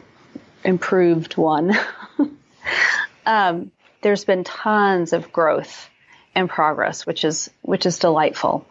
improved 0.64 1.38
one. 1.38 1.74
um, 3.26 3.72
there's 4.02 4.26
been 4.26 4.44
tons 4.44 5.14
of 5.14 5.32
growth 5.32 5.90
and 6.36 6.50
progress, 6.50 7.06
which 7.06 7.24
is 7.24 7.50
which 7.62 7.86
is 7.86 7.98
delightful. 8.00 8.68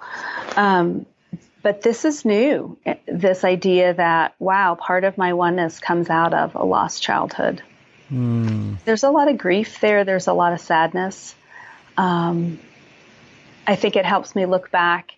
Um, 0.56 1.06
but 1.62 1.80
this 1.80 2.04
is 2.04 2.24
new. 2.26 2.76
This 3.06 3.42
idea 3.42 3.94
that 3.94 4.34
wow, 4.38 4.74
part 4.74 5.04
of 5.04 5.16
my 5.16 5.32
oneness 5.32 5.80
comes 5.80 6.10
out 6.10 6.34
of 6.34 6.54
a 6.54 6.64
lost 6.64 7.02
childhood. 7.02 7.62
Mm. 8.12 8.78
There's 8.84 9.02
a 9.02 9.10
lot 9.10 9.28
of 9.28 9.38
grief 9.38 9.80
there. 9.80 10.04
There's 10.04 10.26
a 10.26 10.34
lot 10.34 10.52
of 10.52 10.60
sadness. 10.60 11.34
Um, 11.96 12.60
I 13.66 13.76
think 13.76 13.96
it 13.96 14.04
helps 14.04 14.36
me 14.36 14.44
look 14.44 14.70
back 14.70 15.12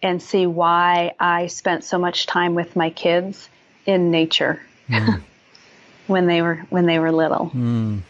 and 0.00 0.22
see 0.22 0.46
why 0.46 1.14
I 1.18 1.48
spent 1.48 1.82
so 1.82 1.98
much 1.98 2.26
time 2.26 2.54
with 2.54 2.76
my 2.76 2.90
kids 2.90 3.48
in 3.84 4.12
nature 4.12 4.62
mm. 4.88 5.22
when 6.06 6.26
they 6.26 6.42
were 6.42 6.64
when 6.70 6.86
they 6.86 7.00
were 7.00 7.10
little. 7.10 7.50
Mm. 7.52 8.02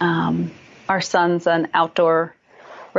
Um, 0.00 0.50
our 0.88 1.00
son's 1.00 1.46
an 1.46 1.68
outdoor 1.72 2.34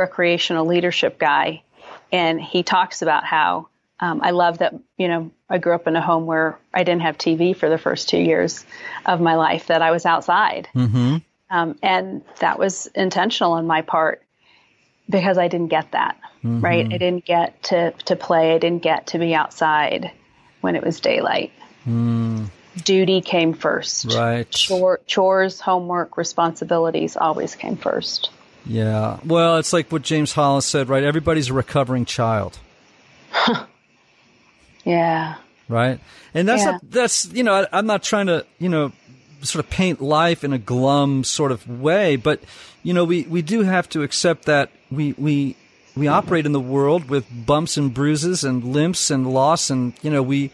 recreational 0.00 0.66
leadership 0.66 1.18
guy, 1.18 1.62
and 2.10 2.40
he 2.40 2.62
talks 2.62 3.02
about 3.02 3.24
how 3.24 3.68
um, 4.00 4.20
I 4.22 4.30
love 4.30 4.58
that 4.58 4.74
you 4.96 5.08
know 5.08 5.30
I 5.48 5.58
grew 5.58 5.74
up 5.74 5.86
in 5.86 5.96
a 5.96 6.00
home 6.00 6.26
where 6.26 6.58
I 6.74 6.82
didn't 6.82 7.02
have 7.02 7.18
TV 7.18 7.56
for 7.56 7.68
the 7.68 7.78
first 7.78 8.08
two 8.08 8.18
years 8.18 8.64
of 9.06 9.20
my 9.20 9.36
life 9.36 9.68
that 9.68 9.82
I 9.82 9.90
was 9.90 10.06
outside, 10.06 10.68
mm-hmm. 10.74 11.18
um, 11.50 11.78
and 11.82 12.22
that 12.40 12.58
was 12.58 12.86
intentional 12.94 13.52
on 13.52 13.66
my 13.66 13.82
part 13.82 14.22
because 15.08 15.38
I 15.38 15.48
didn't 15.48 15.68
get 15.68 15.92
that 15.92 16.16
mm-hmm. 16.44 16.60
right. 16.60 16.86
I 16.86 16.98
didn't 16.98 17.24
get 17.24 17.62
to 17.64 17.92
to 18.06 18.16
play. 18.16 18.54
I 18.54 18.58
didn't 18.58 18.82
get 18.82 19.08
to 19.08 19.18
be 19.18 19.34
outside 19.34 20.10
when 20.60 20.76
it 20.76 20.84
was 20.84 21.00
daylight. 21.00 21.52
Mm. 21.86 22.50
Duty 22.84 23.20
came 23.20 23.52
first. 23.52 24.14
Right. 24.14 24.48
Chore, 24.50 25.00
chores, 25.06 25.60
homework, 25.60 26.16
responsibilities 26.16 27.16
always 27.16 27.54
came 27.54 27.76
first. 27.76 28.30
Yeah. 28.66 29.18
Well, 29.24 29.58
it's 29.58 29.72
like 29.72 29.90
what 29.90 30.02
James 30.02 30.32
Hollis 30.32 30.66
said, 30.66 30.88
right? 30.88 31.02
Everybody's 31.02 31.50
a 31.50 31.54
recovering 31.54 32.04
child. 32.04 32.58
yeah. 34.84 35.36
Right. 35.68 36.00
And 36.34 36.48
that's 36.48 36.64
yeah. 36.64 36.72
not, 36.72 36.90
that's, 36.90 37.32
you 37.32 37.42
know, 37.42 37.66
I, 37.72 37.78
am 37.78 37.86
not 37.86 38.02
trying 38.02 38.26
to, 38.26 38.44
you 38.58 38.68
know, 38.68 38.92
sort 39.42 39.64
of 39.64 39.70
paint 39.70 40.00
life 40.00 40.44
in 40.44 40.52
a 40.52 40.58
glum 40.58 41.24
sort 41.24 41.52
of 41.52 41.68
way, 41.80 42.16
but, 42.16 42.40
you 42.82 42.92
know, 42.92 43.04
we, 43.04 43.22
we 43.22 43.42
do 43.42 43.62
have 43.62 43.88
to 43.90 44.02
accept 44.02 44.44
that 44.44 44.70
we, 44.90 45.12
we, 45.12 45.56
we 45.96 46.08
operate 46.08 46.46
in 46.46 46.52
the 46.52 46.60
world 46.60 47.08
with 47.08 47.26
bumps 47.46 47.76
and 47.76 47.94
bruises 47.94 48.44
and 48.44 48.64
limps 48.64 49.10
and 49.10 49.32
loss 49.32 49.70
and, 49.70 49.94
you 50.02 50.10
know, 50.10 50.22
we, 50.22 50.50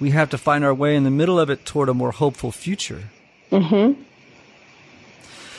we 0.00 0.10
have 0.10 0.30
to 0.30 0.38
find 0.38 0.64
our 0.64 0.74
way 0.74 0.96
in 0.96 1.04
the 1.04 1.10
middle 1.10 1.40
of 1.40 1.48
it 1.48 1.64
toward 1.64 1.88
a 1.88 1.94
more 1.94 2.12
hopeful 2.12 2.52
future. 2.52 3.04
Mm-hmm. 3.50 4.02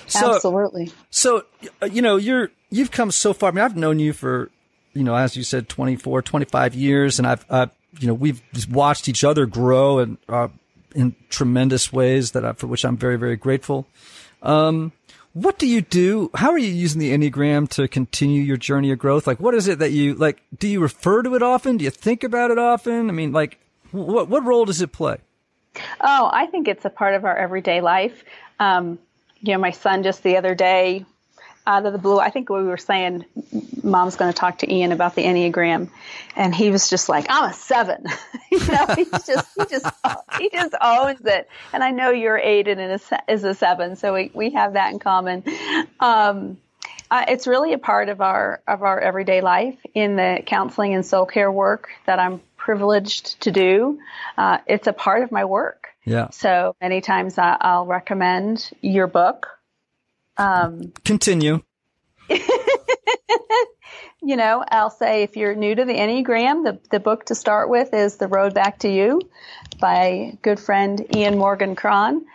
So, 0.08 0.36
Absolutely. 0.36 0.92
So, 1.10 1.44
uh, 1.82 1.88
you 1.88 2.02
know, 2.02 2.16
you're, 2.16 2.52
you've 2.70 2.92
come 2.92 3.12
so 3.12 3.34
far. 3.34 3.50
I 3.50 3.52
mean, 3.52 3.64
I've 3.64 3.76
known 3.76 4.00
you 4.00 4.14
for, 4.14 4.50
you 4.94 5.04
know, 5.04 5.16
as 5.16 5.36
you 5.36 5.44
said, 5.44 5.70
24, 5.70 6.22
25 6.22 6.76
years, 6.76 7.20
and 7.20 7.28
I've, 7.28 7.46
uh, 7.50 7.68
you 8.00 8.08
know, 8.08 8.14
we've 8.14 8.42
watched 8.72 9.08
each 9.10 9.24
other 9.24 9.46
grow 9.46 10.00
and, 10.00 10.18
uh, 10.30 10.48
in 10.96 11.16
tremendous 11.30 11.92
ways 11.92 12.32
that 12.32 12.46
I, 12.46 12.54
for 12.54 12.68
which 12.68 12.86
I'm 12.86 12.98
very, 12.98 13.18
very 13.18 13.36
grateful. 13.36 13.86
Um, 14.42 14.94
what 15.34 15.60
do 15.60 15.68
you 15.68 15.82
do? 15.82 16.32
How 16.34 16.52
are 16.52 16.58
you 16.58 16.72
using 16.72 17.00
the 17.00 17.16
Enneagram 17.16 17.70
to 17.70 17.88
continue 17.88 18.42
your 18.42 18.58
journey 18.58 18.92
of 18.92 18.98
growth? 18.98 19.28
Like, 19.28 19.40
what 19.40 19.54
is 19.54 19.68
it 19.68 19.80
that 19.80 19.92
you, 19.92 20.16
like, 20.16 20.42
do 20.58 20.68
you 20.68 20.80
refer 20.80 21.22
to 21.22 21.36
it 21.36 21.44
often? 21.44 21.78
Do 21.78 21.86
you 21.86 21.92
think 21.92 22.24
about 22.24 22.50
it 22.50 22.58
often? 22.58 23.10
I 23.10 23.14
mean, 23.14 23.34
like, 23.34 23.60
what, 23.92 24.30
what 24.30 24.44
role 24.46 24.66
does 24.66 24.82
it 24.82 24.92
play? 24.92 25.18
Oh, 26.02 26.30
I 26.34 26.48
think 26.48 26.68
it's 26.68 26.86
a 26.86 26.90
part 26.90 27.14
of 27.14 27.24
our 27.24 27.38
everyday 27.38 27.82
life. 27.82 28.24
Um, 28.60 28.98
you 29.42 29.54
know, 29.54 29.60
my 29.60 29.72
son 29.72 30.04
just 30.04 30.24
the 30.24 30.38
other 30.38 30.56
day, 30.56 31.06
out 31.68 31.86
of 31.86 31.92
the 31.92 32.00
blue, 32.00 32.18
I 32.18 32.30
think 32.30 32.50
we 32.50 32.64
were 32.64 32.78
saying, 32.78 33.26
Mom's 33.84 34.16
going 34.16 34.32
to 34.32 34.38
talk 34.38 34.60
to 34.60 34.74
Ian 34.74 34.94
about 34.94 35.16
the 35.16 35.24
Enneagram, 35.24 35.90
and 36.36 36.56
he 36.56 36.72
was 36.72 36.90
just 36.90 37.10
like, 37.10 37.26
"I'm 37.30 37.50
a 37.50 37.54
seven. 37.54 38.06
you 38.52 38.60
know, 38.60 38.86
he 38.96 39.06
just 39.06 39.48
he 39.58 39.66
just 39.66 39.86
he 40.40 40.50
just 40.50 40.76
owns 40.80 41.26
it. 41.26 41.50
And 41.74 41.84
I 41.84 41.92
know 41.92 42.10
you're 42.10 42.38
eight 42.38 42.70
and 42.70 43.02
is 43.28 43.44
a 43.44 43.54
seven, 43.54 43.98
so 43.98 44.14
we 44.14 44.32
we 44.34 44.52
have 44.52 44.74
that 44.74 44.94
in 44.94 45.00
common. 45.00 45.44
Um, 46.00 46.58
uh, 47.12 47.26
it's 47.28 47.48
really 47.48 47.74
a 47.74 47.78
part 47.78 48.10
of 48.10 48.22
our 48.22 48.62
of 48.68 48.84
our 48.84 49.00
everyday 49.00 49.42
life 49.42 49.78
in 49.94 50.16
the 50.16 50.42
counseling 50.46 50.94
and 50.94 51.06
soul 51.06 51.26
care 51.26 51.52
work 51.52 51.90
that 52.06 52.20
I'm 52.20 52.42
privileged 52.56 53.42
to 53.42 53.52
do. 53.52 54.00
Uh, 54.38 54.60
it's 54.68 54.88
a 54.88 54.94
part 54.94 55.24
of 55.24 55.32
my 55.32 55.46
work. 55.46 55.87
Yeah. 56.08 56.30
So 56.32 56.76
many 56.80 57.02
times 57.02 57.38
I'll 57.38 57.86
recommend 57.86 58.72
your 58.80 59.08
book. 59.08 59.48
Um, 60.38 60.94
Continue. 61.04 61.62
you 62.30 62.40
know, 64.38 64.64
I'll 64.72 64.90
say 64.90 65.24
if 65.24 65.36
you're 65.36 65.54
new 65.54 65.76
to 65.76 65.84
the 65.84 65.94
Enneagram, 65.94 66.64
the, 66.64 66.80
the 66.92 67.02
book 67.02 67.26
to 67.26 67.36
start 67.36 67.70
with 67.70 67.94
is 67.94 68.16
The 68.16 68.30
Road 68.30 68.54
Back 68.54 68.80
to 68.80 68.90
You 68.90 69.20
by 69.82 70.38
good 70.42 70.62
friend 70.62 71.06
Ian 71.14 71.38
Morgan 71.38 71.76
Cron. 71.76 72.26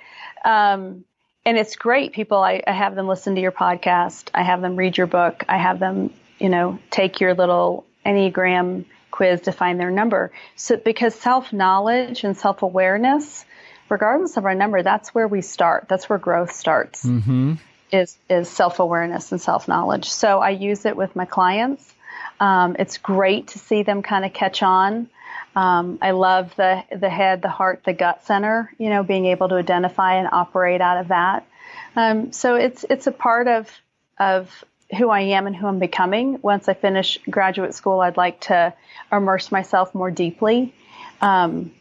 Um, 0.45 1.07
and 1.47 1.57
it's 1.57 1.77
great. 1.77 2.13
People, 2.13 2.39
I, 2.39 2.63
I 2.67 2.73
have 2.73 2.95
them 2.95 3.09
listen 3.09 3.37
to 3.37 3.41
your 3.41 3.53
podcast. 3.53 4.29
I 4.35 4.43
have 4.43 4.61
them 4.61 4.77
read 4.77 4.99
your 4.99 5.07
book. 5.07 5.45
I 5.49 5.57
have 5.57 5.79
them, 5.79 6.13
you 6.39 6.51
know, 6.51 6.79
take 6.91 7.21
your 7.21 7.33
little 7.33 7.87
Enneagram 8.05 8.85
quiz 9.11 9.41
to 9.43 9.53
find 9.53 9.81
their 9.81 9.91
number. 9.91 10.31
So 10.57 10.77
because 10.77 11.15
self 11.15 11.55
knowledge 11.55 12.23
and 12.23 12.37
self 12.37 12.61
awareness, 12.61 13.47
regardless 13.93 14.39
of 14.39 14.47
our 14.47 14.55
number, 14.55 14.83
that's 14.83 15.15
where 15.15 15.29
we 15.29 15.43
start. 15.43 15.87
That's 15.87 16.09
where 16.09 16.19
growth 16.19 16.53
starts. 16.53 17.05
Mm-hmm. 17.05 17.55
Is 17.93 18.17
is 18.29 18.49
self 18.49 18.81
awareness 18.81 19.31
and 19.33 19.41
self 19.41 19.69
knowledge. 19.69 20.11
So 20.11 20.41
I 20.41 20.51
use 20.51 20.87
it 20.87 20.97
with 20.97 21.15
my 21.15 21.27
clients. 21.27 21.93
Um, 22.41 22.75
it's 22.79 22.97
great 22.97 23.49
to 23.49 23.59
see 23.59 23.83
them 23.83 24.03
kind 24.03 24.25
of 24.25 24.33
catch 24.33 24.63
on. 24.63 25.11
Um, 25.55 25.99
I 26.01 26.13
love 26.13 26.57
the 26.57 26.83
the 26.91 27.11
head, 27.11 27.43
the 27.43 27.51
heart, 27.51 27.83
the 27.85 27.93
gut 27.93 28.25
center. 28.25 28.73
You 28.79 28.89
know, 28.89 29.03
being 29.03 29.27
able 29.27 29.51
to 29.51 29.57
identify 29.57 30.15
and 30.15 30.29
operate 30.33 30.81
out 30.81 30.97
of 30.97 31.09
that. 31.09 31.47
Um, 31.95 32.33
so 32.33 32.55
it's 32.55 32.87
it's 32.89 33.07
a 33.07 33.13
part 33.13 33.47
of 33.47 33.71
of 34.19 34.65
who 34.97 35.11
I 35.11 35.21
am 35.37 35.47
and 35.47 35.55
who 35.55 35.67
I'm 35.67 35.79
becoming. 35.79 36.41
Once 36.41 36.71
I 36.71 36.75
finish 36.75 37.19
graduate 37.29 37.75
school, 37.75 38.01
I'd 38.01 38.17
like 38.17 38.41
to 38.43 38.73
immerse 39.11 39.53
myself 39.53 39.95
more 39.95 40.11
deeply. 40.11 40.75
Um, 41.21 41.73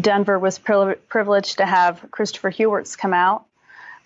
Denver 0.00 0.38
was 0.38 0.58
pri- 0.58 0.96
privileged 1.08 1.58
to 1.58 1.66
have 1.66 2.04
Christopher 2.10 2.50
Heuertz 2.50 2.96
come 2.96 3.12
out 3.12 3.44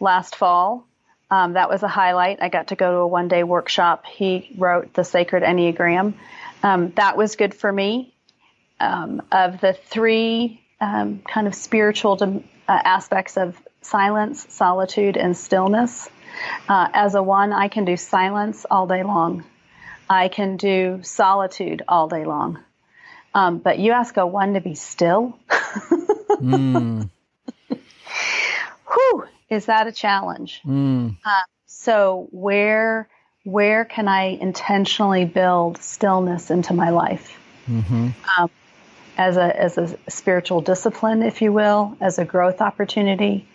last 0.01 0.37
fall. 0.37 0.87
Um, 1.30 1.55
that 1.55 1.68
was 1.68 1.82
a 1.82 1.89
highlight. 1.89 2.41
I 2.41 2.49
got 2.49 2.68
to 2.68 2.76
go 2.76 2.93
to 2.93 2.99
a 2.99 3.07
one 3.07 3.28
day 3.28 3.43
workshop. 3.43 4.07
He 4.07 4.55
wrote 4.57 4.93
the 4.95 5.05
Sacred 5.05 5.43
Enneagram. 5.43 6.14
Um, 6.62 6.93
that 6.97 7.16
was 7.16 7.37
good 7.37 7.55
for 7.55 7.72
me. 7.72 8.14
Um, 8.78 9.22
of 9.32 9.61
the 9.61 9.72
three 9.72 10.61
um, 10.80 11.22
kind 11.26 11.47
of 11.47 11.55
spiritual 11.55 12.18
uh, 12.22 12.41
aspects 12.68 13.37
of 13.37 13.61
silence, 13.80 14.47
solitude, 14.51 15.16
and 15.16 15.37
stillness, 15.37 16.09
uh, 16.68 16.89
as 16.93 17.14
a 17.14 17.22
one, 17.22 17.53
I 17.53 17.68
can 17.68 17.84
do 17.84 17.97
silence 17.97 18.66
all 18.70 18.87
day 18.87 19.03
long. 19.03 19.45
I 20.09 20.28
can 20.28 20.57
do 20.57 21.01
solitude 21.03 21.82
all 21.89 22.09
day 22.09 22.24
long. 22.24 22.62
Um, 23.37 23.59
but 23.59 23.78
you 23.78 23.93
ask 23.93 24.16
a 24.16 24.26
one 24.26 24.55
to 24.55 24.62
be 24.62 24.74
still. 24.74 25.39
mm. 25.51 27.11
Whew, 28.89 29.24
is 29.51 29.66
that 29.66 29.87
a 29.87 29.93
challenge? 29.93 30.62
Mm. 30.64 31.18
Uh, 31.22 31.43
so 31.66 32.28
where 32.30 33.11
where 33.45 33.84
can 33.84 34.09
I 34.09 34.39
intentionally 34.41 35.26
build 35.26 35.76
stillness 35.78 36.51
into 36.51 36.72
my 36.72 36.89
life? 36.89 37.39
Mm-hmm. 37.68 38.09
Um, 38.39 38.51
as 39.18 39.37
a 39.37 39.61
as 39.61 39.76
a 39.76 39.99
spiritual 40.09 40.62
discipline, 40.62 41.22
if 41.22 41.43
you 41.43 41.53
will, 41.53 41.95
as 42.01 42.18
a 42.18 42.24
growth 42.24 42.62
opportunity 42.62 43.47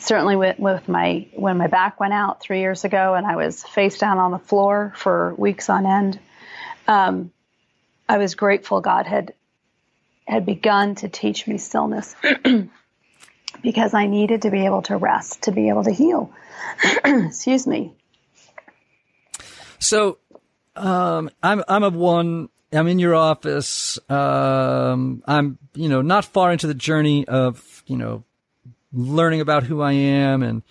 certainly 0.00 0.36
with, 0.36 0.58
with 0.58 0.88
my 0.88 1.26
when 1.34 1.56
my 1.56 1.66
back 1.66 1.98
went 2.00 2.12
out 2.12 2.40
three 2.40 2.60
years 2.60 2.84
ago 2.84 3.14
and 3.14 3.26
I 3.26 3.36
was 3.36 3.62
face 3.62 3.98
down 3.98 4.18
on 4.18 4.32
the 4.32 4.38
floor 4.38 4.92
for 4.96 5.34
weeks 5.36 5.70
on 5.70 5.86
end. 5.86 6.20
Um, 6.86 7.32
I 8.10 8.18
was 8.18 8.34
grateful 8.34 8.80
God 8.80 9.06
had 9.06 9.34
had 10.26 10.44
begun 10.44 10.96
to 10.96 11.08
teach 11.08 11.46
me 11.46 11.58
stillness 11.58 12.16
because 13.62 13.94
I 13.94 14.06
needed 14.06 14.42
to 14.42 14.50
be 14.50 14.64
able 14.64 14.82
to 14.82 14.96
rest 14.96 15.42
to 15.42 15.52
be 15.52 15.68
able 15.68 15.84
to 15.84 15.92
heal. 15.92 16.32
Excuse 17.04 17.68
me. 17.68 17.94
So, 19.78 20.18
um, 20.74 21.30
I'm 21.40 21.62
I'm 21.68 21.84
a 21.84 21.90
one. 21.90 22.48
I'm 22.72 22.88
in 22.88 22.98
your 22.98 23.14
office. 23.14 23.96
Um, 24.10 25.22
I'm 25.26 25.58
you 25.74 25.88
know 25.88 26.02
not 26.02 26.24
far 26.24 26.50
into 26.50 26.66
the 26.66 26.74
journey 26.74 27.28
of 27.28 27.84
you 27.86 27.96
know 27.96 28.24
learning 28.92 29.40
about 29.40 29.62
who 29.62 29.82
I 29.82 29.92
am 29.92 30.42
and 30.42 30.64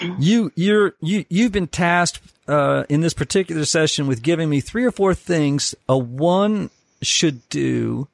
you 0.00 0.52
you're 0.54 0.94
you 1.00 1.24
you've 1.28 1.52
been 1.52 1.66
tasked 1.66 2.20
uh, 2.48 2.84
in 2.88 3.00
this 3.00 3.14
particular 3.14 3.64
session 3.64 4.06
with 4.06 4.22
giving 4.22 4.48
me 4.48 4.60
three 4.60 4.84
or 4.84 4.90
four 4.90 5.14
things 5.14 5.74
a 5.88 5.96
one 5.96 6.70
should 7.02 7.48
do 7.48 8.08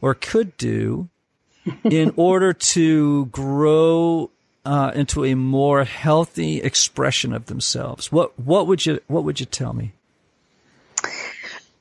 or 0.00 0.14
could 0.14 0.56
do 0.56 1.08
in 1.84 2.12
order 2.16 2.52
to 2.52 3.26
grow 3.26 4.30
uh, 4.64 4.92
into 4.94 5.24
a 5.24 5.34
more 5.34 5.84
healthy 5.84 6.60
expression 6.60 7.32
of 7.32 7.46
themselves. 7.46 8.10
What 8.10 8.38
what 8.38 8.66
would 8.66 8.84
you 8.86 9.00
what 9.06 9.24
would 9.24 9.40
you 9.40 9.46
tell 9.46 9.72
me? 9.72 9.92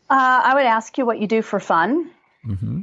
Uh, 0.07 0.41
I 0.43 0.53
would 0.53 0.65
ask 0.65 0.97
you 0.97 1.05
what 1.05 1.19
you 1.19 1.27
do 1.27 1.41
for 1.41 1.59
fun. 1.59 2.11
Mm-hmm. 2.45 2.81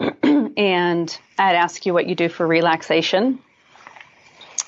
and 0.58 1.18
I'd 1.38 1.54
ask 1.54 1.86
you 1.86 1.94
what 1.94 2.06
you 2.06 2.16
do 2.16 2.28
for 2.28 2.46
relaxation. 2.46 3.38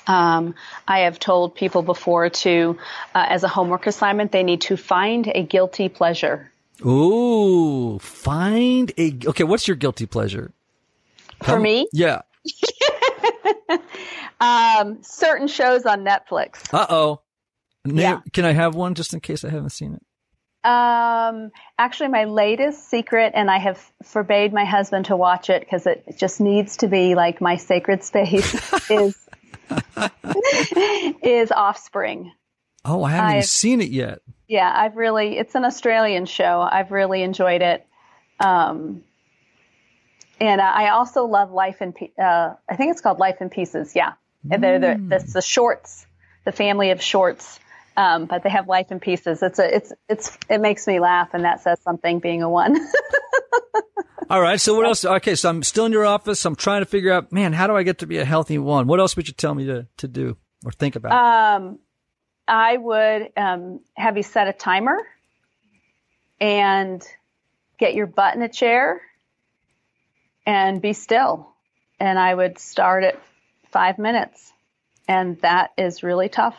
Um, 0.07 0.55
I 0.87 0.99
have 0.99 1.19
told 1.19 1.55
people 1.55 1.81
before 1.81 2.29
to, 2.29 2.77
uh, 3.13 3.25
as 3.27 3.43
a 3.43 3.47
homework 3.47 3.87
assignment, 3.87 4.31
they 4.31 4.43
need 4.43 4.61
to 4.61 4.77
find 4.77 5.31
a 5.33 5.43
guilty 5.43 5.89
pleasure. 5.89 6.51
Ooh, 6.85 7.99
find 7.99 8.91
a 8.97 9.17
okay. 9.27 9.43
What's 9.43 9.67
your 9.67 9.77
guilty 9.77 10.05
pleasure? 10.05 10.51
For 11.43 11.59
me, 11.59 11.87
yeah. 11.93 12.21
um, 14.39 15.01
certain 15.01 15.47
shows 15.47 15.85
on 15.85 16.03
Netflix. 16.03 16.73
Uh 16.73 16.85
oh. 16.89 17.21
Yeah. 17.85 18.21
Can 18.33 18.45
I 18.45 18.51
have 18.51 18.75
one 18.75 18.95
just 18.95 19.13
in 19.13 19.19
case 19.19 19.45
I 19.45 19.49
haven't 19.49 19.69
seen 19.69 19.93
it? 19.93 20.01
Um, 20.65 21.51
actually, 21.77 22.09
my 22.09 22.23
latest 22.23 22.89
secret, 22.89 23.33
and 23.35 23.51
I 23.51 23.59
have 23.59 23.79
forbade 24.03 24.51
my 24.51 24.65
husband 24.65 25.05
to 25.05 25.15
watch 25.15 25.51
it 25.51 25.59
because 25.61 25.85
it 25.85 26.15
just 26.17 26.41
needs 26.41 26.77
to 26.77 26.87
be 26.87 27.13
like 27.13 27.39
my 27.39 27.57
sacred 27.57 28.03
space. 28.03 28.55
is 28.89 29.24
is 31.23 31.51
Offspring. 31.51 32.31
Oh, 32.83 33.03
I 33.03 33.11
haven't 33.11 33.25
I've, 33.25 33.35
even 33.37 33.43
seen 33.43 33.81
it 33.81 33.89
yet. 33.89 34.19
Yeah, 34.47 34.71
I've 34.73 34.95
really. 34.95 35.37
It's 35.37 35.55
an 35.55 35.65
Australian 35.65 36.25
show. 36.25 36.61
I've 36.61 36.91
really 36.91 37.23
enjoyed 37.23 37.61
it. 37.61 37.85
Um, 38.39 39.03
and 40.39 40.61
I 40.61 40.89
also 40.89 41.25
love 41.25 41.51
Life 41.51 41.81
in. 41.81 41.93
Uh, 42.19 42.53
I 42.69 42.75
think 42.75 42.91
it's 42.91 43.01
called 43.01 43.19
Life 43.19 43.41
in 43.41 43.49
Pieces. 43.49 43.95
Yeah, 43.95 44.13
mm. 44.47 44.61
they're 44.61 44.79
the, 44.79 45.01
the 45.01 45.31
the 45.33 45.41
shorts, 45.41 46.05
the 46.43 46.51
family 46.51 46.91
of 46.91 47.01
shorts 47.01 47.59
um, 47.97 48.25
but 48.25 48.43
they 48.43 48.49
have 48.49 48.67
life 48.67 48.91
in 48.91 48.99
pieces. 48.99 49.41
It's 49.41 49.59
a, 49.59 49.75
it's, 49.75 49.93
it's, 50.09 50.37
it 50.49 50.61
makes 50.61 50.87
me 50.87 50.99
laugh, 50.99 51.29
and 51.33 51.43
that 51.43 51.61
says 51.61 51.79
something. 51.81 52.19
Being 52.19 52.43
a 52.43 52.49
one. 52.49 52.77
All 54.29 54.41
right. 54.41 54.59
So 54.59 54.75
what 54.75 54.85
else? 54.85 55.05
Okay. 55.05 55.35
So 55.35 55.49
I'm 55.49 55.63
still 55.63 55.85
in 55.85 55.91
your 55.91 56.05
office. 56.05 56.45
I'm 56.45 56.55
trying 56.55 56.81
to 56.81 56.85
figure 56.85 57.11
out, 57.11 57.31
man, 57.31 57.53
how 57.53 57.67
do 57.67 57.75
I 57.75 57.83
get 57.83 57.99
to 57.99 58.07
be 58.07 58.17
a 58.17 58.25
healthy 58.25 58.57
one? 58.57 58.87
What 58.87 58.99
else 58.99 59.15
would 59.15 59.27
you 59.27 59.33
tell 59.33 59.53
me 59.53 59.65
to 59.65 59.87
to 59.97 60.07
do 60.07 60.37
or 60.63 60.71
think 60.71 60.95
about? 60.95 61.11
Um, 61.11 61.79
I 62.47 62.77
would 62.77 63.31
um, 63.37 63.81
have 63.95 64.17
you 64.17 64.23
set 64.23 64.47
a 64.47 64.53
timer 64.53 64.97
and 66.39 67.05
get 67.77 67.93
your 67.93 68.07
butt 68.07 68.35
in 68.35 68.41
a 68.41 68.49
chair 68.49 69.01
and 70.45 70.81
be 70.81 70.93
still. 70.93 71.49
And 71.99 72.19
I 72.19 72.33
would 72.33 72.59
start 72.59 73.03
at 73.03 73.19
five 73.71 73.97
minutes, 73.97 74.51
and 75.07 75.39
that 75.41 75.71
is 75.77 76.03
really 76.03 76.29
tough 76.29 76.55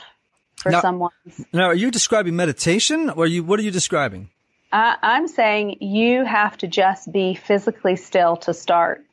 for 0.67 0.73
now, 0.73 0.81
someone. 0.81 1.13
Now, 1.53 1.65
are 1.67 1.75
you 1.75 1.91
describing 1.91 2.37
meditation, 2.37 3.11
or 3.11 3.25
are 3.25 3.27
you? 3.27 3.45
What 3.45 3.61
are 3.61 3.63
you 3.63 3.71
describing? 3.71 4.31
I, 4.73 4.97
I'm 5.03 5.29
saying 5.29 5.79
you 5.81 6.25
have 6.25 6.57
to 6.59 6.67
just 6.67 7.11
be 7.13 7.35
physically 7.35 7.97
still 7.97 8.37
to 8.39 8.55
start, 8.55 9.05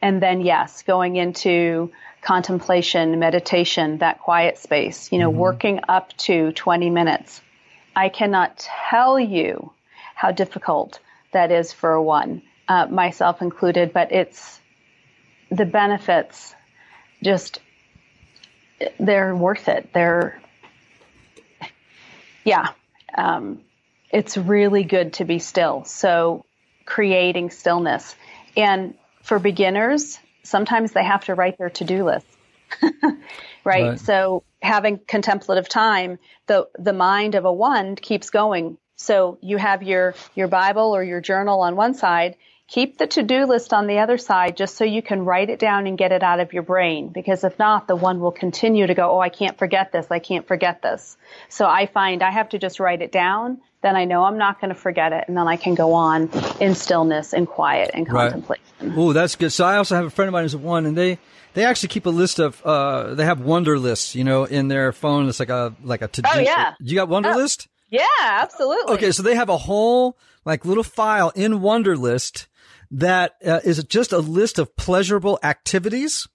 and 0.00 0.22
then 0.22 0.40
yes, 0.40 0.82
going 0.82 1.16
into 1.16 1.92
contemplation, 2.22 3.18
meditation, 3.18 3.98
that 3.98 4.20
quiet 4.20 4.58
space. 4.58 5.12
You 5.12 5.18
know, 5.18 5.30
mm-hmm. 5.30 5.38
working 5.38 5.80
up 5.88 6.16
to 6.28 6.52
20 6.52 6.90
minutes. 6.90 7.40
I 7.94 8.08
cannot 8.08 8.58
tell 8.90 9.18
you 9.18 9.72
how 10.14 10.32
difficult 10.32 10.98
that 11.32 11.50
is 11.50 11.72
for 11.72 12.00
one, 12.00 12.42
uh, 12.68 12.86
myself 12.86 13.42
included. 13.42 13.92
But 13.92 14.12
it's 14.12 14.60
the 15.50 15.66
benefits. 15.66 16.54
Just 17.22 17.60
they're 18.98 19.34
worth 19.34 19.68
it. 19.68 19.92
They're 19.92 20.40
yeah, 22.46 22.68
um, 23.18 23.60
it's 24.10 24.38
really 24.38 24.84
good 24.84 25.14
to 25.14 25.24
be 25.24 25.40
still. 25.40 25.84
So 25.84 26.46
creating 26.86 27.50
stillness. 27.50 28.14
And 28.56 28.94
for 29.22 29.38
beginners, 29.38 30.18
sometimes 30.44 30.92
they 30.92 31.04
have 31.04 31.24
to 31.24 31.34
write 31.34 31.58
their 31.58 31.68
to-do 31.68 32.04
list. 32.04 32.26
right? 33.02 33.18
right? 33.64 34.00
So 34.00 34.44
having 34.62 35.00
contemplative 35.06 35.68
time, 35.68 36.18
the 36.46 36.68
the 36.78 36.92
mind 36.92 37.34
of 37.34 37.44
a 37.44 37.52
one 37.52 37.96
keeps 37.96 38.30
going. 38.30 38.78
So 38.94 39.38
you 39.42 39.56
have 39.56 39.82
your 39.82 40.14
your 40.34 40.48
Bible 40.48 40.94
or 40.94 41.02
your 41.02 41.20
journal 41.20 41.60
on 41.60 41.76
one 41.76 41.94
side, 41.94 42.36
keep 42.68 42.98
the 42.98 43.06
to-do 43.06 43.44
list 43.46 43.72
on 43.72 43.86
the 43.86 43.98
other 43.98 44.18
side 44.18 44.56
just 44.56 44.76
so 44.76 44.84
you 44.84 45.00
can 45.02 45.24
write 45.24 45.50
it 45.50 45.58
down 45.58 45.86
and 45.86 45.96
get 45.96 46.10
it 46.12 46.22
out 46.22 46.40
of 46.40 46.52
your 46.52 46.62
brain 46.64 47.08
because 47.08 47.44
if 47.44 47.58
not 47.58 47.86
the 47.86 47.94
one 47.96 48.18
will 48.20 48.32
continue 48.32 48.86
to 48.86 48.94
go 48.94 49.10
oh 49.12 49.20
i 49.20 49.28
can't 49.28 49.56
forget 49.56 49.92
this 49.92 50.06
i 50.10 50.18
can't 50.18 50.46
forget 50.48 50.82
this 50.82 51.16
so 51.48 51.66
i 51.66 51.86
find 51.86 52.22
i 52.22 52.30
have 52.30 52.48
to 52.48 52.58
just 52.58 52.80
write 52.80 53.02
it 53.02 53.12
down 53.12 53.58
then 53.82 53.94
i 53.94 54.04
know 54.04 54.24
i'm 54.24 54.36
not 54.38 54.60
going 54.60 54.68
to 54.74 54.80
forget 54.80 55.12
it 55.12 55.24
and 55.28 55.36
then 55.36 55.46
i 55.46 55.56
can 55.56 55.74
go 55.76 55.92
on 55.94 56.28
in 56.60 56.74
stillness 56.74 57.32
and 57.32 57.46
quiet 57.46 57.90
and 57.94 58.08
Right. 58.10 58.32
contemplation 58.32 58.62
Oh, 58.94 59.12
that's 59.14 59.36
good. 59.36 59.50
So 59.52 59.64
I 59.64 59.78
also 59.78 59.94
have 59.96 60.04
a 60.04 60.10
friend 60.10 60.28
of 60.28 60.32
mine 60.34 60.42
who's 60.44 60.54
one, 60.54 60.84
and 60.84 60.94
they 60.94 61.18
they 61.54 61.64
actually 61.64 61.88
keep 61.88 62.04
a 62.04 62.10
list 62.10 62.38
of 62.38 62.60
uh 62.62 63.14
they 63.14 63.24
have 63.24 63.38
Wunderlists, 63.38 64.14
you 64.14 64.22
know, 64.22 64.44
in 64.44 64.68
their 64.68 64.92
phone. 64.92 65.28
It's 65.30 65.40
like 65.40 65.48
a 65.48 65.74
like 65.82 66.02
a 66.02 66.08
to 66.08 66.20
do. 66.22 66.28
Oh, 66.34 66.38
yeah. 66.38 66.74
You 66.78 66.94
got 66.94 67.08
wonder 67.08 67.30
Oh. 67.30 67.36
list? 67.36 67.68
yeah 67.88 68.04
absolutely 68.20 68.92
Okay, 68.94 69.12
so 69.12 69.22
they 69.22 69.34
have 69.34 69.48
a 69.48 69.56
whole 69.56 70.18
like 70.44 70.66
little 70.66 70.84
file 70.84 71.32
in 71.34 71.60
Wunderlist 71.60 72.46
that 72.90 73.34
uh, 73.44 73.60
is 73.64 73.78
it 73.78 73.88
just 73.88 74.12
a 74.12 74.18
list 74.18 74.58
of 74.58 74.76
pleasurable 74.76 75.38
activities 75.42 76.28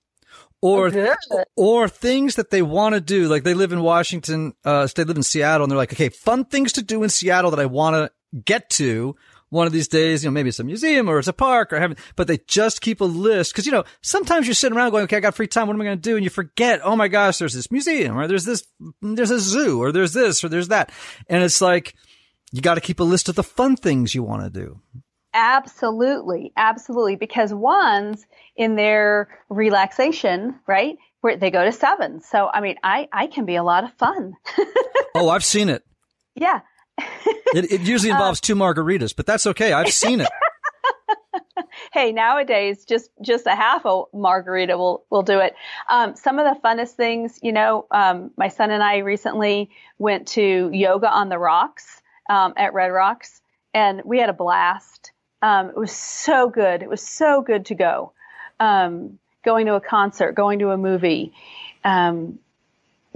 or 0.61 0.91
good. 0.91 1.15
or 1.55 1.89
things 1.89 2.35
that 2.35 2.51
they 2.51 2.61
want 2.61 2.95
to 2.95 3.01
do. 3.01 3.27
Like 3.27 3.43
they 3.43 3.53
live 3.53 3.71
in 3.71 3.81
Washington, 3.81 4.53
uh, 4.63 4.87
they 4.95 5.03
live 5.03 5.17
in 5.17 5.23
Seattle, 5.23 5.65
and 5.65 5.71
they're 5.71 5.77
like, 5.77 5.93
okay, 5.93 6.09
fun 6.09 6.45
things 6.45 6.73
to 6.73 6.81
do 6.81 7.03
in 7.03 7.09
Seattle 7.09 7.51
that 7.51 7.59
I 7.59 7.65
want 7.65 7.95
to 7.95 8.11
get 8.45 8.69
to 8.71 9.15
one 9.49 9.67
of 9.67 9.73
these 9.73 9.87
days. 9.87 10.23
You 10.23 10.29
know, 10.29 10.33
maybe 10.33 10.49
it's 10.49 10.59
a 10.59 10.63
museum 10.63 11.09
or 11.09 11.19
it's 11.19 11.27
a 11.27 11.33
park 11.33 11.73
or 11.73 11.79
having, 11.79 11.97
but 12.15 12.27
they 12.27 12.37
just 12.47 12.81
keep 12.81 13.01
a 13.01 13.05
list 13.05 13.53
because 13.53 13.65
you 13.65 13.71
know 13.71 13.83
sometimes 14.01 14.47
you're 14.47 14.53
sitting 14.53 14.77
around 14.77 14.91
going, 14.91 15.05
okay, 15.05 15.17
I 15.17 15.21
got 15.21 15.35
free 15.35 15.47
time. 15.47 15.67
What 15.67 15.73
am 15.73 15.81
I 15.81 15.85
going 15.85 15.97
to 15.97 16.09
do? 16.09 16.15
And 16.15 16.23
you 16.23 16.29
forget, 16.29 16.81
oh 16.83 16.95
my 16.95 17.07
gosh, 17.07 17.37
there's 17.39 17.53
this 17.53 17.71
museum 17.71 18.17
or 18.17 18.27
there's 18.27 18.45
this, 18.45 18.65
there's 19.01 19.31
a 19.31 19.39
zoo 19.39 19.81
or 19.81 19.91
there's 19.91 20.13
this 20.13 20.43
or 20.43 20.49
there's 20.49 20.69
that, 20.69 20.91
and 21.27 21.43
it's 21.43 21.61
like 21.61 21.95
you 22.51 22.61
got 22.61 22.75
to 22.75 22.81
keep 22.81 22.99
a 22.99 23.03
list 23.03 23.29
of 23.29 23.35
the 23.35 23.43
fun 23.43 23.75
things 23.75 24.13
you 24.13 24.23
want 24.23 24.43
to 24.43 24.49
do. 24.49 24.79
Absolutely, 25.33 26.51
absolutely. 26.57 27.15
Because 27.15 27.53
ones 27.53 28.25
in 28.55 28.75
their 28.75 29.29
relaxation, 29.49 30.59
right, 30.67 30.97
where 31.21 31.37
they 31.37 31.51
go 31.51 31.63
to 31.63 31.71
seven. 31.71 32.21
So 32.21 32.49
I 32.53 32.61
mean, 32.61 32.75
I 32.83 33.07
I 33.13 33.27
can 33.27 33.45
be 33.45 33.55
a 33.55 33.63
lot 33.63 33.83
of 33.83 33.93
fun. 33.93 34.33
Oh, 35.13 35.27
I've 35.27 35.43
seen 35.43 35.67
it. 35.67 35.83
yeah, 36.35 36.61
It, 37.53 37.69
it 37.69 37.81
usually 37.81 38.11
involves 38.15 38.39
two 38.39 38.55
margaritas, 38.55 39.13
but 39.13 39.25
that's 39.25 39.45
okay. 39.45 39.73
I've 39.73 39.89
seen 39.91 40.21
it. 40.21 40.29
hey, 41.93 42.11
nowadays 42.13 42.85
just 42.85 43.09
just 43.21 43.45
a 43.45 43.55
half 43.55 43.83
a 43.85 44.03
margarita 44.13 44.77
will 44.77 45.05
will 45.09 45.21
do 45.23 45.39
it. 45.39 45.53
Um, 45.89 46.15
some 46.15 46.39
of 46.39 46.45
the 46.45 46.59
funnest 46.61 46.91
things, 46.91 47.39
you 47.41 47.51
know, 47.51 47.87
um, 47.91 48.31
my 48.37 48.47
son 48.47 48.71
and 48.71 48.81
I 48.81 48.99
recently 48.99 49.69
went 49.97 50.29
to 50.29 50.69
yoga 50.71 51.09
on 51.11 51.27
the 51.29 51.37
rocks 51.37 52.01
um, 52.29 52.53
at 52.55 52.73
Red 52.73 52.87
Rocks, 52.87 53.41
and 53.73 54.01
we 54.05 54.19
had 54.19 54.29
a 54.29 54.33
blast. 54.33 55.10
Um, 55.41 55.69
it 55.69 55.77
was 55.77 55.91
so 55.91 56.49
good. 56.49 56.83
It 56.83 56.89
was 56.89 57.01
so 57.01 57.41
good 57.41 57.67
to 57.67 57.75
go. 57.75 58.13
Um, 58.59 59.19
going 59.43 59.65
to 59.65 59.75
a 59.75 59.81
concert, 59.81 60.33
going 60.33 60.59
to 60.59 60.69
a 60.69 60.77
movie, 60.77 61.33
um, 61.83 62.39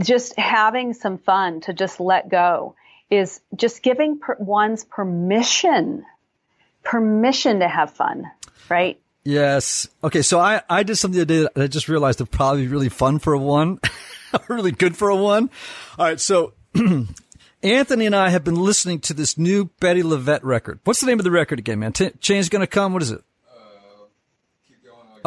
just 0.01 0.37
having 0.37 0.93
some 0.93 1.17
fun 1.17 1.61
to 1.61 1.73
just 1.73 1.99
let 1.99 2.29
go 2.29 2.75
is 3.09 3.39
just 3.55 3.83
giving 3.83 4.19
per- 4.19 4.37
one's 4.39 4.83
permission 4.83 6.03
permission 6.83 7.59
to 7.59 7.67
have 7.67 7.91
fun, 7.91 8.31
right? 8.69 8.99
Yes. 9.23 9.87
Okay. 10.03 10.21
So 10.21 10.39
I, 10.39 10.61
I 10.69 10.83
did 10.83 10.95
something 10.95 11.17
the 11.17 11.23
other 11.23 11.45
day 11.45 11.49
that 11.55 11.63
I 11.63 11.67
just 11.67 11.89
realized 11.89 12.19
would 12.19 12.31
probably 12.31 12.61
be 12.61 12.67
really 12.67 12.89
fun 12.89 13.19
for 13.19 13.33
a 13.33 13.39
one, 13.39 13.79
really 14.47 14.71
good 14.71 14.95
for 14.95 15.09
a 15.09 15.15
one. 15.15 15.49
All 15.97 16.05
right. 16.05 16.19
So 16.19 16.53
Anthony 17.65 18.05
and 18.05 18.15
I 18.15 18.29
have 18.29 18.43
been 18.43 18.61
listening 18.61 18.99
to 19.01 19.13
this 19.15 19.39
new 19.39 19.71
Bettye 19.81 20.03
LaVette 20.03 20.43
record. 20.43 20.79
What's 20.83 20.99
the 20.99 21.07
name 21.07 21.19
of 21.19 21.23
the 21.23 21.31
record 21.31 21.57
again, 21.57 21.79
man? 21.79 21.93
T- 21.93 22.11
Change 22.21 22.51
gonna 22.51 22.67
come. 22.67 22.93
What 22.93 23.01
is 23.01 23.09
it? 23.09 23.23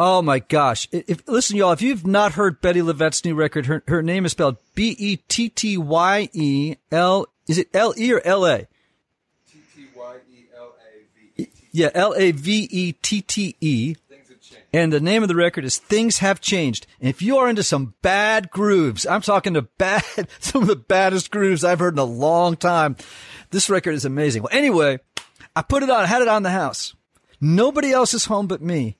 Oh 0.01 0.21
my 0.21 0.39
gosh! 0.39 0.87
If 0.93 1.27
listen, 1.27 1.57
y'all, 1.57 1.73
if 1.73 1.81
you've 1.81 2.07
not 2.07 2.31
heard 2.31 2.61
Bettye 2.61 2.81
LaVette's 2.81 3.25
new 3.25 3.35
record, 3.35 3.65
her 3.65 3.83
her 3.89 4.01
name 4.01 4.23
is 4.23 4.31
spelled 4.31 4.55
B 4.73 4.95
E 4.97 5.17
T 5.27 5.49
T 5.49 5.77
Y 5.77 6.29
E 6.31 6.75
L. 6.89 7.25
Is 7.49 7.57
it 7.57 7.67
L 7.73 7.93
E 7.97 8.13
or 8.13 8.21
L 8.23 8.47
A? 8.47 8.67
Yeah, 11.73 11.89
L 11.93 12.15
A 12.15 12.31
V 12.31 12.69
E 12.71 12.93
T 12.93 13.21
T 13.21 13.57
E. 13.59 13.95
And 14.71 14.93
the 14.93 14.99
name 14.99 15.23
of 15.23 15.29
the 15.29 15.35
record 15.35 15.65
is 15.65 15.77
Things 15.79 16.19
Have 16.19 16.39
Changed. 16.41 16.85
And 16.99 17.09
if 17.09 17.21
you 17.23 17.37
are 17.37 17.49
into 17.49 17.63
some 17.63 17.95
bad 18.03 18.51
grooves, 18.51 19.05
I'm 19.05 19.21
talking 19.21 19.55
to 19.55 19.63
bad, 19.63 20.03
some 20.39 20.61
of 20.61 20.67
the 20.67 20.75
baddest 20.75 21.31
grooves 21.31 21.63
I've 21.63 21.79
heard 21.79 21.95
in 21.95 21.99
a 21.99 22.03
long 22.03 22.55
time. 22.55 22.95
This 23.49 23.69
record 23.69 23.95
is 23.95 24.05
amazing. 24.05 24.43
Well, 24.43 24.51
anyway, 24.55 24.99
I 25.55 25.63
put 25.63 25.81
it 25.81 25.89
on, 25.89 26.03
I 26.03 26.05
had 26.05 26.21
it 26.21 26.27
on 26.27 26.43
the 26.43 26.51
house. 26.51 26.93
Nobody 27.41 27.91
else 27.91 28.13
is 28.13 28.25
home 28.25 28.45
but 28.47 28.61
me. 28.61 28.97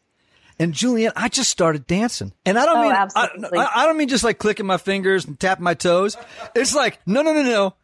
And 0.58 0.74
Julianne, 0.74 1.14
I 1.16 1.30
just 1.30 1.50
started 1.52 1.86
dancing. 1.88 2.34
And 2.46 2.58
I 2.58 2.66
don't 2.66 2.78
Oh, 2.80 2.82
mean, 2.82 2.92
I, 2.92 2.96
absolutely. 3.04 3.60
I- 3.60 3.72
I 3.76 3.86
don't 3.86 3.96
mean 3.98 4.10
just 4.10 4.24
like 4.24 4.40
clicking 4.40 4.66
my 4.66 4.78
fingers 4.78 5.26
and 5.26 5.40
tapping 5.40 5.64
my 5.64 5.74
toes. 5.76 6.18
It's 6.56 6.74
like, 6.76 7.00
no, 7.06 7.22
no, 7.22 7.32
no, 7.32 7.44
no. 7.44 7.76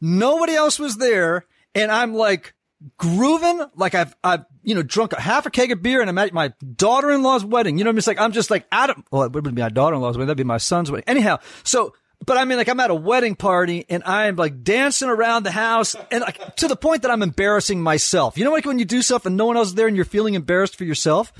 Nobody 0.00 0.54
else 0.54 0.78
was 0.78 0.96
there. 0.96 1.44
And 1.74 1.90
I'm 1.90 2.14
like 2.14 2.54
grooving 2.98 3.64
like 3.76 3.94
I've, 3.94 4.14
I've, 4.22 4.44
you 4.62 4.74
know, 4.74 4.82
drunk 4.82 5.12
a 5.12 5.20
half 5.20 5.46
a 5.46 5.50
keg 5.50 5.72
of 5.72 5.82
beer 5.82 6.00
and 6.00 6.08
I'm 6.08 6.18
at 6.18 6.32
my 6.32 6.52
daughter-in-law's 6.76 7.44
wedding. 7.44 7.78
You 7.78 7.84
know 7.84 7.88
what 7.88 7.92
I 7.92 7.94
mean? 7.94 7.98
It's 7.98 8.06
like, 8.06 8.20
I'm 8.20 8.32
just 8.32 8.50
like 8.50 8.66
out 8.72 8.90
of, 8.90 8.96
well, 9.10 9.22
it 9.22 9.32
wouldn't 9.32 9.54
be 9.54 9.62
my 9.62 9.68
daughter-in-law's 9.68 10.16
wedding. 10.16 10.26
That'd 10.28 10.38
be 10.38 10.44
my 10.44 10.58
son's 10.58 10.90
wedding. 10.90 11.04
Anyhow. 11.06 11.38
So, 11.64 11.94
but 12.24 12.38
I 12.38 12.44
mean, 12.44 12.58
like 12.58 12.68
I'm 12.68 12.78
at 12.78 12.90
a 12.90 12.94
wedding 12.94 13.34
party 13.34 13.84
and 13.88 14.04
I'm 14.04 14.36
like 14.36 14.62
dancing 14.62 15.08
around 15.08 15.42
the 15.42 15.50
house 15.50 15.96
and 16.10 16.20
like 16.20 16.56
to 16.56 16.68
the 16.68 16.76
point 16.76 17.02
that 17.02 17.10
I'm 17.10 17.22
embarrassing 17.22 17.82
myself. 17.82 18.38
You 18.38 18.44
know, 18.44 18.52
like 18.52 18.64
when 18.64 18.78
you 18.78 18.84
do 18.84 19.02
stuff 19.02 19.26
and 19.26 19.36
no 19.36 19.46
one 19.46 19.56
else 19.56 19.68
is 19.68 19.74
there 19.74 19.88
and 19.88 19.96
you're 19.96 20.04
feeling 20.04 20.34
embarrassed 20.34 20.76
for 20.76 20.84
yourself. 20.84 21.32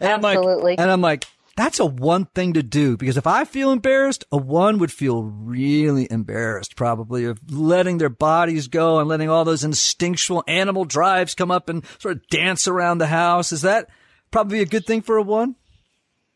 And 0.00 0.12
I'm 0.12 0.24
Absolutely. 0.24 0.72
like, 0.72 0.80
and 0.80 0.90
I'm 0.90 1.00
like, 1.00 1.24
that's 1.58 1.80
a 1.80 1.86
one 1.86 2.26
thing 2.26 2.52
to 2.52 2.62
do 2.62 2.96
because 2.96 3.16
if 3.16 3.26
I 3.26 3.44
feel 3.44 3.72
embarrassed, 3.72 4.24
a 4.30 4.36
one 4.36 4.78
would 4.78 4.92
feel 4.92 5.24
really 5.24 6.06
embarrassed 6.08 6.76
probably 6.76 7.24
of 7.24 7.40
letting 7.50 7.98
their 7.98 8.08
bodies 8.08 8.68
go 8.68 9.00
and 9.00 9.08
letting 9.08 9.28
all 9.28 9.44
those 9.44 9.64
instinctual 9.64 10.44
animal 10.46 10.84
drives 10.84 11.34
come 11.34 11.50
up 11.50 11.68
and 11.68 11.84
sort 11.98 12.16
of 12.16 12.26
dance 12.28 12.68
around 12.68 12.98
the 12.98 13.08
house. 13.08 13.50
Is 13.50 13.62
that 13.62 13.88
probably 14.30 14.60
a 14.60 14.66
good 14.66 14.86
thing 14.86 15.02
for 15.02 15.16
a 15.16 15.22
one? 15.22 15.56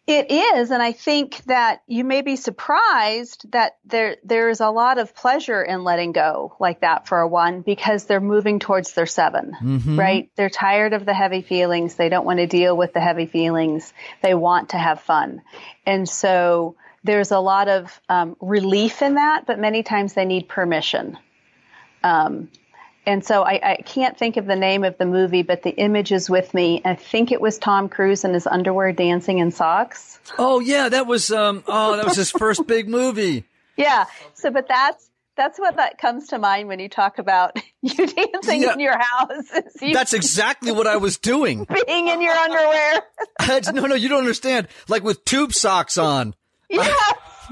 It 0.04 0.32
is, 0.32 0.72
and 0.72 0.82
I 0.82 0.90
think 0.90 1.44
that 1.44 1.82
you 1.86 2.02
may 2.02 2.22
be 2.22 2.34
surprised 2.34 3.48
that 3.52 3.76
there 3.84 4.16
there 4.24 4.48
is 4.48 4.58
a 4.60 4.68
lot 4.68 4.98
of 4.98 5.14
pleasure 5.14 5.62
in 5.62 5.84
letting 5.84 6.10
go 6.10 6.56
like 6.58 6.80
that 6.80 7.06
for 7.06 7.20
a 7.20 7.28
one 7.28 7.60
because 7.60 8.06
they're 8.06 8.20
moving 8.20 8.58
towards 8.58 8.94
their 8.94 9.06
7 9.06 9.54
right? 9.96 10.28
They're 10.34 10.50
tired 10.50 10.92
of 10.92 11.04
the 11.06 11.14
heavy 11.14 11.42
feelings. 11.42 11.94
They 11.94 12.08
don't 12.08 12.26
want 12.26 12.40
to 12.40 12.48
deal 12.48 12.76
with 12.76 12.92
the 12.94 13.00
heavy 13.00 13.26
feelings. 13.26 13.92
They 14.22 14.34
want 14.34 14.70
to 14.70 14.76
have 14.76 15.00
fun, 15.00 15.42
and 15.86 16.08
so 16.08 16.74
there's 17.04 17.30
a 17.30 17.38
lot 17.38 17.68
of 17.68 18.00
um, 18.08 18.36
relief 18.40 19.02
in 19.02 19.14
that. 19.14 19.46
But 19.46 19.60
many 19.60 19.84
times 19.84 20.14
they 20.14 20.24
need 20.24 20.48
permission. 20.48 21.16
Um, 22.02 22.48
and 23.06 23.24
so 23.24 23.42
I, 23.42 23.60
I 23.72 23.76
can't 23.76 24.16
think 24.16 24.36
of 24.36 24.46
the 24.46 24.56
name 24.56 24.84
of 24.84 24.96
the 24.98 25.06
movie, 25.06 25.42
but 25.42 25.62
the 25.62 25.70
image 25.70 26.12
is 26.12 26.30
with 26.30 26.52
me. 26.54 26.80
I 26.84 26.94
think 26.94 27.32
it 27.32 27.40
was 27.40 27.58
Tom 27.58 27.88
Cruise 27.88 28.24
in 28.24 28.32
his 28.34 28.46
underwear 28.46 28.92
dancing 28.92 29.38
in 29.38 29.50
socks. 29.50 30.18
Oh 30.38 30.60
yeah, 30.60 30.88
that 30.88 31.06
was 31.06 31.30
um 31.32 31.64
oh 31.66 31.96
that 31.96 32.04
was 32.04 32.16
his 32.16 32.30
first 32.30 32.66
big 32.66 32.88
movie. 32.88 33.44
Yeah. 33.76 34.04
So, 34.34 34.50
but 34.50 34.68
that's 34.68 35.08
that's 35.34 35.58
what 35.58 35.76
that 35.76 35.96
comes 35.98 36.28
to 36.28 36.38
mind 36.38 36.68
when 36.68 36.78
you 36.78 36.88
talk 36.90 37.18
about 37.18 37.58
you 37.82 38.06
dancing 38.06 38.62
Yeah. 38.62 38.74
in 38.74 38.80
your 38.80 38.98
house. 38.98 39.50
you 39.80 39.94
That's 39.94 40.12
exactly 40.12 40.72
what 40.72 40.86
I 40.86 40.98
was 40.98 41.18
doing. 41.18 41.66
being 41.86 42.08
in 42.08 42.20
your 42.20 42.34
underwear. 42.34 43.02
no, 43.72 43.86
no, 43.86 43.94
you 43.94 44.08
don't 44.10 44.18
understand. 44.20 44.68
Like 44.88 45.02
with 45.02 45.24
tube 45.24 45.52
socks 45.54 45.96
on. 45.98 46.34
yeah. 46.68 46.94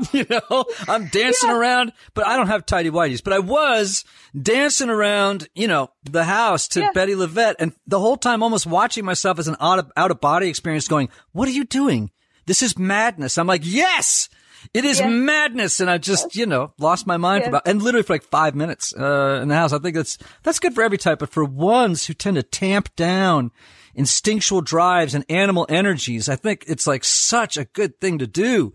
you 0.12 0.26
know, 0.30 0.64
I'm 0.88 1.06
dancing 1.08 1.50
around, 1.50 1.92
but 2.14 2.26
I 2.26 2.36
don't 2.36 2.46
have 2.48 2.66
tidy 2.66 2.90
whities. 2.90 3.22
But 3.22 3.32
I 3.32 3.38
was 3.38 4.04
dancing 4.40 4.90
around, 4.90 5.48
you 5.54 5.66
know, 5.68 5.90
the 6.04 6.24
house 6.24 6.68
to 6.68 6.80
Yeah. 6.80 6.92
Bettye 6.94 7.16
LaVette, 7.26 7.54
and 7.58 7.72
the 7.86 7.98
whole 8.00 8.16
time 8.16 8.42
almost 8.42 8.66
watching 8.66 9.04
myself 9.04 9.38
as 9.38 9.48
an 9.48 9.56
out 9.60 9.78
of 9.78 9.90
out 9.96 10.10
of 10.10 10.20
body 10.20 10.48
experience, 10.48 10.88
going, 10.88 11.08
"What 11.32 11.48
are 11.48 11.52
you 11.52 11.64
doing? 11.64 12.10
This 12.46 12.62
is 12.62 12.78
madness." 12.78 13.38
I'm 13.38 13.46
like, 13.46 13.62
"Yes." 13.64 14.28
It 14.74 14.84
is 14.84 15.00
Yeah. 15.00 15.08
madness, 15.08 15.80
and 15.80 15.88
I 15.88 15.96
just, 15.96 16.36
you 16.36 16.44
know, 16.44 16.74
lost 16.78 17.06
my 17.06 17.16
mind 17.16 17.44
for 17.44 17.46
Yeah. 17.46 17.48
about, 17.56 17.66
and 17.66 17.80
literally 17.80 18.02
for 18.02 18.12
like 18.12 18.24
five 18.24 18.54
minutes 18.54 18.92
uh, 18.94 19.40
in 19.42 19.48
the 19.48 19.54
house. 19.54 19.72
I 19.72 19.78
think 19.78 19.96
that's 19.96 20.18
that's 20.42 20.58
good 20.58 20.74
for 20.74 20.82
every 20.82 20.98
type, 20.98 21.18
but 21.20 21.30
for 21.32 21.44
ones 21.46 22.04
who 22.06 22.12
tend 22.12 22.36
to 22.36 22.42
tamp 22.42 22.94
down 22.94 23.52
instinctual 23.94 24.60
drives 24.60 25.14
and 25.14 25.24
animal 25.30 25.64
energies, 25.70 26.28
I 26.28 26.36
think 26.36 26.64
it's 26.68 26.86
like 26.86 27.04
such 27.04 27.56
a 27.56 27.64
good 27.64 28.00
thing 28.02 28.18
to 28.18 28.26
do 28.26 28.74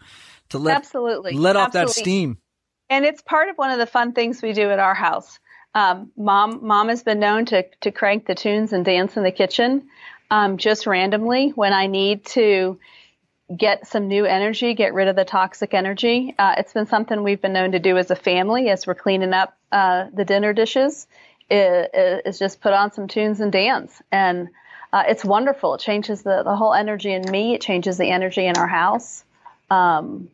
to 0.50 0.60
let 0.60 0.78
Absolutely. 0.78 1.34
let 1.38 1.56
off 1.56 1.74
that 1.74 1.90
steam. 1.90 2.38
And 2.90 3.06
it's 3.06 3.22
part 3.22 3.50
of 3.50 3.58
one 3.58 3.72
of 3.72 3.80
the 3.80 3.88
fun 3.88 4.14
things 4.14 4.42
we 4.42 4.54
do 4.54 4.70
at 4.70 4.80
our 4.80 4.94
house. 4.94 5.40
Um, 5.74 6.12
mom, 6.16 6.66
mom 6.66 6.90
has 6.90 7.04
been 7.04 7.20
known 7.20 7.46
to, 7.48 7.66
to 7.82 7.92
crank 7.92 8.26
the 8.28 8.36
tunes 8.36 8.72
and 8.72 8.86
dance 8.86 9.18
in 9.18 9.24
the 9.24 9.32
kitchen, 9.32 9.88
um, 10.32 10.58
just 10.58 10.88
randomly 10.88 11.50
when 11.50 11.74
I 11.74 11.88
need 11.88 12.26
to 12.28 12.80
get 13.56 13.88
some 13.88 14.08
new 14.08 14.26
energy, 14.26 14.74
get 14.74 14.94
rid 14.94 15.08
of 15.08 15.16
the 15.16 15.26
toxic 15.26 15.74
energy. 15.74 16.34
Uh, 16.40 16.56
it's 16.58 16.74
been 16.74 16.88
something 16.88 17.22
we've 17.22 17.42
been 17.42 17.54
known 17.54 17.74
to 17.74 17.80
do 17.80 17.98
as 17.98 18.10
a 18.10 18.16
family 18.16 18.70
as 18.70 18.88
we're 18.88 18.96
cleaning 18.96 19.34
up, 19.34 19.58
uh, 19.72 20.06
the 20.14 20.26
dinner 20.26 20.54
dishes 20.54 21.08
is, 21.50 21.88
is 22.26 22.40
just 22.40 22.62
put 22.62 22.74
on 22.74 22.92
some 22.92 23.08
tunes 23.08 23.40
and 23.40 23.52
dance. 23.52 24.02
And, 24.12 24.50
uh, 24.94 25.04
it's 25.08 25.26
wonderful. 25.26 25.76
It 25.76 25.82
changes 25.82 26.24
the, 26.24 26.44
the 26.44 26.56
whole 26.56 26.74
energy 26.74 27.12
in 27.12 27.30
me. 27.30 27.54
It 27.54 27.62
changes 27.62 27.98
the 27.98 28.10
energy 28.10 28.46
in 28.46 28.58
our 28.58 28.68
house. 28.68 29.26
Um, 29.70 30.30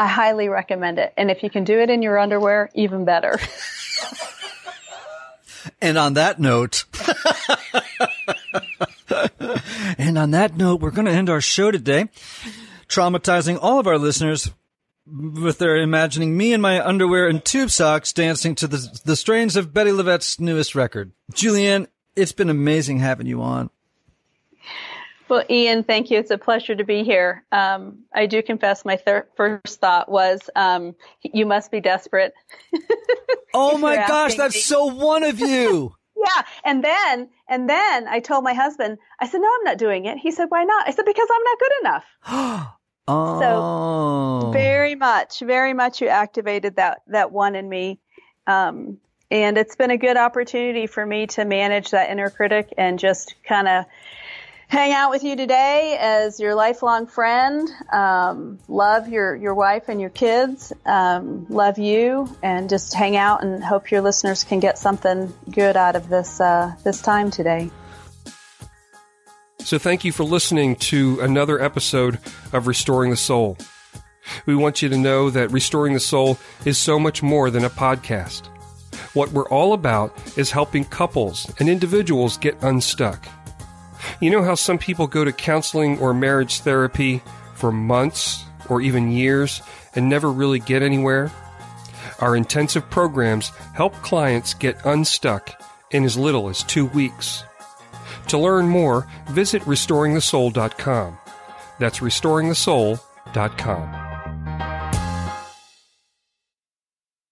I 0.00 0.06
highly 0.06 0.48
recommend 0.48 0.98
it. 0.98 1.12
And 1.18 1.30
if 1.30 1.42
you 1.42 1.50
can 1.50 1.64
do 1.64 1.78
it 1.78 1.90
in 1.90 2.00
your 2.00 2.18
underwear, 2.18 2.70
even 2.74 3.04
better. 3.04 3.38
and 5.82 5.98
on 5.98 6.14
that 6.14 6.40
note, 6.40 6.86
and 9.98 10.16
on 10.16 10.30
that 10.30 10.56
note, 10.56 10.80
we're 10.80 10.90
going 10.90 11.04
to 11.04 11.12
end 11.12 11.28
our 11.28 11.42
show 11.42 11.70
today, 11.70 12.08
traumatizing 12.88 13.58
all 13.60 13.78
of 13.78 13.86
our 13.86 13.98
listeners 13.98 14.50
with 15.06 15.58
their 15.58 15.76
imagining 15.76 16.34
me 16.34 16.54
in 16.54 16.62
my 16.62 16.82
underwear 16.82 17.28
and 17.28 17.44
tube 17.44 17.70
socks 17.70 18.14
dancing 18.14 18.54
to 18.54 18.66
the, 18.66 19.00
the 19.04 19.16
strains 19.16 19.54
of 19.54 19.74
Bettye 19.74 19.94
LaVette's 19.94 20.40
newest 20.40 20.74
record. 20.74 21.12
Julianne, 21.34 21.88
it's 22.16 22.32
been 22.32 22.48
amazing 22.48 23.00
having 23.00 23.26
you 23.26 23.42
on. 23.42 23.68
Well, 25.30 25.44
Ian, 25.48 25.84
thank 25.84 26.10
you. 26.10 26.18
It's 26.18 26.32
a 26.32 26.38
pleasure 26.38 26.74
to 26.74 26.82
be 26.82 27.04
here. 27.04 27.44
Um, 27.52 28.00
I 28.12 28.26
do 28.26 28.42
confess 28.42 28.84
my 28.84 28.96
thir- 28.96 29.28
first 29.36 29.80
thought 29.80 30.10
was, 30.10 30.50
um, 30.56 30.96
you 31.22 31.46
must 31.46 31.70
be 31.70 31.80
desperate. 31.80 32.34
oh 33.54 33.78
my 33.78 33.94
gosh, 33.94 34.34
that's 34.34 34.56
me. 34.56 34.60
so 34.60 34.86
one 34.86 35.22
of 35.22 35.38
you. 35.38 35.94
yeah. 36.16 36.42
And 36.64 36.82
then, 36.82 37.28
and 37.48 37.70
then 37.70 38.08
I 38.08 38.18
told 38.18 38.42
my 38.42 38.54
husband, 38.54 38.98
I 39.20 39.28
said, 39.28 39.40
no, 39.40 39.46
I'm 39.46 39.64
not 39.64 39.78
doing 39.78 40.06
it. 40.06 40.18
He 40.18 40.32
said, 40.32 40.46
why 40.48 40.64
not? 40.64 40.88
I 40.88 40.90
said, 40.90 41.04
because 41.06 41.28
I'm 41.32 41.44
not 41.44 41.58
good 41.60 41.72
enough. 41.80 42.76
oh. 43.06 43.40
So 43.40 44.50
very 44.52 44.96
much, 44.96 45.38
very 45.38 45.74
much 45.74 46.00
you 46.00 46.08
activated 46.08 46.74
that, 46.76 47.02
that 47.06 47.30
one 47.30 47.54
in 47.54 47.68
me. 47.68 48.00
Um, 48.48 48.98
and 49.30 49.56
it's 49.56 49.76
been 49.76 49.92
a 49.92 49.96
good 49.96 50.16
opportunity 50.16 50.88
for 50.88 51.06
me 51.06 51.28
to 51.28 51.44
manage 51.44 51.92
that 51.92 52.10
inner 52.10 52.30
critic 52.30 52.74
and 52.76 52.98
just 52.98 53.36
kind 53.44 53.68
of 53.68 53.84
hang 54.70 54.92
out 54.92 55.10
with 55.10 55.24
you 55.24 55.34
today 55.34 55.98
as 56.00 56.38
your 56.38 56.54
lifelong 56.54 57.08
friend. 57.08 57.68
Um, 57.92 58.60
love 58.68 59.08
your, 59.08 59.34
your 59.34 59.52
wife 59.52 59.88
and 59.88 60.00
your 60.00 60.10
kids. 60.10 60.72
Um, 60.86 61.46
love 61.48 61.78
you 61.78 62.34
and 62.40 62.70
just 62.70 62.94
hang 62.94 63.16
out 63.16 63.42
and 63.42 63.64
hope 63.64 63.90
your 63.90 64.00
listeners 64.00 64.44
can 64.44 64.60
get 64.60 64.78
something 64.78 65.34
good 65.50 65.76
out 65.76 65.96
of 65.96 66.08
this, 66.08 66.40
uh, 66.40 66.72
this 66.84 67.02
time 67.02 67.32
today. 67.32 67.68
So 69.58 69.76
thank 69.76 70.04
you 70.04 70.12
for 70.12 70.22
listening 70.22 70.76
to 70.76 71.18
another 71.20 71.60
episode 71.60 72.20
of 72.52 72.68
Restoring 72.68 73.10
the 73.10 73.16
Soul. 73.16 73.58
We 74.46 74.54
want 74.54 74.82
you 74.82 74.88
to 74.88 74.96
know 74.96 75.30
that 75.30 75.50
Restoring 75.50 75.94
the 75.94 76.00
Soul 76.00 76.38
is 76.64 76.78
so 76.78 77.00
much 77.00 77.24
more 77.24 77.50
than 77.50 77.64
a 77.64 77.70
podcast. 77.70 78.46
What 79.14 79.32
we're 79.32 79.48
all 79.48 79.72
about 79.72 80.16
is 80.38 80.52
helping 80.52 80.84
couples 80.84 81.52
and 81.58 81.68
individuals 81.68 82.36
get 82.36 82.62
unstuck. 82.62 83.26
You 84.20 84.30
know 84.30 84.42
how 84.42 84.54
some 84.54 84.78
people 84.78 85.06
go 85.06 85.24
to 85.24 85.32
counseling 85.32 85.98
or 85.98 86.14
marriage 86.14 86.60
therapy 86.60 87.22
for 87.54 87.72
months 87.72 88.44
or 88.68 88.80
even 88.80 89.10
years 89.10 89.62
and 89.94 90.08
never 90.08 90.30
really 90.30 90.58
get 90.58 90.82
anywhere? 90.82 91.30
Our 92.20 92.36
intensive 92.36 92.88
programs 92.90 93.48
help 93.74 93.94
clients 93.96 94.54
get 94.54 94.84
unstuck 94.84 95.60
in 95.90 96.04
as 96.04 96.16
little 96.16 96.48
as 96.48 96.62
two 96.62 96.86
weeks. 96.86 97.44
To 98.28 98.38
learn 98.38 98.68
more, 98.68 99.06
visit 99.30 99.62
restoringthesoul.com. 99.62 101.18
That's 101.78 102.00
restoringthesoul.com. 102.00 104.09